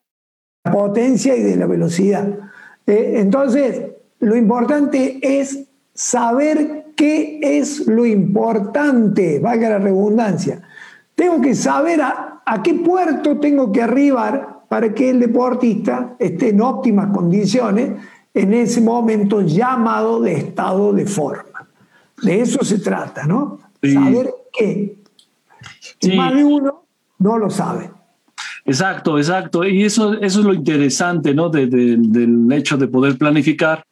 la 0.64 0.72
potencia 0.72 1.36
y 1.36 1.44
de 1.44 1.56
la 1.56 1.66
velocidad. 1.66 2.28
Eh, 2.88 3.16
entonces, 3.18 3.82
lo 4.20 4.36
importante 4.36 5.20
es 5.22 5.68
saber 5.94 6.86
qué 6.96 7.40
es 7.42 7.88
lo 7.88 8.06
importante, 8.06 9.40
valga 9.40 9.70
la 9.70 9.80
redundancia. 9.80 10.62
Tengo 11.16 11.42
que 11.42 11.56
saber 11.56 12.02
a, 12.02 12.42
qué 12.64 12.74
puerto 12.76 13.40
tengo 13.40 13.72
que 13.72 13.82
arribar 13.82 14.64
para 14.70 14.94
que 14.94 15.10
el 15.10 15.20
deportista 15.20 16.16
esté 16.20 16.50
en 16.50 16.62
óptimas 16.62 17.12
condiciones 17.14 17.92
en 18.34 18.54
ese 18.54 18.82
momento 18.82 19.42
llamado 19.42 20.22
de 20.22 20.34
estado 20.34 20.92
de 20.94 21.06
forma. 21.06 21.68
De 22.22 22.42
eso 22.42 22.64
se 22.64 22.80
trata, 22.80 23.26
¿no? 23.26 23.60
Saber 23.82 24.34
qué. 24.58 24.98
más 26.16 26.34
de 26.36 26.44
uno 26.44 26.86
no 27.20 27.38
lo 27.38 27.50
sabe. 27.50 27.92
Exacto, 28.66 29.20
exacto. 29.20 29.64
Y 29.64 29.84
eso, 29.84 30.14
eso 30.14 30.40
es 30.40 30.46
lo 30.46 30.54
interesante, 30.54 31.36
¿no? 31.36 31.50
del 31.50 32.48
hecho 32.52 32.78
de 32.78 32.88
poder 32.88 33.18
planificar, 33.18 33.86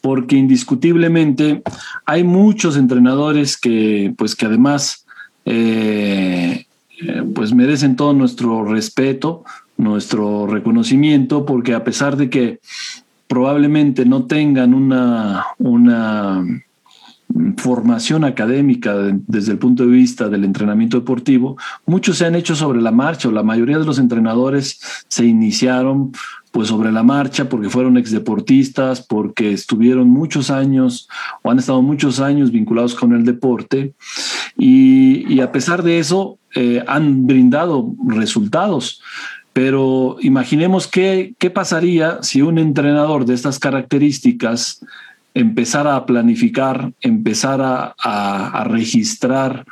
porque 0.00 0.36
indiscutiblemente 0.36 1.62
hay 2.04 2.22
muchos 2.22 2.76
entrenadores 2.76 3.56
que, 3.56 4.14
pues, 4.16 4.36
que 4.36 4.46
además, 4.46 5.04
eh, 5.44 6.66
eh, 7.00 7.22
pues, 7.34 7.52
merecen 7.52 7.96
todo 7.96 8.12
nuestro 8.12 8.64
respeto, 8.64 9.44
nuestro 9.76 10.46
reconocimiento, 10.46 11.44
porque 11.44 11.74
a 11.74 11.82
pesar 11.82 12.16
de 12.16 12.30
que 12.30 12.60
probablemente 13.26 14.04
no 14.04 14.26
tengan 14.26 14.72
una, 14.72 15.46
una 15.58 16.44
formación 17.56 18.24
académica 18.24 18.94
desde 19.26 19.52
el 19.52 19.58
punto 19.58 19.84
de 19.84 19.90
vista 19.90 20.28
del 20.28 20.44
entrenamiento 20.44 20.98
deportivo, 20.98 21.56
muchos 21.84 22.18
se 22.18 22.26
han 22.26 22.34
hecho 22.34 22.54
sobre 22.54 22.80
la 22.80 22.92
marcha 22.92 23.28
o 23.28 23.32
la 23.32 23.42
mayoría 23.42 23.78
de 23.78 23.84
los 23.84 23.98
entrenadores 23.98 24.80
se 25.08 25.24
iniciaron 25.26 26.12
pues 26.50 26.68
sobre 26.68 26.90
la 26.90 27.02
marcha 27.02 27.48
porque 27.50 27.68
fueron 27.68 27.98
exdeportistas, 27.98 29.02
porque 29.02 29.52
estuvieron 29.52 30.08
muchos 30.08 30.50
años 30.50 31.06
o 31.42 31.50
han 31.50 31.58
estado 31.58 31.82
muchos 31.82 32.18
años 32.18 32.50
vinculados 32.50 32.94
con 32.94 33.12
el 33.12 33.24
deporte 33.24 33.92
y, 34.56 35.40
a 35.40 35.52
pesar 35.52 35.82
de 35.82 35.98
eso 35.98 36.38
eh, 36.54 36.82
han 36.86 37.26
brindado 37.26 37.92
resultados. 38.06 39.02
Pero 39.52 40.16
imaginemos 40.20 40.86
qué, 40.86 41.34
qué 41.38 41.50
pasaría 41.50 42.18
si 42.22 42.42
un 42.42 42.58
entrenador 42.58 43.26
de 43.26 43.34
estas 43.34 43.58
características 43.58 44.82
empezar 45.36 45.86
a 45.86 46.06
planificar, 46.06 46.92
empezar 47.02 47.60
a, 47.62 48.64
registrar 48.64 49.66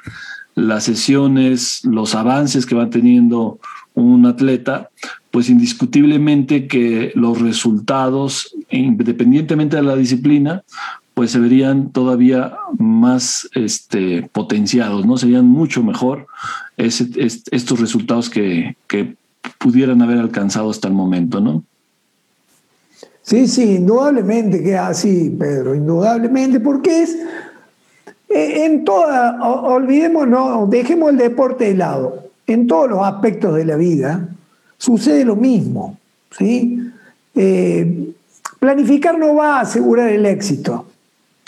las 0.55 0.85
sesiones, 0.85 1.81
los 1.85 2.15
avances 2.15 2.67
que 2.67 2.75
va 2.75 2.91
teniendo 2.91 3.59
un 3.95 4.27
atleta, 4.27 4.91
pues 5.31 5.49
indiscutiblemente 5.49 6.67
que 6.67 7.13
los 7.15 7.41
resultados, 7.41 8.55
independientemente 8.71 9.77
de 9.77 9.83
la 9.83 9.97
disciplina, 9.97 10.63
pues 11.15 11.31
se 11.31 11.41
verían 11.41 11.93
todavía 11.93 12.53
más 12.79 13.49
este, 13.55 14.29
potenciados, 14.33 15.07
¿no? 15.07 15.17
Serían 15.17 15.47
mucho 15.47 15.83
mejor 15.83 16.27
estos 16.77 17.81
resultados 17.81 18.29
que, 18.29 18.77
que 18.87 19.17
pudieran 19.59 20.03
haber 20.03 20.19
alcanzado 20.19 20.69
hasta 20.69 20.89
el 20.89 20.95
momento, 20.95 21.41
¿no? 21.41 21.65
Sí, 23.25 23.49
sí, 23.49 23.77
indudablemente 23.77 24.63
que 24.63 24.77
así, 24.77 25.35
Pedro, 25.39 25.75
indudablemente, 25.75 26.61
porque 26.61 27.03
es 27.03 27.17
eh, 28.29 28.67
en 28.67 28.85
toda, 28.85 29.43
olvidémonos, 29.43 30.69
dejemos 30.69 31.11
el 31.11 31.17
deporte 31.17 31.65
de 31.65 31.75
lado, 31.75 32.29
en 32.47 32.67
todos 32.67 32.91
los 32.91 33.03
aspectos 33.03 33.55
de 33.55 33.65
la 33.65 33.77
vida 33.77 34.29
sucede 34.77 35.25
lo 35.25 35.37
mismo, 35.37 35.99
¿sí? 36.37 36.93
Eh, 37.35 38.13
planificar 38.61 39.19
no 39.19 39.37
va 39.37 39.57
a 39.57 39.61
asegurar 39.63 40.11
el 40.11 40.27
éxito, 40.27 40.87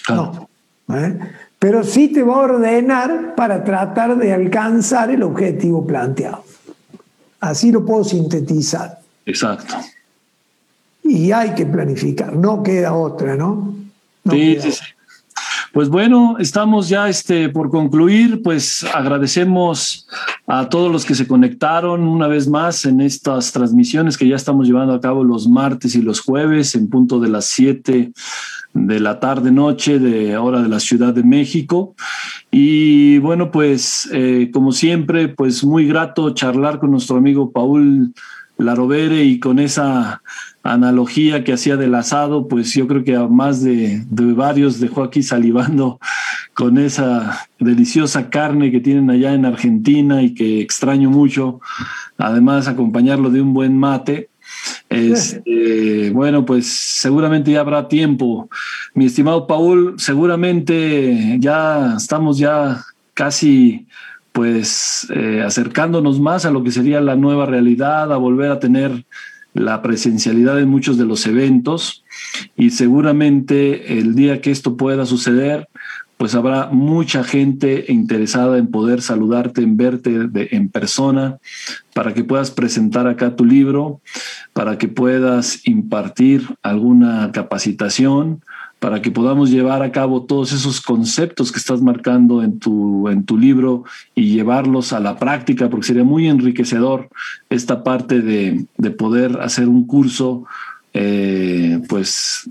no, 0.08 0.48
¿eh? 0.94 1.18
pero 1.58 1.84
sí 1.84 2.08
te 2.08 2.22
va 2.22 2.36
a 2.36 2.38
ordenar 2.38 3.34
para 3.34 3.62
tratar 3.62 4.16
de 4.16 4.32
alcanzar 4.32 5.10
el 5.10 5.22
objetivo 5.22 5.86
planteado. 5.86 6.42
Así 7.38 7.70
lo 7.70 7.84
puedo 7.84 8.02
sintetizar. 8.02 8.98
Exacto 9.26 9.76
y 11.08 11.32
hay 11.32 11.54
que 11.54 11.66
planificar, 11.66 12.34
no 12.34 12.62
queda 12.62 12.94
otra, 12.94 13.36
¿no? 13.36 13.74
sí, 14.30 14.58
sí, 14.60 14.72
sí. 14.72 14.84
Pues 15.72 15.90
bueno, 15.90 16.36
estamos 16.38 16.88
ya 16.88 17.06
este, 17.06 17.50
por 17.50 17.68
concluir, 17.68 18.42
pues 18.42 18.82
agradecemos 18.94 20.08
a 20.46 20.70
todos 20.70 20.90
los 20.90 21.04
que 21.04 21.14
se 21.14 21.28
conectaron 21.28 22.02
una 22.08 22.28
vez 22.28 22.48
más 22.48 22.86
en 22.86 23.02
estas 23.02 23.52
transmisiones 23.52 24.16
que 24.16 24.26
ya 24.26 24.36
estamos 24.36 24.66
llevando 24.66 24.94
a 24.94 25.02
cabo 25.02 25.22
los 25.22 25.48
martes 25.48 25.94
y 25.94 26.00
los 26.00 26.20
jueves 26.20 26.74
en 26.76 26.88
punto 26.88 27.20
de 27.20 27.28
las 27.28 27.44
7 27.46 28.10
de 28.72 29.00
la 29.00 29.20
tarde 29.20 29.50
noche 29.50 29.98
de 29.98 30.38
hora 30.38 30.62
de 30.62 30.70
la 30.70 30.80
Ciudad 30.80 31.12
de 31.12 31.24
México. 31.24 31.94
Y 32.50 33.18
bueno, 33.18 33.50
pues 33.50 34.08
eh, 34.12 34.50
como 34.52 34.72
siempre, 34.72 35.28
pues 35.28 35.62
muy 35.62 35.86
grato 35.86 36.30
charlar 36.30 36.78
con 36.78 36.90
nuestro 36.90 37.16
amigo 37.16 37.50
Paul 37.50 38.14
Larovere 38.56 39.24
y 39.24 39.38
con 39.38 39.58
esa 39.58 40.22
analogía 40.72 41.44
que 41.44 41.52
hacía 41.52 41.76
del 41.76 41.94
asado, 41.94 42.48
pues 42.48 42.72
yo 42.74 42.86
creo 42.86 43.04
que 43.04 43.16
a 43.16 43.26
más 43.26 43.62
de, 43.62 44.04
varios 44.10 44.80
dejó 44.80 45.02
aquí 45.02 45.22
salivando 45.22 45.98
con 46.54 46.78
esa 46.78 47.48
deliciosa 47.58 48.30
carne 48.30 48.70
que 48.70 48.80
tienen 48.80 49.10
allá 49.10 49.32
en 49.34 49.44
Argentina 49.44 50.22
y 50.22 50.34
que 50.34 50.60
extraño 50.60 51.10
mucho. 51.10 51.60
Además, 52.18 52.68
acompañarlo 52.68 53.30
de 53.30 53.40
un 53.40 53.52
buen 53.54 53.78
mate. 53.78 54.30
Este, 54.88 56.10
bueno, 56.10 56.44
pues 56.44 56.66
seguramente 56.66 57.52
ya 57.52 57.60
habrá 57.60 57.88
tiempo. 57.88 58.48
Mi 58.94 59.06
estimado 59.06 59.46
Paul, 59.46 59.94
seguramente 59.98 61.36
ya 61.38 61.94
estamos 61.96 62.38
ya 62.38 62.84
casi 63.14 63.86
pues 64.32 65.06
eh, 65.14 65.42
acercándonos 65.44 66.20
más 66.20 66.44
a 66.44 66.50
lo 66.50 66.62
que 66.62 66.70
sería 66.70 67.00
la 67.00 67.16
nueva 67.16 67.46
realidad, 67.46 68.12
a 68.12 68.16
volver 68.18 68.50
a 68.50 68.60
tener 68.60 69.06
la 69.56 69.82
presencialidad 69.82 70.60
en 70.60 70.68
muchos 70.68 70.98
de 70.98 71.04
los 71.04 71.26
eventos 71.26 72.04
y 72.56 72.70
seguramente 72.70 73.98
el 73.98 74.14
día 74.14 74.40
que 74.40 74.50
esto 74.50 74.76
pueda 74.76 75.06
suceder, 75.06 75.68
pues 76.16 76.34
habrá 76.34 76.68
mucha 76.70 77.24
gente 77.24 77.86
interesada 77.88 78.56
en 78.58 78.68
poder 78.68 79.02
saludarte, 79.02 79.62
en 79.62 79.76
verte 79.76 80.28
en 80.54 80.68
persona, 80.70 81.38
para 81.94 82.14
que 82.14 82.24
puedas 82.24 82.50
presentar 82.50 83.06
acá 83.06 83.36
tu 83.36 83.44
libro, 83.44 84.00
para 84.52 84.78
que 84.78 84.88
puedas 84.88 85.66
impartir 85.66 86.46
alguna 86.62 87.30
capacitación, 87.32 88.42
para 88.86 89.02
que 89.02 89.10
podamos 89.10 89.50
llevar 89.50 89.82
a 89.82 89.90
cabo 89.90 90.22
todos 90.22 90.52
esos 90.52 90.80
conceptos 90.80 91.50
que 91.50 91.58
estás 91.58 91.82
marcando 91.82 92.44
en 92.44 92.60
tu, 92.60 93.08
en 93.08 93.24
tu 93.24 93.36
libro 93.36 93.82
y 94.14 94.32
llevarlos 94.32 94.92
a 94.92 95.00
la 95.00 95.16
práctica, 95.16 95.68
porque 95.68 95.88
sería 95.88 96.04
muy 96.04 96.28
enriquecedor 96.28 97.08
esta 97.50 97.82
parte 97.82 98.20
de, 98.22 98.64
poder 98.92 99.40
hacer 99.40 99.66
un 99.66 99.88
curso, 99.88 100.44
eh, 100.94 101.80
pues 101.88 102.48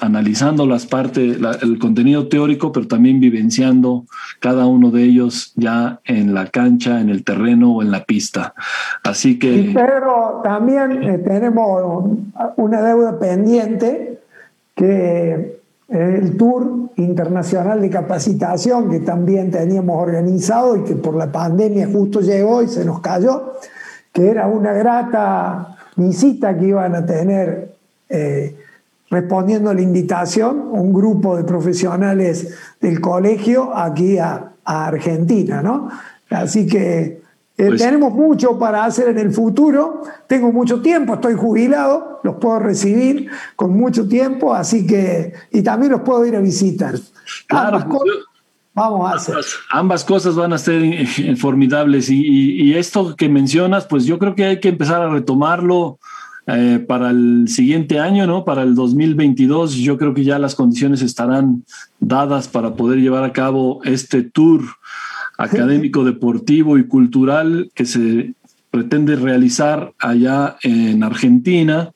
analizando 0.00 0.66
las 0.66 0.86
partes, 0.86 1.38
el 1.62 1.78
contenido 1.78 2.26
teórico, 2.26 2.72
pero 2.72 2.88
también 2.88 3.20
vivenciando 3.20 4.06
cada 4.40 4.66
uno 4.66 4.90
de 4.90 5.04
ellos 5.04 5.52
ya 5.54 6.00
en 6.04 6.34
la 6.34 6.48
cancha, 6.48 7.00
en 7.00 7.10
el 7.10 7.22
terreno 7.22 7.76
o 7.76 7.82
en 7.82 7.92
la 7.92 8.02
pista. 8.02 8.54
Así 9.04 9.38
que... 9.38 9.70
pero 9.72 10.40
también 10.42 11.04
eh, 11.04 11.18
tenemos 11.18 12.10
una 12.56 12.82
deuda 12.82 13.20
pendiente 13.20 14.18
que 14.74 15.55
el 15.88 16.36
Tour 16.36 16.90
Internacional 16.96 17.80
de 17.80 17.90
Capacitación 17.90 18.90
que 18.90 19.00
también 19.00 19.50
teníamos 19.50 20.02
organizado 20.02 20.76
y 20.76 20.84
que 20.84 20.96
por 20.96 21.14
la 21.14 21.30
pandemia 21.30 21.88
justo 21.92 22.20
llegó 22.20 22.62
y 22.62 22.68
se 22.68 22.84
nos 22.84 23.00
cayó, 23.00 23.54
que 24.12 24.28
era 24.28 24.48
una 24.48 24.72
grata 24.72 25.76
visita 25.96 26.56
que 26.56 26.66
iban 26.66 26.94
a 26.94 27.06
tener 27.06 27.76
eh, 28.08 28.56
respondiendo 29.10 29.70
a 29.70 29.74
la 29.74 29.82
invitación, 29.82 30.68
un 30.70 30.92
grupo 30.92 31.36
de 31.36 31.44
profesionales 31.44 32.54
del 32.80 33.00
colegio 33.00 33.76
aquí 33.76 34.18
a, 34.18 34.52
Argentina, 34.68 35.62
¿no? 35.62 35.88
Así 36.28 36.66
que 36.66 37.22
eh, 37.58 37.68
pues 37.68 37.80
tenemos 37.80 38.12
mucho 38.12 38.58
para 38.58 38.84
hacer 38.84 39.08
en 39.08 39.18
el 39.18 39.30
futuro. 39.32 40.02
Tengo 40.26 40.52
mucho 40.52 40.82
tiempo, 40.82 41.14
estoy 41.14 41.34
jubilado, 41.34 42.20
los 42.22 42.36
puedo 42.36 42.58
recibir 42.58 43.30
con 43.56 43.76
mucho 43.76 44.06
tiempo, 44.06 44.54
así 44.54 44.86
que, 44.86 45.32
y 45.50 45.62
también 45.62 45.92
los 45.92 46.02
puedo 46.02 46.26
ir 46.26 46.36
a 46.36 46.40
visitar. 46.40 46.94
Claro, 47.46 47.86
pues 47.88 48.02
vamos 48.74 49.10
a 49.10 49.14
hacer. 49.14 49.36
Ambas, 49.70 50.04
cosas 50.04 50.34
van 50.34 50.52
a 50.52 50.58
ser 50.58 51.06
formidables 51.38 52.10
y, 52.10 52.62
y, 52.62 52.74
esto 52.74 53.16
que 53.16 53.28
mencionas, 53.28 53.86
pues 53.86 54.04
yo 54.04 54.18
creo 54.18 54.34
que 54.34 54.44
hay 54.44 54.60
que 54.60 54.68
empezar 54.68 55.00
a 55.00 55.08
retomarlo 55.08 55.98
eh, 56.48 56.84
para 56.86 57.10
el 57.10 57.48
siguiente 57.48 57.98
año, 57.98 58.24
¿no? 58.24 58.44
Para 58.44 58.62
el 58.62 58.76
2022, 58.76 59.74
yo 59.74 59.98
creo 59.98 60.14
que 60.14 60.22
ya 60.22 60.38
las 60.38 60.54
condiciones 60.54 61.02
estarán 61.02 61.64
dadas 61.98 62.46
para 62.46 62.74
poder 62.74 63.00
llevar 63.00 63.24
a 63.24 63.32
cabo 63.32 63.80
este 63.82 64.22
tour 64.22 64.62
académico, 65.38 66.04
deportivo 66.04 66.78
y 66.78 66.86
cultural 66.86 67.70
que 67.74 67.84
se 67.84 68.34
pretende 68.70 69.16
realizar 69.16 69.92
allá 69.98 70.56
en 70.62 71.02
Argentina 71.02 71.92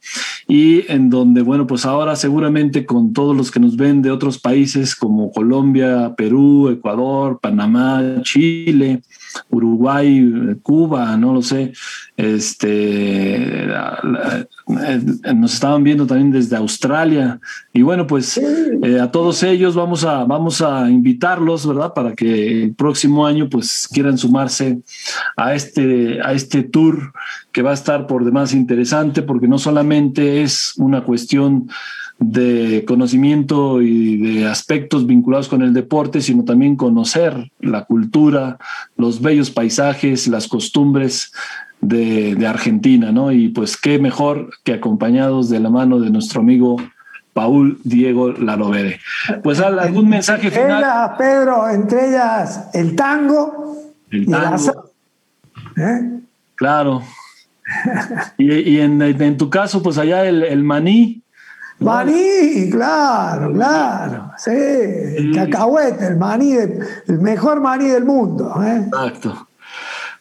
y 0.49 0.91
en 0.91 1.11
donde, 1.11 1.43
bueno, 1.43 1.67
pues 1.67 1.85
ahora 1.85 2.17
seguramente 2.17 2.87
con 2.87 3.13
todos 3.13 3.37
los 3.37 3.51
que 3.51 3.61
nos 3.61 3.77
ven 3.77 4.03
de 4.03 4.11
otros 4.11 4.39
países 4.39 4.97
como 4.97 5.31
Colombia, 5.31 6.15
Perú, 6.17 6.71
Ecuador, 6.71 7.39
Panamá, 7.41 8.23
Chile, 8.23 9.03
Uruguay, 9.51 10.57
Cuba, 10.63 11.17
no 11.17 11.35
lo 11.35 11.43
sé, 11.43 11.73
este, 12.17 13.67
nos 15.35 15.55
estaban 15.55 15.85
viendo 15.85 16.07
también 16.07 16.31
desde 16.31 16.57
Australia. 16.57 17.41
Y 17.73 17.83
bueno, 17.83 18.07
pues 18.07 18.39
eh, 18.39 19.01
a 19.01 19.11
todos 19.11 19.43
ellos 19.43 19.75
vamos 19.75 20.05
a, 20.05 20.25
vamos 20.25 20.61
a 20.63 20.91
invitarlos, 20.91 21.67
¿verdad? 21.67 21.93
Para 21.95 22.15
que 22.15 22.65
el 22.65 22.75
próximo 22.75 23.27
año 23.27 23.49
pues 23.49 23.89
quieran 23.93 24.19
sumarse 24.19 24.81
a 25.37 25.55
este, 25.55 26.21
a 26.23 26.33
este 26.33 26.63
tour 26.63 27.13
que 27.53 27.63
va 27.63 27.71
a 27.71 27.75
estar 27.75 28.07
por 28.07 28.25
demás 28.25 28.53
interesante 28.53 29.23
porque 29.23 29.49
no 29.49 29.59
solamente 29.59 30.43
es 30.43 30.75
una 30.77 31.03
cuestión 31.03 31.69
de 32.21 32.85
conocimiento 32.87 33.81
y 33.81 34.19
de 34.19 34.47
aspectos 34.47 35.07
vinculados 35.07 35.49
con 35.49 35.63
el 35.63 35.73
deporte, 35.73 36.21
sino 36.21 36.45
también 36.45 36.77
conocer 36.77 37.51
la 37.61 37.87
cultura, 37.87 38.59
los 38.97 39.23
bellos 39.23 39.51
paisajes, 39.51 40.29
las 40.29 40.47
costumbres 40.47 41.33
de, 41.81 42.47
Argentina, 42.47 43.11
¿no? 43.11 43.33
Y 43.33 43.49
pues 43.49 43.79
qué 43.79 43.99
mejor 43.99 44.51
que 44.65 44.75
acompañados 44.75 45.49
de 45.49 45.61
la 45.61 45.71
mano 45.71 45.99
de 45.99 46.11
nuestro 46.11 46.43
amigo 46.43 46.77
Paul 47.33 47.79
Diego 47.85 48.33
Larovere. 48.33 49.01
Pues 49.43 49.61
algún 49.61 50.11
mensaje 50.11 50.51
final. 50.51 51.15
Pedro, 51.17 51.71
entre 51.71 52.09
ellas 52.09 52.69
el 52.75 52.95
tango. 52.95 53.77
El 54.11 54.27
tango. 54.27 54.91
¿Eh? 55.79 56.21
Claro. 56.55 57.03
y, 58.37 58.79
en, 58.79 59.39
tu 59.39 59.49
caso, 59.49 59.83
pues 59.83 59.97
allá 59.97 60.27
el, 60.27 60.43
el 60.43 60.63
maní. 60.65 61.23
Maní, 61.81 62.71
claro, 62.71 63.53
claro. 63.53 64.33
Sí, 64.37 64.51
el 64.51 65.33
cacahuete, 65.35 66.07
el 66.07 66.17
maní, 66.17 66.53
el 66.53 67.19
mejor 67.21 67.61
maní 67.61 67.89
del 67.89 68.05
mundo. 68.05 68.55
¿eh? 68.63 68.85
Exacto. 68.87 69.49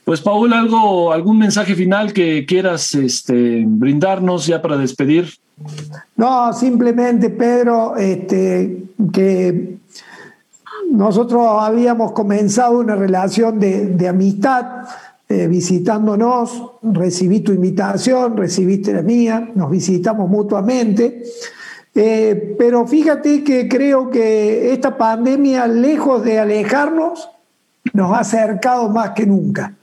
Pues 0.09 0.21
Paul, 0.21 0.51
algo, 0.53 1.11
algún 1.11 1.37
mensaje 1.37 1.75
final 1.75 2.13
que 2.13 2.45
quieras 2.47 2.95
este, 2.95 3.63
brindarnos 3.67 4.47
ya 4.47 4.61
para 4.61 4.75
despedir. 4.77 5.29
No, 6.15 6.51
simplemente 6.53 7.29
Pedro, 7.29 7.95
este, 7.95 8.85
que 9.13 9.77
nosotros 10.91 11.45
habíamos 11.61 12.13
comenzado 12.13 12.79
una 12.79 12.95
relación 12.95 13.59
de, 13.59 14.07
amistad 14.07 14.65
eh, 15.31 15.47
visitándonos, 15.47 16.71
recibí 16.81 17.41
tu 17.41 17.51
invitación, 17.51 18.35
recibiste 18.35 18.91
la 18.91 19.03
mía, 19.03 19.51
nos 19.53 19.69
visitamos 19.69 20.27
mutuamente. 20.27 21.21
Eh, 21.93 22.55
pero 22.57 22.87
fíjate 22.87 23.43
que 23.43 23.67
creo 23.67 24.09
que 24.09 24.73
esta 24.73 24.97
pandemia, 24.97 25.67
lejos 25.67 26.23
de 26.23 26.39
alejarnos, 26.39 27.29
nos 27.93 28.11
ha 28.11 28.21
acercado 28.21 28.89
más 28.89 29.11
que 29.11 29.27
nunca. 29.27 29.75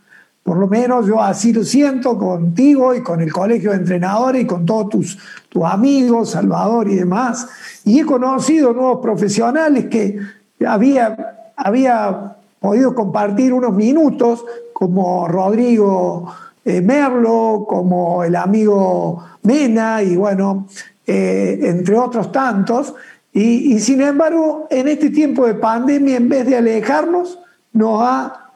Por 0.42 0.58
lo 0.58 0.66
menos 0.66 1.06
yo 1.06 1.22
así 1.22 1.52
lo 1.52 1.62
siento 1.62 2.18
contigo 2.18 2.92
y 2.92 3.04
con 3.04 3.20
el 3.20 3.32
colegio 3.32 3.70
de 3.70 3.76
entrenadores 3.76 4.42
y 4.42 4.46
con 4.46 4.66
todos 4.66 4.88
tus, 4.88 5.18
tus 5.48 5.64
amigos, 5.64 6.30
Salvador 6.30 6.88
y 6.88 6.96
demás. 6.96 7.46
Y 7.84 8.00
he 8.00 8.04
conocido 8.04 8.72
nuevos 8.72 8.98
profesionales 9.00 9.86
que 9.86 10.18
había, 10.64 11.52
había 11.56 12.35
podido 12.60 12.94
compartir 12.94 13.52
unos 13.52 13.74
minutos, 13.74 14.44
como 14.72 15.28
Rodrigo 15.28 16.32
eh, 16.64 16.80
Merlo, 16.80 17.64
como 17.68 18.24
el 18.24 18.36
amigo 18.36 19.22
Mena 19.42 20.02
y 20.02 20.16
bueno, 20.16 20.66
eh, 21.06 21.58
entre 21.62 21.98
otros 21.98 22.32
tantos. 22.32 22.94
Y, 23.32 23.74
y 23.74 23.80
sin 23.80 24.00
embargo, 24.00 24.66
en 24.70 24.88
este 24.88 25.10
tiempo 25.10 25.46
de 25.46 25.54
pandemia, 25.54 26.16
en 26.16 26.28
vez 26.28 26.46
de 26.46 26.56
alejarnos, 26.56 27.38
nos 27.72 28.02
ha 28.02 28.50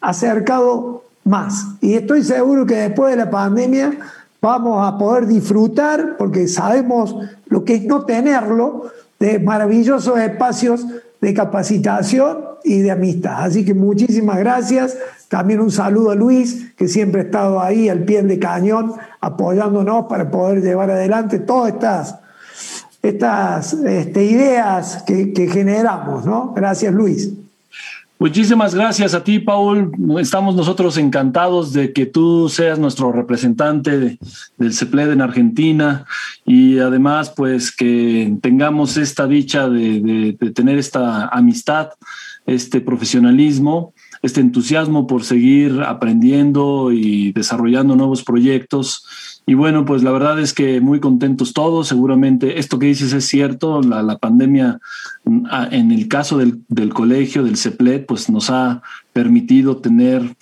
acercado 0.00 1.04
más. 1.24 1.66
Y 1.80 1.94
estoy 1.94 2.22
seguro 2.22 2.66
que 2.66 2.76
después 2.76 3.10
de 3.10 3.24
la 3.24 3.30
pandemia 3.30 3.92
vamos 4.40 4.86
a 4.86 4.98
poder 4.98 5.26
disfrutar, 5.26 6.16
porque 6.16 6.48
sabemos 6.48 7.16
lo 7.46 7.64
que 7.64 7.74
es 7.74 7.84
no 7.84 8.04
tenerlo, 8.04 8.90
de 9.18 9.38
maravillosos 9.38 10.18
espacios 10.18 10.86
de 11.20 11.34
capacitación 11.34 12.38
y 12.64 12.80
de 12.80 12.90
amistad. 12.90 13.44
Así 13.44 13.64
que 13.64 13.74
muchísimas 13.74 14.38
gracias. 14.38 14.96
También 15.28 15.60
un 15.60 15.70
saludo 15.70 16.10
a 16.10 16.14
Luis, 16.14 16.72
que 16.76 16.88
siempre 16.88 17.22
ha 17.22 17.24
estado 17.24 17.60
ahí 17.60 17.88
al 17.88 18.04
pie 18.04 18.22
de 18.22 18.38
cañón, 18.38 18.94
apoyándonos 19.20 20.06
para 20.06 20.30
poder 20.30 20.62
llevar 20.62 20.90
adelante 20.90 21.38
todas 21.38 21.74
estas, 21.74 22.16
estas 23.02 23.72
este, 23.72 24.24
ideas 24.24 25.02
que, 25.06 25.32
que 25.32 25.48
generamos. 25.48 26.24
¿no? 26.24 26.52
Gracias, 26.54 26.92
Luis. 26.92 27.32
Muchísimas 28.16 28.76
gracias 28.76 29.12
a 29.12 29.24
ti, 29.24 29.40
Paul. 29.40 29.90
Estamos 30.20 30.54
nosotros 30.54 30.96
encantados 30.98 31.72
de 31.72 31.92
que 31.92 32.06
tú 32.06 32.48
seas 32.48 32.78
nuestro 32.78 33.10
representante 33.10 34.18
del 34.56 34.72
CEPLED 34.72 35.10
en 35.10 35.20
Argentina 35.20 36.06
y 36.46 36.78
además, 36.78 37.32
pues, 37.36 37.74
que 37.74 38.36
tengamos 38.40 38.96
esta 38.96 39.26
dicha 39.26 39.68
de, 39.68 40.36
de 40.38 40.50
tener 40.52 40.78
esta 40.78 41.26
amistad, 41.26 41.90
este 42.46 42.80
profesionalismo, 42.80 43.94
este 44.22 44.40
entusiasmo 44.40 45.08
por 45.08 45.24
seguir 45.24 45.82
aprendiendo 45.82 46.92
y 46.92 47.32
desarrollando 47.32 47.96
nuevos 47.96 48.22
proyectos 48.22 49.04
y 49.46 49.54
bueno, 49.54 49.84
pues 49.84 50.02
la 50.02 50.10
verdad 50.10 50.40
es 50.40 50.54
que 50.54 50.80
muy 50.80 51.00
contentos 51.00 51.52
todos. 51.52 51.88
Seguramente 51.88 52.58
esto 52.58 52.78
que 52.78 52.86
dices 52.86 53.12
es 53.12 53.26
cierto. 53.26 53.82
La, 53.82 54.02
la 54.02 54.16
pandemia, 54.16 54.80
mm, 55.24 55.46
en 55.70 55.90
el 55.92 56.08
caso 56.08 56.38
del, 56.38 56.62
del 56.68 56.94
colegio, 56.94 57.44
del 57.44 57.58
CEPLET, 57.58 58.06
pues 58.06 58.30
nos 58.30 58.48
ha 58.48 58.82
permitido 59.12 59.76
tener 59.76 60.34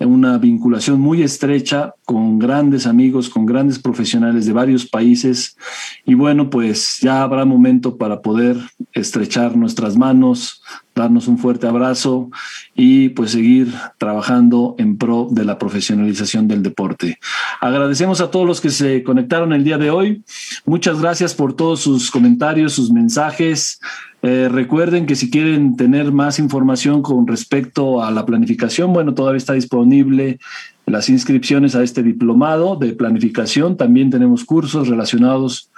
una 0.00 0.38
vinculación 0.38 1.00
muy 1.00 1.22
estrecha 1.22 1.94
con 2.04 2.38
grandes 2.38 2.86
amigos, 2.86 3.30
con 3.30 3.46
grandes 3.46 3.78
profesionales 3.78 4.44
de 4.44 4.52
varios 4.52 4.86
países. 4.86 5.56
Y 6.04 6.14
bueno, 6.14 6.50
pues 6.50 6.98
ya 7.00 7.22
habrá 7.22 7.44
momento 7.44 7.96
para 7.96 8.20
poder 8.22 8.58
estrechar 8.92 9.56
nuestras 9.56 9.96
manos, 9.96 10.62
darnos 10.98 11.28
un 11.28 11.38
fuerte 11.38 11.66
abrazo 11.66 12.30
y 12.74 13.10
pues 13.10 13.30
seguir 13.30 13.72
trabajando 13.96 14.74
en 14.78 14.98
pro 14.98 15.28
de 15.30 15.44
la 15.44 15.58
profesionalización 15.58 16.48
del 16.48 16.62
deporte. 16.62 17.18
Agradecemos 17.60 18.20
a 18.20 18.30
todos 18.30 18.46
los 18.46 18.60
que 18.60 18.70
se 18.70 19.02
conectaron 19.02 19.52
el 19.52 19.64
día 19.64 19.78
de 19.78 19.90
hoy. 19.90 20.22
Muchas 20.66 21.00
gracias 21.00 21.34
por 21.34 21.54
todos 21.54 21.80
sus 21.80 22.10
comentarios, 22.10 22.74
sus 22.74 22.92
mensajes. 22.92 23.80
Eh, 24.22 24.48
recuerden 24.50 25.06
que 25.06 25.14
si 25.14 25.30
quieren 25.30 25.76
tener 25.76 26.10
más 26.10 26.38
información 26.38 27.02
con 27.02 27.26
respecto 27.26 28.02
a 28.02 28.10
la 28.10 28.26
planificación, 28.26 28.92
bueno, 28.92 29.14
todavía 29.14 29.38
está 29.38 29.52
disponible 29.52 30.38
las 30.86 31.08
inscripciones 31.08 31.74
a 31.74 31.82
este 31.82 32.02
diplomado 32.02 32.76
de 32.76 32.92
planificación. 32.94 33.76
También 33.76 34.10
tenemos 34.10 34.44
cursos 34.44 34.88
relacionados 34.88 35.70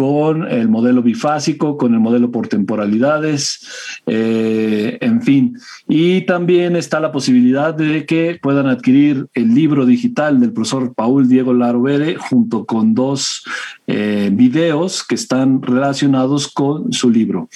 con 0.00 0.50
el 0.50 0.70
modelo 0.70 1.02
bifásico, 1.02 1.76
con 1.76 1.92
el 1.92 2.00
modelo 2.00 2.30
por 2.30 2.48
temporalidades, 2.48 4.00
eh, 4.06 4.96
en 5.02 5.20
fin. 5.20 5.58
Y 5.88 6.22
también 6.22 6.74
está 6.74 7.00
la 7.00 7.12
posibilidad 7.12 7.74
de 7.74 8.06
que 8.06 8.38
puedan 8.40 8.66
adquirir 8.66 9.26
el 9.34 9.54
libro 9.54 9.84
digital 9.84 10.40
del 10.40 10.54
profesor 10.54 10.94
Paul 10.94 11.28
Diego 11.28 11.52
Larovere 11.52 12.16
junto 12.16 12.64
con 12.64 12.94
dos 12.94 13.44
eh, 13.86 14.30
videos 14.32 15.04
que 15.04 15.16
están 15.16 15.60
relacionados 15.60 16.48
con 16.48 16.94
su 16.94 17.10
libro. 17.10 17.50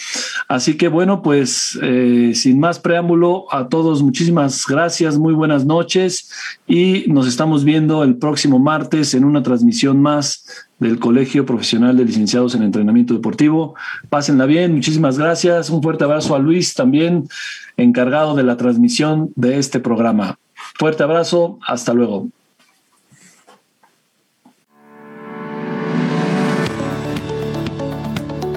Así 0.47 0.77
que 0.77 0.89
bueno, 0.89 1.23
pues 1.23 1.79
eh, 1.81 2.33
sin 2.35 2.61
más 2.61 2.79
preámbulo, 2.79 3.47
a 3.53 3.71
todos 3.71 4.03
muchísimas 4.03 4.67
gracias, 4.69 5.17
muy 5.17 5.33
buenas 5.33 5.65
noches 5.65 6.31
y 6.67 7.05
nos 7.09 7.27
estamos 7.27 7.65
viendo 7.65 8.05
el 8.05 8.17
próximo 8.17 8.59
martes 8.59 9.15
en 9.15 9.25
una 9.25 9.43
transmisión 9.43 10.03
más 10.03 10.45
del 10.79 10.99
Colegio 10.99 11.47
Profesional 11.47 11.97
de 11.97 12.05
Licenciados 12.05 12.55
en 12.55 12.63
Entrenamiento 12.63 13.15
Deportivo. 13.15 13.75
Pásenla 14.09 14.47
bien, 14.47 14.75
muchísimas 14.75 15.19
gracias. 15.19 15.71
Un 15.71 15.83
fuerte 15.83 16.05
abrazo 16.05 16.35
a 16.35 16.39
Luis 16.39 16.75
también, 16.75 17.29
encargado 17.77 18.35
de 18.35 18.43
la 18.43 18.57
transmisión 18.57 19.31
de 19.37 19.59
este 19.59 19.81
programa. 19.81 20.39
Fuerte 20.79 21.03
abrazo, 21.03 21.59
hasta 21.67 21.95
luego. 21.95 22.29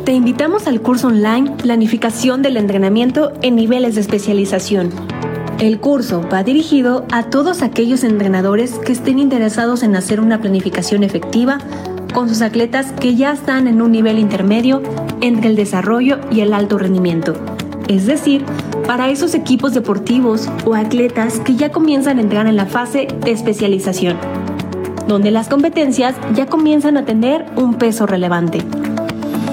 Te 0.08 0.14
invitamos 0.14 0.68
al 0.68 0.82
curso 0.82 1.08
online 1.08 1.52
Planificación 1.58 2.42
del 2.42 2.56
Entrenamiento 2.56 3.34
en 3.42 3.58
Niveles 3.58 3.96
de 3.96 4.02
Especialización. 4.02 4.90
El 5.60 5.80
curso 5.80 6.22
va 6.32 6.44
dirigido 6.44 7.06
a 7.12 7.24
todos 7.24 7.62
aquellos 7.62 8.04
entrenadores 8.04 8.80
que 8.80 8.94
estén 8.94 9.20
interesados 9.20 9.84
en 9.84 9.96
hacer 9.96 10.22
una 10.22 10.40
planificación 10.40 11.04
efectiva 11.04 11.58
con 12.14 12.30
sus 12.30 12.42
atletas 12.42 12.92
que 12.92 13.16
ya 13.16 13.32
están 13.32 13.68
en 13.68 13.82
un 13.82 13.92
nivel 13.92 14.20
intermedio 14.20 14.82
entre 15.22 15.50
el 15.50 15.56
desarrollo 15.56 16.20
y 16.32 16.42
el 16.42 16.54
alto 16.54 16.78
rendimiento. 16.78 17.34
Es 17.88 18.06
decir, 18.06 18.44
para 18.86 19.10
esos 19.10 19.34
equipos 19.34 19.74
deportivos 19.74 20.50
o 20.66 20.76
atletas 20.76 21.40
que 21.40 21.56
ya 21.56 21.72
comienzan 21.72 22.18
a 22.18 22.22
entrar 22.22 22.48
en 22.48 22.56
la 22.56 22.66
fase 22.66 23.08
de 23.24 23.32
especialización, 23.32 24.18
donde 25.08 25.32
las 25.32 25.48
competencias 25.48 26.16
ya 26.34 26.48
comienzan 26.48 26.98
a 26.98 27.06
tener 27.06 27.46
un 27.56 27.76
peso 27.76 28.06
relevante, 28.06 28.62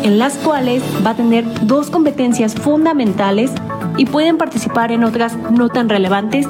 en 0.02 0.18
las 0.18 0.34
cuales 0.34 0.82
va 1.04 1.10
a 1.10 1.16
tener 1.16 1.44
dos 1.66 1.90
competencias 1.90 2.54
fundamentales 2.54 3.52
y 3.96 4.06
pueden 4.06 4.36
participar 4.36 4.92
en 4.92 5.04
otras 5.04 5.36
no 5.50 5.68
tan 5.68 5.88
relevantes, 5.88 6.46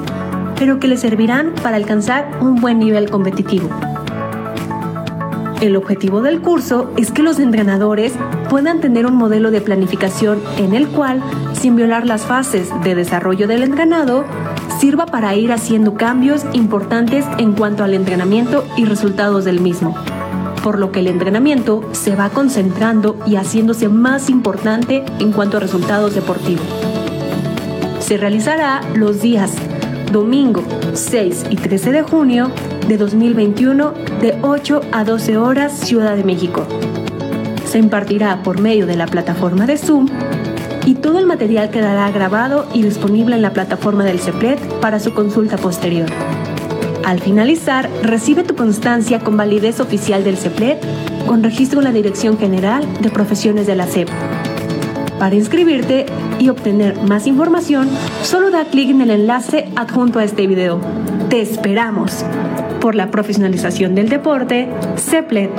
pero 0.57 0.79
que 0.79 0.87
les 0.87 1.01
servirán 1.01 1.53
para 1.61 1.75
alcanzar 1.77 2.29
un 2.41 2.55
buen 2.55 2.79
nivel 2.79 3.09
competitivo. 3.09 3.69
El 5.61 5.77
objetivo 5.77 6.21
del 6.21 6.41
curso 6.41 6.91
es 6.97 7.11
que 7.11 7.23
los 7.23 7.39
entrenadores 7.39 8.13
puedan 8.49 8.81
tener 8.81 9.05
un 9.05 9.15
modelo 9.15 9.51
de 9.51 9.61
planificación 9.61 10.41
en 10.57 10.73
el 10.73 10.89
cual, 10.89 11.23
sin 11.53 11.75
violar 11.75 12.05
las 12.05 12.23
fases 12.23 12.69
de 12.83 12.93
desarrollo 12.93 13.47
del 13.47 13.63
entrenado, 13.63 14.25
sirva 14.79 15.05
para 15.05 15.33
ir 15.35 15.51
haciendo 15.53 15.93
cambios 15.93 16.45
importantes 16.53 17.25
en 17.37 17.53
cuanto 17.53 17.83
al 17.83 17.93
entrenamiento 17.93 18.65
y 18.75 18.85
resultados 18.85 19.45
del 19.45 19.61
mismo. 19.61 19.95
Por 20.61 20.77
lo 20.77 20.91
que 20.91 20.99
el 20.99 21.07
entrenamiento 21.07 21.87
se 21.93 22.15
va 22.15 22.29
concentrando 22.29 23.17
y 23.25 23.37
haciéndose 23.37 23.87
más 23.87 24.29
importante 24.29 25.05
en 25.19 25.31
cuanto 25.31 25.57
a 25.57 25.61
resultados 25.61 26.15
deportivos. 26.15 26.65
Se 27.99 28.17
realizará 28.17 28.81
los 28.93 29.21
días 29.21 29.53
domingo 30.11 30.63
6 30.93 31.45
y 31.49 31.55
13 31.55 31.91
de 31.91 32.01
junio 32.03 32.51
de 32.87 32.97
2021 32.97 33.93
de 34.21 34.37
8 34.41 34.81
a 34.91 35.03
12 35.03 35.37
horas 35.37 35.73
Ciudad 35.73 36.15
de 36.15 36.23
México. 36.23 36.65
Se 37.65 37.79
impartirá 37.79 38.43
por 38.43 38.59
medio 38.59 38.85
de 38.85 38.95
la 38.95 39.07
plataforma 39.07 39.65
de 39.65 39.77
Zoom 39.77 40.07
y 40.85 40.95
todo 40.95 41.19
el 41.19 41.25
material 41.25 41.71
quedará 41.71 42.11
grabado 42.11 42.67
y 42.73 42.83
disponible 42.83 43.35
en 43.35 43.41
la 43.41 43.53
plataforma 43.53 44.03
del 44.03 44.19
CEPLET 44.19 44.59
para 44.81 44.99
su 44.99 45.13
consulta 45.13 45.57
posterior. 45.57 46.07
Al 47.03 47.19
finalizar, 47.19 47.89
recibe 48.03 48.43
tu 48.43 48.55
constancia 48.55 49.19
con 49.19 49.35
validez 49.37 49.79
oficial 49.79 50.23
del 50.23 50.37
CEPLET 50.37 50.79
con 51.25 51.43
registro 51.43 51.79
en 51.79 51.85
la 51.85 51.91
Dirección 51.91 52.37
General 52.37 52.83
de 53.01 53.09
Profesiones 53.09 53.67
de 53.67 53.75
la 53.75 53.87
CEP. 53.87 54.09
Para 55.19 55.35
inscribirte 55.35 56.05
y 56.39 56.49
obtener 56.49 57.01
más 57.03 57.25
información, 57.25 57.89
solo 58.21 58.51
da 58.51 58.65
clic 58.65 58.89
en 58.89 59.01
el 59.01 59.09
enlace 59.09 59.69
adjunto 59.75 60.19
a 60.19 60.23
este 60.23 60.45
video. 60.45 60.79
¡Te 61.35 61.41
esperamos! 61.41 62.23
Por 62.79 62.95
la 62.95 63.11
profesionalización 63.11 63.93
del 63.93 64.07
deporte, 64.07 64.69
CEPLET. 64.95 65.51